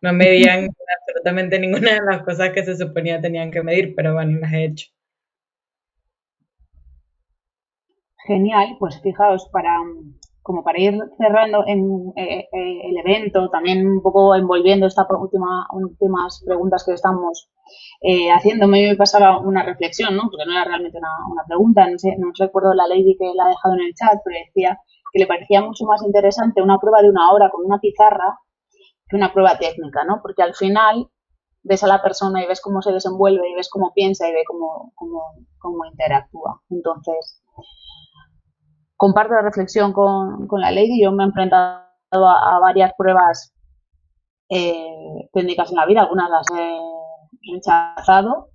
[0.02, 0.70] No medían
[1.00, 4.66] absolutamente ninguna de las cosas que se suponía tenían que medir, pero bueno, las he
[4.66, 4.88] hecho.
[8.26, 9.78] Genial, pues fijaos, para,
[10.42, 15.68] como para ir cerrando en, eh, eh, el evento, también un poco envolviendo estas última,
[15.74, 17.50] últimas preguntas que estamos
[18.02, 20.24] eh, haciendo, me pasaba una reflexión, ¿no?
[20.24, 23.50] porque no era realmente una, pregunta, no, sé, no recuerdo la lady que la ha
[23.50, 24.80] dejado en el chat, pero decía
[25.12, 28.40] que le parecía mucho más interesante una prueba de una hora con una pizarra
[29.08, 30.20] que una prueba técnica, ¿no?
[30.22, 31.10] porque al final
[31.64, 34.44] ves a la persona y ves cómo se desenvuelve y ves cómo piensa y ves
[34.48, 35.22] cómo, cómo,
[35.60, 36.62] cómo interactúa.
[36.70, 37.42] Entonces,
[39.04, 41.04] comparto la reflexión con, la Lady.
[41.04, 43.54] Yo me he enfrentado a, varias pruebas
[44.48, 46.80] eh, técnicas en la vida, algunas las he
[47.54, 48.52] rechazado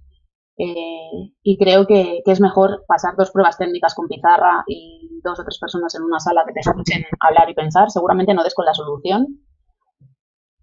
[0.57, 5.45] eh, y creo que, es mejor pasar dos pruebas técnicas con pizarra y dos o
[5.45, 7.91] tres personas en una sala que te escuchen hablar y pensar.
[7.91, 9.27] Seguramente no des con la solución,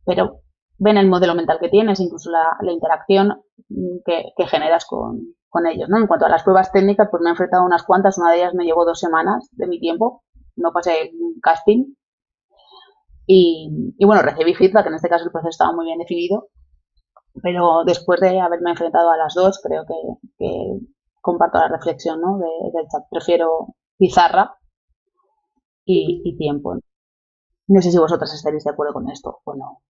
[0.04, 0.42] pero
[0.80, 3.40] ven el modelo mental que tienes, incluso la, interacción
[4.04, 5.98] que, generas con, con ellos, ¿no?
[5.98, 8.40] En cuanto a las pruebas técnicas, pues me he enfrentado a unas cuantas, una de
[8.40, 10.22] ellas me llevó dos semanas de mi tiempo,
[10.58, 11.12] no pasé
[11.42, 11.96] casting.
[13.26, 16.50] Y, bueno, recibí feedback, en este caso el proceso estaba muy bien definido,
[17.42, 20.80] pero después de haberme enfrentado a las dos, creo que,
[21.22, 22.38] comparto la reflexión ¿no?
[22.38, 23.04] de, del chat.
[23.10, 24.58] Prefiero pizarra
[25.86, 26.76] y, tiempo.
[27.68, 29.82] No sé si vosotras estaréis de acuerdo con esto o no.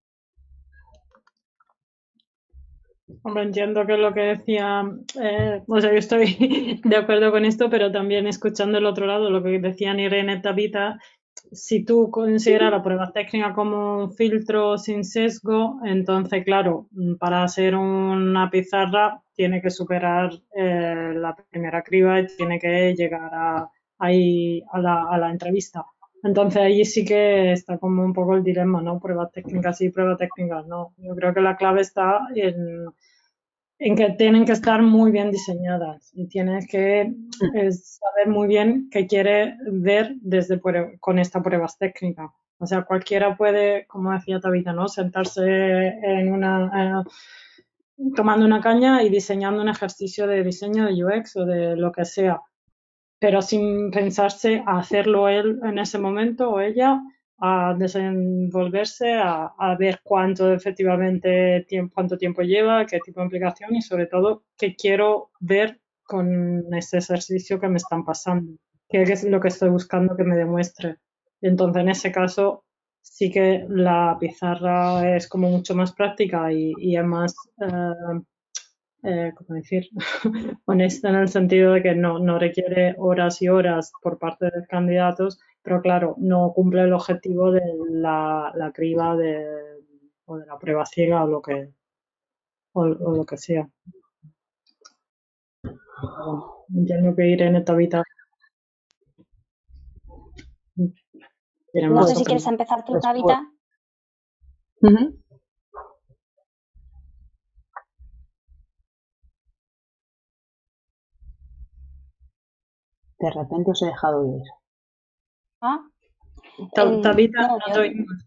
[3.07, 4.83] Entiendo que lo que decía,
[5.21, 6.25] eh, o sea, yo estoy
[6.83, 10.99] de acuerdo con esto, pero también escuchando el otro lado, lo que decían Irene Tabita,
[11.51, 16.87] si tú consideras la prueba técnica como un filtro sin sesgo, entonces, claro,
[17.19, 23.29] para hacer una pizarra tiene que superar eh, la primera criba y tiene que llegar
[23.33, 23.69] a,
[23.99, 25.85] ahí a la, a la entrevista.
[26.25, 28.99] Entonces ahí sí que está como un poco el dilema, ¿no?
[28.99, 30.95] Pruebas técnicas y pruebas técnicas, ¿no?
[30.97, 36.27] Yo creo que la clave está en, que tienen que estar muy bien diseñadas y
[36.27, 40.59] tienes que saber muy bien qué quiere ver desde
[40.99, 42.31] con esta pruebas técnicas.
[42.57, 44.87] O sea, cualquiera puede, como decía Tabita, ¿no?
[44.87, 47.03] Sentarse en una...
[47.03, 51.91] Eh, tomando una caña y diseñando un ejercicio de diseño de UX o de lo
[51.91, 52.41] que sea
[53.25, 57.01] pero sin pensarse a hacerlo él en ese momento o ella,
[57.39, 63.81] a desenvolverse, a, ver cuánto efectivamente tiempo, cuánto tiempo lleva, qué tipo de implicación y
[63.81, 69.41] sobre todo qué quiero ver con este ejercicio que me están pasando, qué es lo
[69.41, 70.97] que estoy buscando que me demuestre.
[71.41, 72.63] Entonces, en ese caso,
[73.01, 78.21] sí que la pizarra es como mucho más práctica y, y es más eh,
[79.05, 79.87] eh, ¿cómo decir?
[80.65, 84.51] honesta en el sentido de que no, no requiere horas y horas por parte de
[84.55, 89.45] los candidatos, pero claro, no cumple el objetivo de la, la criba de,
[90.25, 91.71] o de la prueba ciega o lo que,
[92.73, 93.69] o, lo que sea.
[96.73, 98.03] entiendo que Irene Tabita.
[101.73, 103.51] No sé si quieres empezar tú, Tabita.
[113.25, 114.43] De repente os he dejado oír.
[115.59, 115.81] Ah.
[116.75, 118.25] Tabita, no, te oímos.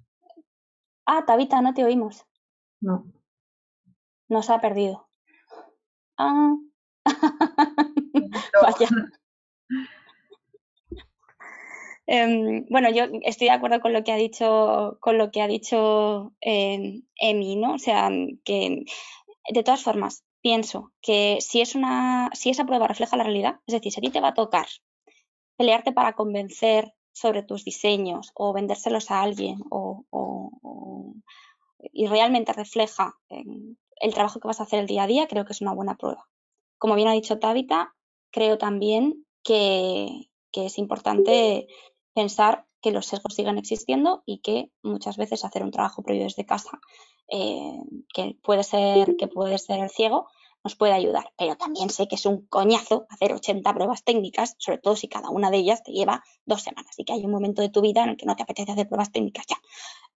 [1.07, 2.27] Ah, Tabita, no te oímos.
[2.81, 3.05] No.
[4.29, 5.07] Nos ha perdido.
[6.17, 6.57] Ah.
[8.63, 8.89] Vaya.
[12.11, 15.47] Em, bueno, yo estoy de acuerdo con lo que ha dicho, con lo que ha
[15.47, 17.75] dicho eh, Emi, ¿no?
[17.75, 18.09] O sea,
[18.45, 18.87] que
[19.51, 23.75] de todas formas, pienso que si es una, si esa prueba refleja la realidad, es
[23.75, 24.67] decir, si a ti te va a tocar
[25.59, 30.05] pelearte para convencer sobre tus diseños o vendérselos a alguien o,
[31.93, 35.53] y realmente refleja el trabajo que vas a hacer el día a día, creo que
[35.53, 36.29] es una buena prueba.
[36.79, 37.95] Como bien ha dicho Tabita,
[38.31, 41.67] creo también que, que es importante
[42.15, 46.47] pensar que los sesgos sigan existiendo y que muchas veces hacer un trabajo previo desde
[46.47, 46.81] casa,
[47.29, 47.81] eh,
[48.15, 50.29] que puede ser, que puede ser ciego,
[50.65, 51.33] nos puede ayudar.
[51.37, 55.31] Pero también sé que es un coñazo hacer 80 pruebas técnicas, sobre todo si cada
[55.31, 58.03] una de ellas te lleva dos semanas y que hay un momento de tu vida
[58.03, 59.57] en el que no te apetece hacer pruebas técnicas ya.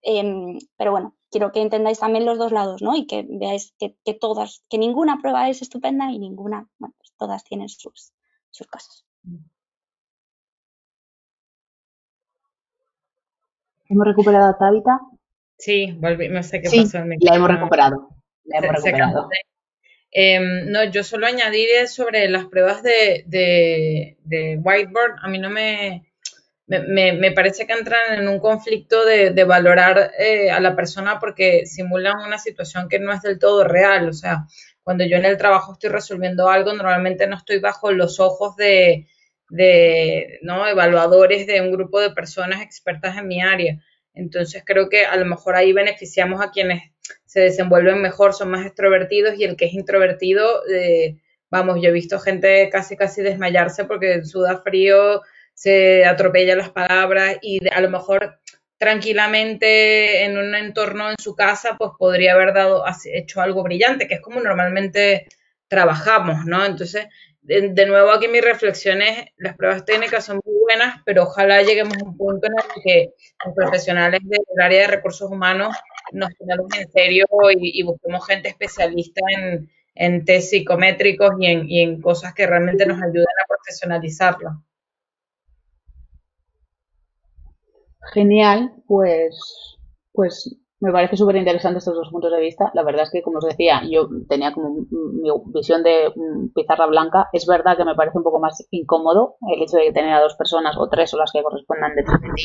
[0.01, 2.95] Em, pero bueno, quiero que entendáis también los dos lados, ¿no?
[2.95, 7.43] Y que veáis que, todas, que ninguna prueba es estupenda y ninguna, bueno, pues todas
[7.45, 8.13] tienen sus,
[8.51, 9.05] sus cosas.
[13.87, 14.99] ¿Hemos recuperado a Tabita?
[15.57, 18.09] Sí, volví, no sé qué pasó en mi La hemos recuperado.
[18.43, 19.29] La hemos recuperado.
[20.15, 25.15] Em, no, yo solo añadiré sobre las pruebas de, de, whiteboard.
[25.21, 26.05] A mí no me,
[26.67, 31.19] me, me, parece que entran en un conflicto de, de valorar eh, a la persona
[31.19, 34.07] porque simulan una situación que no es del todo real.
[34.09, 34.45] O sea,
[34.83, 39.07] cuando yo en el trabajo estoy resolviendo algo, normalmente no estoy bajo los ojos de,
[39.49, 40.67] de ¿no?
[40.67, 43.81] evaluadores de un grupo de personas expertas en mi área.
[44.13, 46.92] Entonces creo que a lo mejor ahí beneficiamos a quienes
[47.25, 51.17] se desenvuelven mejor, son más extrovertidos y el que es introvertido, eh,
[51.49, 55.21] vamos, yo he visto gente casi casi desmayarse porque suda frío,
[55.53, 58.39] se atropella las palabras y a lo mejor
[58.77, 64.15] tranquilamente en un entorno en su casa, pues podría haber dado, hecho algo brillante, que
[64.15, 65.27] es como normalmente
[65.69, 66.65] trabajamos, ¿no?
[66.65, 67.07] Entonces,
[67.41, 72.05] de, nuevo aquí mis reflexiones, las pruebas técnicas son muy buenas, pero ojalá lleguemos a
[72.05, 73.09] un punto en el que
[73.45, 75.75] los profesionales del área de recursos humanos
[76.11, 77.25] nos tomemos en serio
[77.57, 79.21] y, busquemos gente especialista
[79.95, 84.63] en, test psicométricos y en, y cosas que realmente nos ayuden a profesionalizarlo.
[88.13, 89.77] Genial, pues,
[90.11, 92.69] pues me parece súper interesante estos dos puntos de vista.
[92.73, 96.11] La verdad es que, como os decía, yo tenía como mi visión de
[96.53, 97.29] pizarra blanca.
[97.31, 100.35] Es verdad que me parece un poco más incómodo el hecho de tener a dos
[100.35, 102.43] personas o tres o las que correspondan detrás de ti,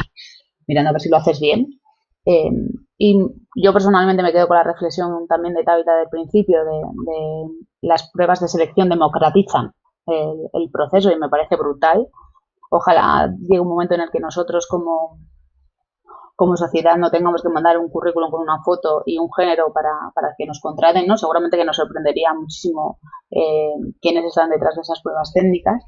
[0.69, 1.81] mirando a ver si lo haces bien.
[2.31, 2.51] Eh,
[2.99, 3.17] y
[3.57, 6.83] yo personalmente me quedo con la reflexión también de Tabitha del principio de,
[7.81, 9.73] las pruebas de selección democratizan
[10.07, 12.07] el, el proceso y me parece brutal.
[12.71, 15.19] Ojalá llegue un momento en el que nosotros como
[16.39, 19.91] como sociedad no tengamos que mandar un currículum con una foto y un género para,
[20.15, 21.17] para que nos contraten, ¿no?
[21.17, 23.01] Seguramente que nos sorprendería muchísimo
[23.33, 25.83] eh, quiénes están detrás de esas pruebas técnicas.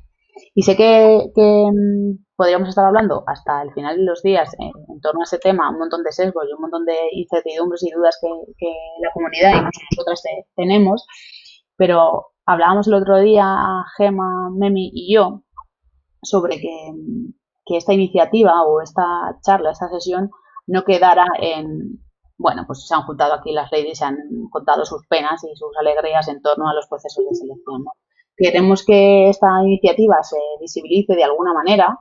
[0.54, 5.20] Y sé que, mm, podríamos estar hablando hasta el final de los días en, torno
[5.20, 8.72] a ese tema, un montón de sesgos y un montón de incertidumbres y dudas que,
[9.02, 10.22] la comunidad y nosotras
[10.56, 11.06] tenemos,
[11.76, 13.46] pero hablábamos el otro día,
[13.96, 15.42] Gema, Memi y yo,
[16.22, 16.92] sobre que,
[17.64, 20.30] que esta iniciativa o esta charla, esta sesión,
[20.66, 22.00] no quedara en,
[22.40, 24.16] bueno, pues se han juntado aquí las leyes y se han
[24.50, 27.84] contado sus penas y sus alegrías en torno a los procesos de selección.
[28.40, 31.98] Queremos que esta iniciativa se visibilice de alguna manera,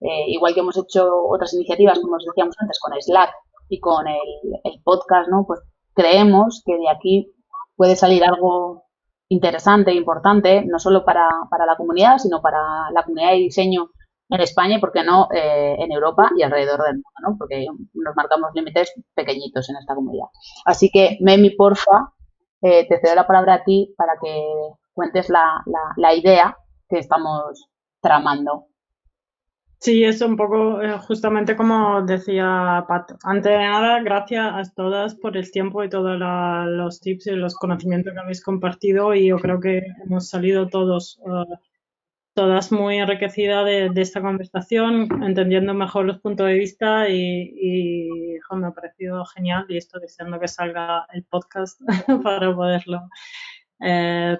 [0.00, 3.32] eh, igual que hemos hecho otras iniciativas, como os decíamos antes, con Slack
[3.68, 5.44] y con el, podcast, ¿no?
[5.48, 5.58] Pues
[5.92, 7.34] creemos que de aquí
[7.74, 8.84] puede salir algo
[9.28, 13.90] interesante e importante, no solo para, para la comunidad, sino para la comunidad de diseño
[14.28, 17.36] en España y, por qué no, eh, en Europa y alrededor del mundo, ¿no?
[17.36, 20.26] Porque nos marcamos límites pequeñitos en esta comunidad.
[20.64, 22.12] Así que, Memi, porfa,
[22.62, 25.62] eh, te cedo la palabra a ti para que cuentes la,
[25.96, 26.54] la, idea
[26.86, 27.70] que estamos
[28.02, 28.66] tramando.
[29.78, 33.12] Sí, es un poco eh, justamente como decía Pat.
[33.24, 36.18] Antes de nada, gracias a todas por el tiempo y todos
[36.68, 41.18] los tips y los conocimientos que habéis compartido y yo creo que hemos salido todos
[42.34, 48.70] todas muy enriquecidas de, esta conversación, entendiendo mejor los puntos de vista y, me ha
[48.72, 51.80] parecido genial y estoy deseando que salga el podcast
[52.24, 53.08] para poderlo
[53.80, 54.36] eh,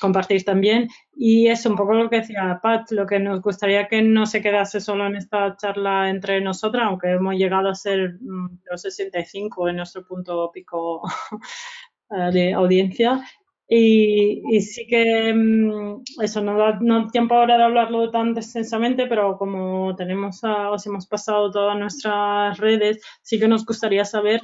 [0.00, 0.88] compartir también.
[1.14, 4.42] Y es un poco lo que decía Pat, lo que nos gustaría que no se
[4.42, 9.68] quedase solo en esta charla entre nosotras, aunque hemos llegado a ser mm, los 65
[9.68, 11.02] en nuestro punto pico
[12.10, 13.22] eh, de audiencia,
[13.74, 19.38] y, sí que mm, eso no da no tiempo ahora de hablarlo tan extensamente, pero
[19.38, 24.40] como tenemos os hemos pasado todas nuestras redes, sí que nos gustaría saber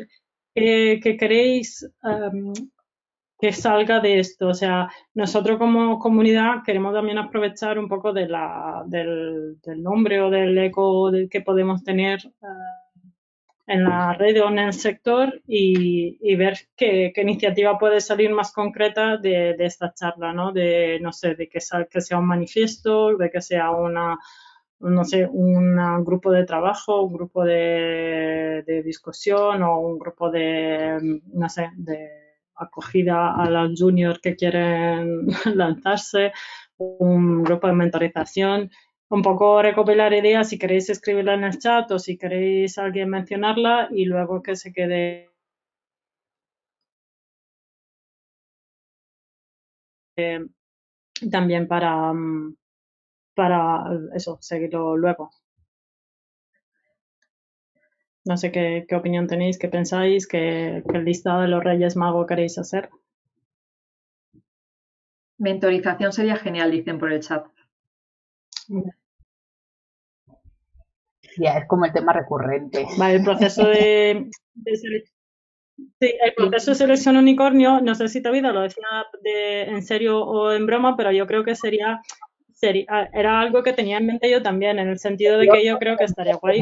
[0.54, 2.54] qué, queréis em,
[3.38, 4.48] que salga de esto.
[4.48, 10.30] O sea, nosotros como comunidad queremos también aprovechar un poco de la, del, nombre o
[10.30, 12.20] del eco que podemos tener.
[12.20, 12.88] Eh,
[13.68, 19.18] en la red o en el sector y, ver qué, iniciativa puede salir más concreta
[19.18, 20.52] de, esta charla, ¿no?
[20.52, 21.58] De, no sé, de que,
[21.90, 24.18] que sea un manifiesto, de que sea una,
[24.80, 31.48] no sé, un grupo de trabajo, un grupo de, discusión o un grupo de, no
[31.50, 32.17] sé, de
[32.58, 36.32] acogida a los juniors que quieren lanzarse,
[36.78, 38.70] un grupo de mentorización
[39.10, 43.88] un poco recopilar ideas, si queréis escribirla en el chat o si queréis alguien mencionarla
[43.90, 45.30] y luego que se quede
[50.16, 50.40] eh,
[51.30, 52.56] también para, mm,
[53.34, 55.30] para eso, seguirlo luego.
[58.28, 62.58] No sé qué, opinión tenéis, qué pensáis, qué, qué listado de los Reyes Magos queréis
[62.58, 62.90] hacer.
[65.38, 67.46] Mentorización sería genial, dicen por el chat.
[71.38, 72.84] Ya, es como el tema recurrente.
[72.98, 74.28] Vale, el proceso de,
[75.98, 78.84] Sí, el proceso de selección unicornio, no sé si te olvidas, lo decía
[79.22, 82.02] de, en serio o en broma, pero yo creo que sería,
[82.52, 85.78] sería, era algo que tenía en mente yo también, en el sentido de que yo
[85.78, 86.60] creo que estaría guay.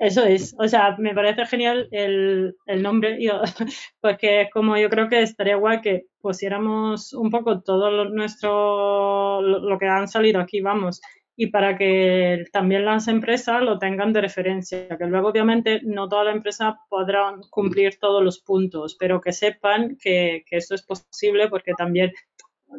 [0.00, 3.18] Eso es, o sea, me parece genial el, el nombre,
[4.00, 9.78] porque como yo creo que estaría guay que pusiéramos un poco todo lo, nuestro, lo,
[9.78, 11.02] que han salido aquí, vamos,
[11.36, 16.24] y para que también las empresas lo tengan de referencia, que luego obviamente no todas
[16.24, 21.48] las empresas podrán cumplir todos los puntos, pero que sepan que, que eso es posible
[21.50, 22.10] porque también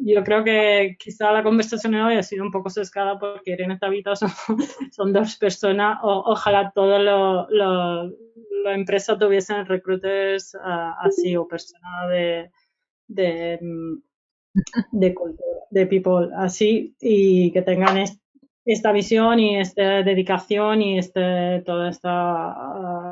[0.00, 3.78] yo creo que quizá la conversación de hoy ha sido un poco sesgada porque Irene
[3.78, 4.30] Tabita son,
[4.92, 7.02] son dos personas, o, ojalá todas
[7.50, 12.50] las empresas tuviesen recruiters uh, así o personas de,
[13.08, 13.58] de,
[14.92, 15.14] de,
[15.70, 18.04] de people así y que tengan
[18.64, 23.11] esta visión y esta dedicación y este, toda esta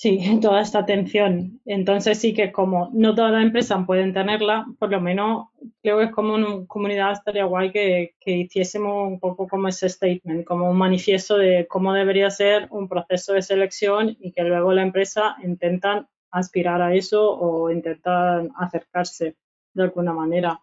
[0.00, 1.60] sí, toda esta atención.
[1.66, 5.48] Entonces sí que como no todas las empresas pueden tenerla, por lo menos
[5.82, 9.88] creo que es como una comunidad estaría guay que, que hiciésemos un poco como ese
[9.88, 14.72] statement, como un manifiesto de cómo debería ser un proceso de selección y que luego
[14.72, 19.36] la empresa intentan aspirar a eso o intentan acercarse
[19.74, 20.60] de alguna manera.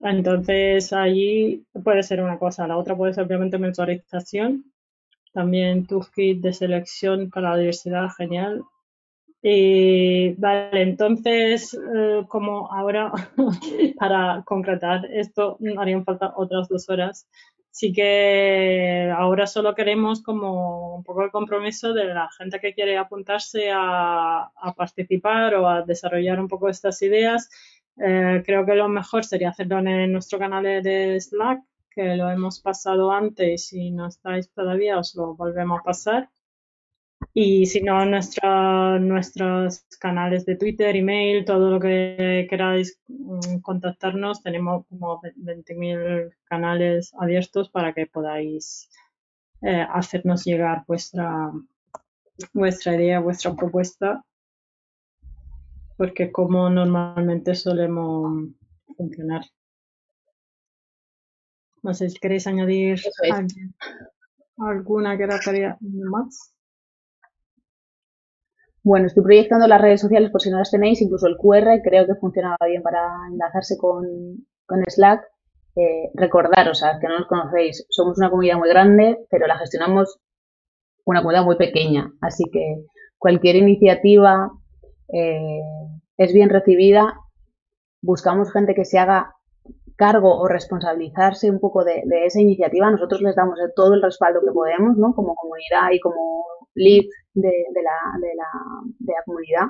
[0.00, 2.66] Entonces, allí puede ser una cosa.
[2.68, 4.64] La otra puede ser obviamente mensualización.
[5.34, 8.62] También kit de selección para la diversidad, genial.
[9.42, 13.12] Y vale, entonces, eh, como ahora,
[13.98, 17.28] para concretar esto, harían falta otras dos horas.
[17.70, 22.96] Sí que ahora solo queremos como un poco el compromiso de la gente que quiere
[22.96, 27.50] apuntarse a, a participar o a desarrollar un poco estas ideas
[27.96, 31.62] eh, creo que lo mejor sería hacerlo en nuestro canal de Slack,
[31.94, 36.30] que lo hemos pasado antes y no estáis todavía os lo volvemos a pasar.
[37.32, 44.42] Y si no, nuestra, nuestros canales de Twitter, email, todo lo que queráis mm, contactarnos,
[44.42, 48.90] tenemos como 20.000 canales abiertos para que podáis
[49.62, 51.50] eh, hacernos llegar vuestra,
[52.52, 54.24] vuestra idea, vuestra propuesta
[55.96, 58.48] porque como normalmente solemos
[58.96, 59.42] funcionar.
[61.84, 62.98] No sé si queréis añadir
[64.56, 66.54] alguna que quería más.
[68.82, 72.06] Bueno, estoy proyectando las redes sociales por si no las tenéis, incluso el QR creo
[72.06, 74.02] que funcionaba bien para enlazarse con,
[74.64, 75.24] con Slack.
[75.76, 80.20] Eh, recordaros a que no nos conocéis, somos una comunidad muy grande, pero la gestionamos
[81.04, 82.86] una comunidad muy pequeña, así que
[83.18, 84.52] cualquier iniciativa
[85.12, 85.60] eh,
[86.16, 87.20] es bien recibida.
[88.00, 89.33] Buscamos gente que se haga
[89.96, 92.90] cargo o responsabilizarse un poco de, esa iniciativa.
[92.90, 95.14] Nosotros les damos todo el respaldo que podemos, ¿no?
[95.14, 96.44] Como comunidad y como
[96.74, 97.04] lead
[97.34, 98.46] de, de, la,
[98.98, 99.66] de comunidad.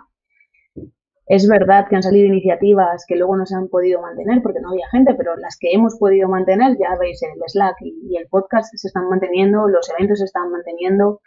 [1.26, 4.70] Es verdad que han salido iniciativas que luego no se han podido mantener porque no
[4.70, 8.74] había gente, pero las que hemos podido mantener, ya veis, el Slack y el podcast
[8.74, 11.20] se están manteniendo, los eventos se están manteniendo,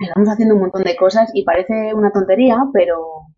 [0.00, 3.28] estamos haciendo un montón de cosas y parece una tontería, pero,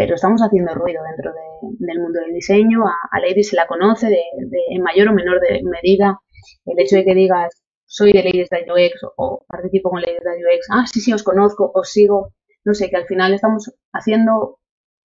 [0.00, 1.30] pero estamos haciendo ruido dentro
[1.78, 2.86] del mundo del diseño.
[2.86, 4.22] A, Lady se la conoce de,
[4.70, 6.18] en mayor o menor de medida.
[6.64, 10.86] El hecho de que digas soy de Ladies UX o participo con Ladies UX, ah,
[10.90, 12.32] sí, sí, os conozco, os sigo,
[12.64, 14.58] no sé, que al final estamos haciendo,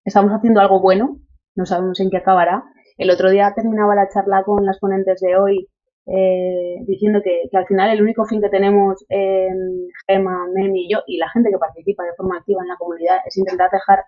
[0.05, 1.19] estamos haciendo algo bueno,
[1.55, 2.63] no sabemos en qué acabará.
[2.97, 5.67] El otro día terminaba la charla con las ponentes de hoy
[6.05, 10.99] eh, diciendo que, al final el único fin que tenemos en Gemma, Memi y yo
[11.05, 14.05] y la gente que participa de forma activa en la comunidad es intentar dejar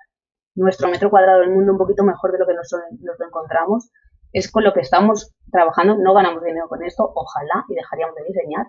[0.57, 3.89] nuestro metro cuadrado del mundo un poquito mejor de lo que nos, lo encontramos.
[4.33, 5.95] Es con lo que estamos trabajando.
[5.97, 8.65] No ganamos dinero con esto, ojalá, y dejaríamos de diseñar.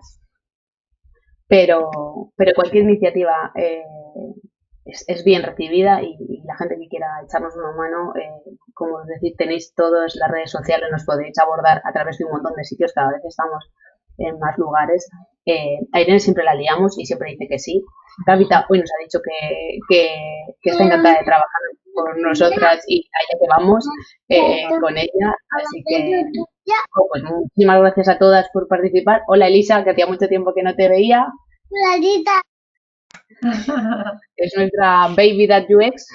[1.47, 1.89] Pero,
[2.37, 3.83] pero cualquier iniciativa eh,
[4.85, 8.29] es, bien recibida y, la gente que quiera echarnos una mano, eh,
[8.73, 12.31] como os decís, tenéis todas las redes sociales, nos podéis abordar a través de un
[12.31, 13.71] montón de sitios, cada vez estamos
[14.19, 15.09] en más lugares.
[15.45, 17.83] Eh, a Irene siempre la liamos y siempre dice que sí.
[18.25, 21.61] Gavita hoy nos ha dicho que, que, está encantada de trabajar
[21.93, 23.87] con nosotras y allá que vamos
[24.27, 25.33] eh, con ella.
[25.57, 26.23] Así que,
[26.95, 29.23] oh, pues muchísimas gracias a todas por participar.
[29.27, 31.25] Hola Elisa, que hacía mucho tiempo que no te veía.
[31.69, 32.41] Hola Elisa.
[34.35, 36.07] es nuestra Baby That UX.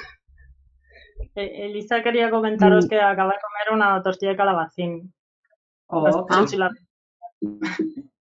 [1.37, 2.89] Eh, Elisa quería comentaros mm.
[2.89, 5.13] que acaba de comer una tortilla de calabacín.
[5.87, 6.45] Oh, ah.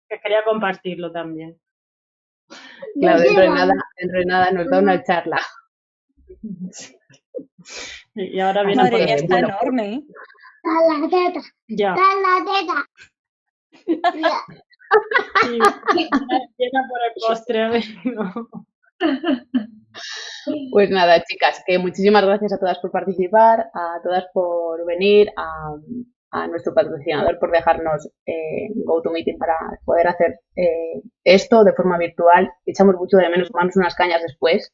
[0.10, 1.60] Que quería compartirlo también.
[3.00, 5.40] Claro, dentro de nada, dentro de nada nos da una charla.
[8.16, 9.96] Y ahora viene Madre mía, está enorme.
[9.96, 10.04] ¿eh?
[10.64, 11.42] la teta.
[11.68, 11.96] Ya.
[11.96, 12.86] la teta.
[16.58, 18.50] llena, por el postre, a ver, no.
[20.72, 25.76] Pues nada, chicas, que muchísimas gracias a todas por participar, a todas por venir, a,
[26.50, 29.56] nuestro patrocinador por dejarnos eh, GoToMeeting para
[29.86, 32.52] poder hacer eh, esto de forma virtual.
[32.66, 34.74] Echamos mucho de menos tomarnos unas cañas después,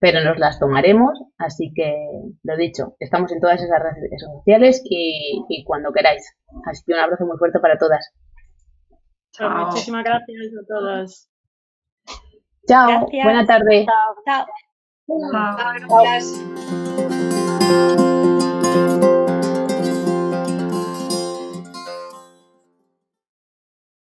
[0.00, 1.94] pero nos las tomaremos, así que
[2.42, 6.24] lo dicho, estamos en todas esas redes sociales y, cuando queráis.
[6.66, 8.12] Así que un abrazo muy fuerte para todas.
[9.32, 11.30] Chao, muchísimas gracias a todas.
[12.66, 13.86] Chao, buena tarde.
[13.86, 14.14] Chao.
[14.24, 14.46] Chao.
[17.96, 18.07] Chao.